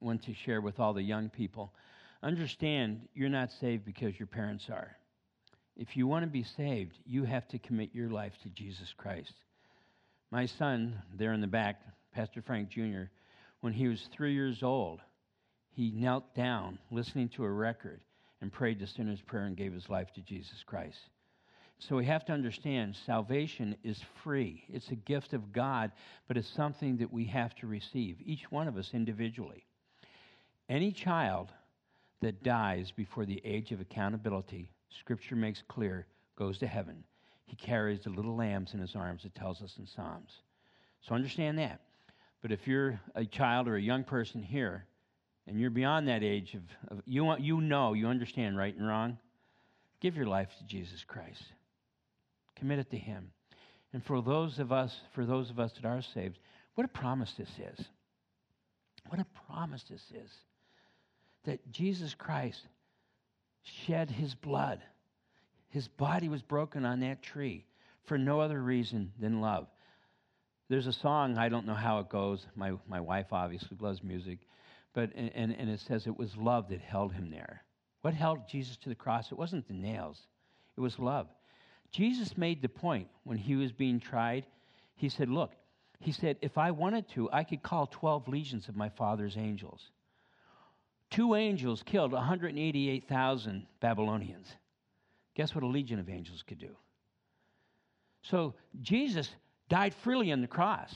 want 0.00 0.22
to 0.24 0.34
share 0.34 0.60
with 0.60 0.78
all 0.78 0.92
the 0.92 1.02
young 1.02 1.30
people. 1.30 1.72
Understand, 2.22 3.08
you're 3.14 3.30
not 3.30 3.50
saved 3.52 3.86
because 3.86 4.18
your 4.18 4.26
parents 4.26 4.66
are. 4.70 4.94
If 5.74 5.96
you 5.96 6.06
want 6.06 6.24
to 6.24 6.30
be 6.30 6.42
saved, 6.42 6.98
you 7.06 7.24
have 7.24 7.48
to 7.48 7.58
commit 7.58 7.94
your 7.94 8.10
life 8.10 8.34
to 8.42 8.50
Jesus 8.50 8.92
Christ. 8.98 9.32
My 10.30 10.44
son, 10.44 11.00
there 11.16 11.32
in 11.32 11.40
the 11.40 11.46
back, 11.46 11.80
Pastor 12.12 12.42
Frank 12.42 12.68
Jr., 12.68 13.04
when 13.62 13.72
he 13.72 13.88
was 13.88 14.10
three 14.12 14.34
years 14.34 14.62
old, 14.62 15.00
he 15.70 15.90
knelt 15.90 16.34
down 16.34 16.78
listening 16.90 17.30
to 17.30 17.44
a 17.44 17.50
record 17.50 18.00
and 18.42 18.52
prayed 18.52 18.78
the 18.78 18.86
sinner's 18.86 19.22
prayer 19.22 19.46
and 19.46 19.56
gave 19.56 19.72
his 19.72 19.88
life 19.88 20.12
to 20.16 20.20
Jesus 20.20 20.62
Christ. 20.66 20.98
So 21.80 21.96
we 21.96 22.06
have 22.06 22.24
to 22.26 22.32
understand 22.32 22.96
salvation 23.06 23.76
is 23.84 24.00
free. 24.22 24.64
It's 24.68 24.90
a 24.90 24.96
gift 24.96 25.32
of 25.32 25.52
God, 25.52 25.92
but 26.26 26.36
it's 26.36 26.48
something 26.48 26.96
that 26.98 27.12
we 27.12 27.24
have 27.26 27.54
to 27.56 27.68
receive, 27.68 28.16
each 28.20 28.50
one 28.50 28.66
of 28.66 28.76
us 28.76 28.90
individually. 28.94 29.64
Any 30.68 30.90
child 30.90 31.52
that 32.20 32.42
dies 32.42 32.90
before 32.90 33.24
the 33.24 33.40
age 33.44 33.70
of 33.70 33.80
accountability, 33.80 34.72
Scripture 34.90 35.36
makes 35.36 35.62
clear, 35.68 36.06
goes 36.36 36.58
to 36.58 36.66
heaven. 36.66 37.04
He 37.46 37.54
carries 37.54 38.00
the 38.00 38.10
little 38.10 38.36
lambs 38.36 38.74
in 38.74 38.80
his 38.80 38.96
arms, 38.96 39.24
it 39.24 39.34
tells 39.34 39.62
us 39.62 39.76
in 39.78 39.86
Psalms. 39.86 40.32
So 41.00 41.14
understand 41.14 41.58
that. 41.58 41.80
But 42.42 42.50
if 42.50 42.66
you're 42.66 43.00
a 43.14 43.24
child 43.24 43.68
or 43.68 43.76
a 43.76 43.80
young 43.80 44.02
person 44.02 44.42
here, 44.42 44.84
and 45.46 45.58
you're 45.58 45.70
beyond 45.70 46.08
that 46.08 46.22
age 46.22 46.54
of, 46.54 46.62
of 46.88 47.02
you, 47.06 47.34
you 47.38 47.60
know, 47.60 47.94
you 47.94 48.08
understand 48.08 48.58
right 48.58 48.76
and 48.76 48.86
wrong, 48.86 49.16
give 50.00 50.16
your 50.16 50.26
life 50.26 50.50
to 50.58 50.64
Jesus 50.66 51.04
Christ. 51.04 51.42
Commit 52.58 52.78
it 52.78 52.90
to 52.90 52.98
Him. 52.98 53.30
And 53.92 54.04
for 54.04 54.20
those 54.20 54.58
of 54.58 54.72
us, 54.72 54.94
for 55.14 55.24
those 55.24 55.50
of 55.50 55.58
us 55.58 55.72
that 55.72 55.86
are 55.86 56.02
saved, 56.02 56.38
what 56.74 56.84
a 56.84 56.88
promise 56.88 57.32
this 57.36 57.48
is. 57.58 57.86
What 59.08 59.20
a 59.20 59.26
promise 59.46 59.82
this 59.88 60.04
is. 60.14 60.30
That 61.44 61.72
Jesus 61.72 62.14
Christ 62.14 62.60
shed 63.62 64.10
his 64.10 64.34
blood. 64.34 64.80
His 65.70 65.88
body 65.88 66.28
was 66.28 66.42
broken 66.42 66.84
on 66.84 67.00
that 67.00 67.22
tree 67.22 67.64
for 68.04 68.18
no 68.18 68.40
other 68.40 68.60
reason 68.60 69.12
than 69.18 69.40
love. 69.40 69.66
There's 70.68 70.86
a 70.86 70.92
song, 70.92 71.38
I 71.38 71.48
don't 71.48 71.66
know 71.66 71.74
how 71.74 72.00
it 72.00 72.08
goes. 72.08 72.46
My, 72.54 72.72
my 72.86 73.00
wife 73.00 73.32
obviously 73.32 73.76
loves 73.80 74.02
music, 74.02 74.40
but 74.94 75.10
and, 75.14 75.54
and 75.56 75.70
it 75.70 75.80
says 75.80 76.06
it 76.06 76.18
was 76.18 76.36
love 76.36 76.68
that 76.68 76.80
held 76.80 77.12
him 77.12 77.30
there. 77.30 77.62
What 78.02 78.14
held 78.14 78.48
Jesus 78.48 78.76
to 78.78 78.88
the 78.88 78.94
cross? 78.94 79.32
It 79.32 79.38
wasn't 79.38 79.66
the 79.66 79.74
nails, 79.74 80.20
it 80.76 80.80
was 80.80 80.98
love. 80.98 81.26
Jesus 81.90 82.36
made 82.36 82.62
the 82.62 82.68
point 82.68 83.08
when 83.24 83.38
he 83.38 83.56
was 83.56 83.72
being 83.72 84.00
tried. 84.00 84.46
He 84.96 85.08
said, 85.08 85.28
Look, 85.28 85.52
he 86.00 86.12
said, 86.12 86.36
if 86.42 86.58
I 86.58 86.70
wanted 86.70 87.08
to, 87.10 87.30
I 87.32 87.44
could 87.44 87.62
call 87.62 87.86
12 87.86 88.28
legions 88.28 88.68
of 88.68 88.76
my 88.76 88.88
father's 88.88 89.36
angels. 89.36 89.90
Two 91.10 91.34
angels 91.34 91.82
killed 91.82 92.12
188,000 92.12 93.66
Babylonians. 93.80 94.46
Guess 95.34 95.54
what 95.54 95.64
a 95.64 95.68
legion 95.68 95.98
of 95.98 96.08
angels 96.08 96.42
could 96.46 96.58
do? 96.58 96.76
So 98.22 98.54
Jesus 98.82 99.30
died 99.68 99.94
freely 99.94 100.32
on 100.32 100.40
the 100.40 100.46
cross 100.46 100.94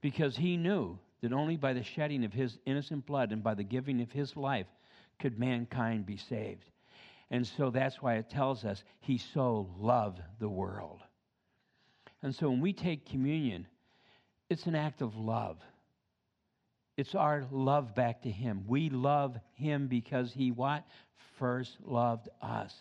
because 0.00 0.36
he 0.36 0.56
knew 0.56 0.98
that 1.22 1.32
only 1.32 1.56
by 1.56 1.72
the 1.72 1.82
shedding 1.82 2.24
of 2.24 2.32
his 2.32 2.58
innocent 2.66 3.06
blood 3.06 3.32
and 3.32 3.42
by 3.42 3.54
the 3.54 3.64
giving 3.64 4.00
of 4.00 4.12
his 4.12 4.36
life 4.36 4.66
could 5.18 5.38
mankind 5.38 6.06
be 6.06 6.16
saved. 6.16 6.64
And 7.32 7.46
so 7.46 7.70
that's 7.70 8.00
why 8.02 8.16
it 8.16 8.28
tells 8.28 8.62
us 8.64 8.84
he 9.00 9.16
so 9.16 9.70
loved 9.80 10.20
the 10.38 10.50
world. 10.50 11.00
And 12.22 12.34
so 12.34 12.50
when 12.50 12.60
we 12.60 12.74
take 12.74 13.08
communion, 13.08 13.66
it's 14.50 14.66
an 14.66 14.74
act 14.74 15.00
of 15.00 15.16
love. 15.16 15.56
It's 16.98 17.14
our 17.14 17.46
love 17.50 17.94
back 17.94 18.22
to 18.22 18.30
him. 18.30 18.64
We 18.68 18.90
love 18.90 19.34
him 19.54 19.88
because 19.88 20.30
he 20.30 20.50
what? 20.50 20.84
First 21.38 21.78
loved 21.82 22.28
us. 22.42 22.74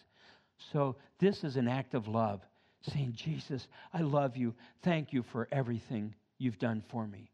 So 0.74 0.98
this 1.18 1.46
is 1.46 1.56
an 1.56 1.70
act 1.70 1.94
of 1.94 2.10
love, 2.10 2.42
saying, 2.82 3.14
Jesus, 3.16 3.70
I 3.94 4.02
love 4.02 4.36
you. 4.36 4.54
Thank 4.84 5.14
you 5.14 5.24
for 5.24 5.48
everything 5.54 6.14
you've 6.38 6.60
done 6.60 6.84
for 6.92 7.08
me. 7.08 7.32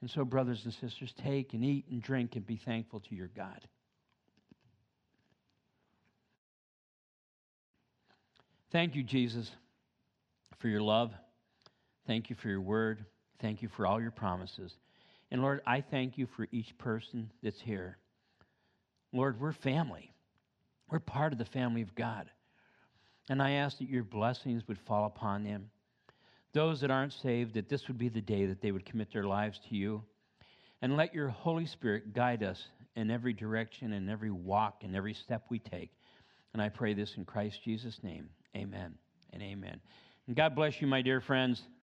And 0.00 0.10
so, 0.10 0.24
brothers 0.24 0.64
and 0.64 0.72
sisters, 0.72 1.12
take 1.22 1.52
and 1.52 1.62
eat 1.62 1.84
and 1.90 2.02
drink 2.02 2.36
and 2.36 2.46
be 2.46 2.56
thankful 2.56 3.00
to 3.00 3.14
your 3.14 3.30
God. 3.36 3.60
Thank 8.74 8.96
you, 8.96 9.04
Jesus, 9.04 9.48
for 10.58 10.66
your 10.66 10.82
love. 10.82 11.12
Thank 12.08 12.28
you 12.28 12.34
for 12.34 12.48
your 12.48 12.60
word. 12.60 13.04
Thank 13.40 13.62
you 13.62 13.68
for 13.68 13.86
all 13.86 14.02
your 14.02 14.10
promises. 14.10 14.74
And 15.30 15.42
Lord, 15.42 15.60
I 15.64 15.80
thank 15.80 16.18
you 16.18 16.26
for 16.34 16.48
each 16.50 16.76
person 16.76 17.30
that's 17.40 17.60
here. 17.60 17.98
Lord, 19.12 19.40
we're 19.40 19.52
family. 19.52 20.12
We're 20.90 20.98
part 20.98 21.32
of 21.32 21.38
the 21.38 21.44
family 21.44 21.82
of 21.82 21.94
God. 21.94 22.28
And 23.30 23.40
I 23.40 23.52
ask 23.52 23.78
that 23.78 23.88
your 23.88 24.02
blessings 24.02 24.66
would 24.66 24.80
fall 24.88 25.06
upon 25.06 25.44
them. 25.44 25.70
Those 26.52 26.80
that 26.80 26.90
aren't 26.90 27.12
saved, 27.12 27.54
that 27.54 27.68
this 27.68 27.86
would 27.86 27.96
be 27.96 28.08
the 28.08 28.20
day 28.20 28.46
that 28.46 28.60
they 28.60 28.72
would 28.72 28.86
commit 28.86 29.12
their 29.12 29.22
lives 29.22 29.60
to 29.68 29.76
you. 29.76 30.02
And 30.82 30.96
let 30.96 31.14
your 31.14 31.28
Holy 31.28 31.66
Spirit 31.66 32.12
guide 32.12 32.42
us 32.42 32.60
in 32.96 33.12
every 33.12 33.34
direction 33.34 33.92
and 33.92 34.10
every 34.10 34.32
walk 34.32 34.82
and 34.82 34.96
every 34.96 35.14
step 35.14 35.44
we 35.48 35.60
take. 35.60 35.92
And 36.52 36.60
I 36.60 36.70
pray 36.70 36.92
this 36.92 37.14
in 37.16 37.24
Christ 37.24 37.60
Jesus' 37.64 38.00
name. 38.02 38.30
Amen 38.56 38.94
and 39.32 39.42
amen. 39.42 39.80
And 40.26 40.36
God 40.36 40.54
bless 40.54 40.80
you, 40.80 40.86
my 40.86 41.02
dear 41.02 41.20
friends. 41.20 41.64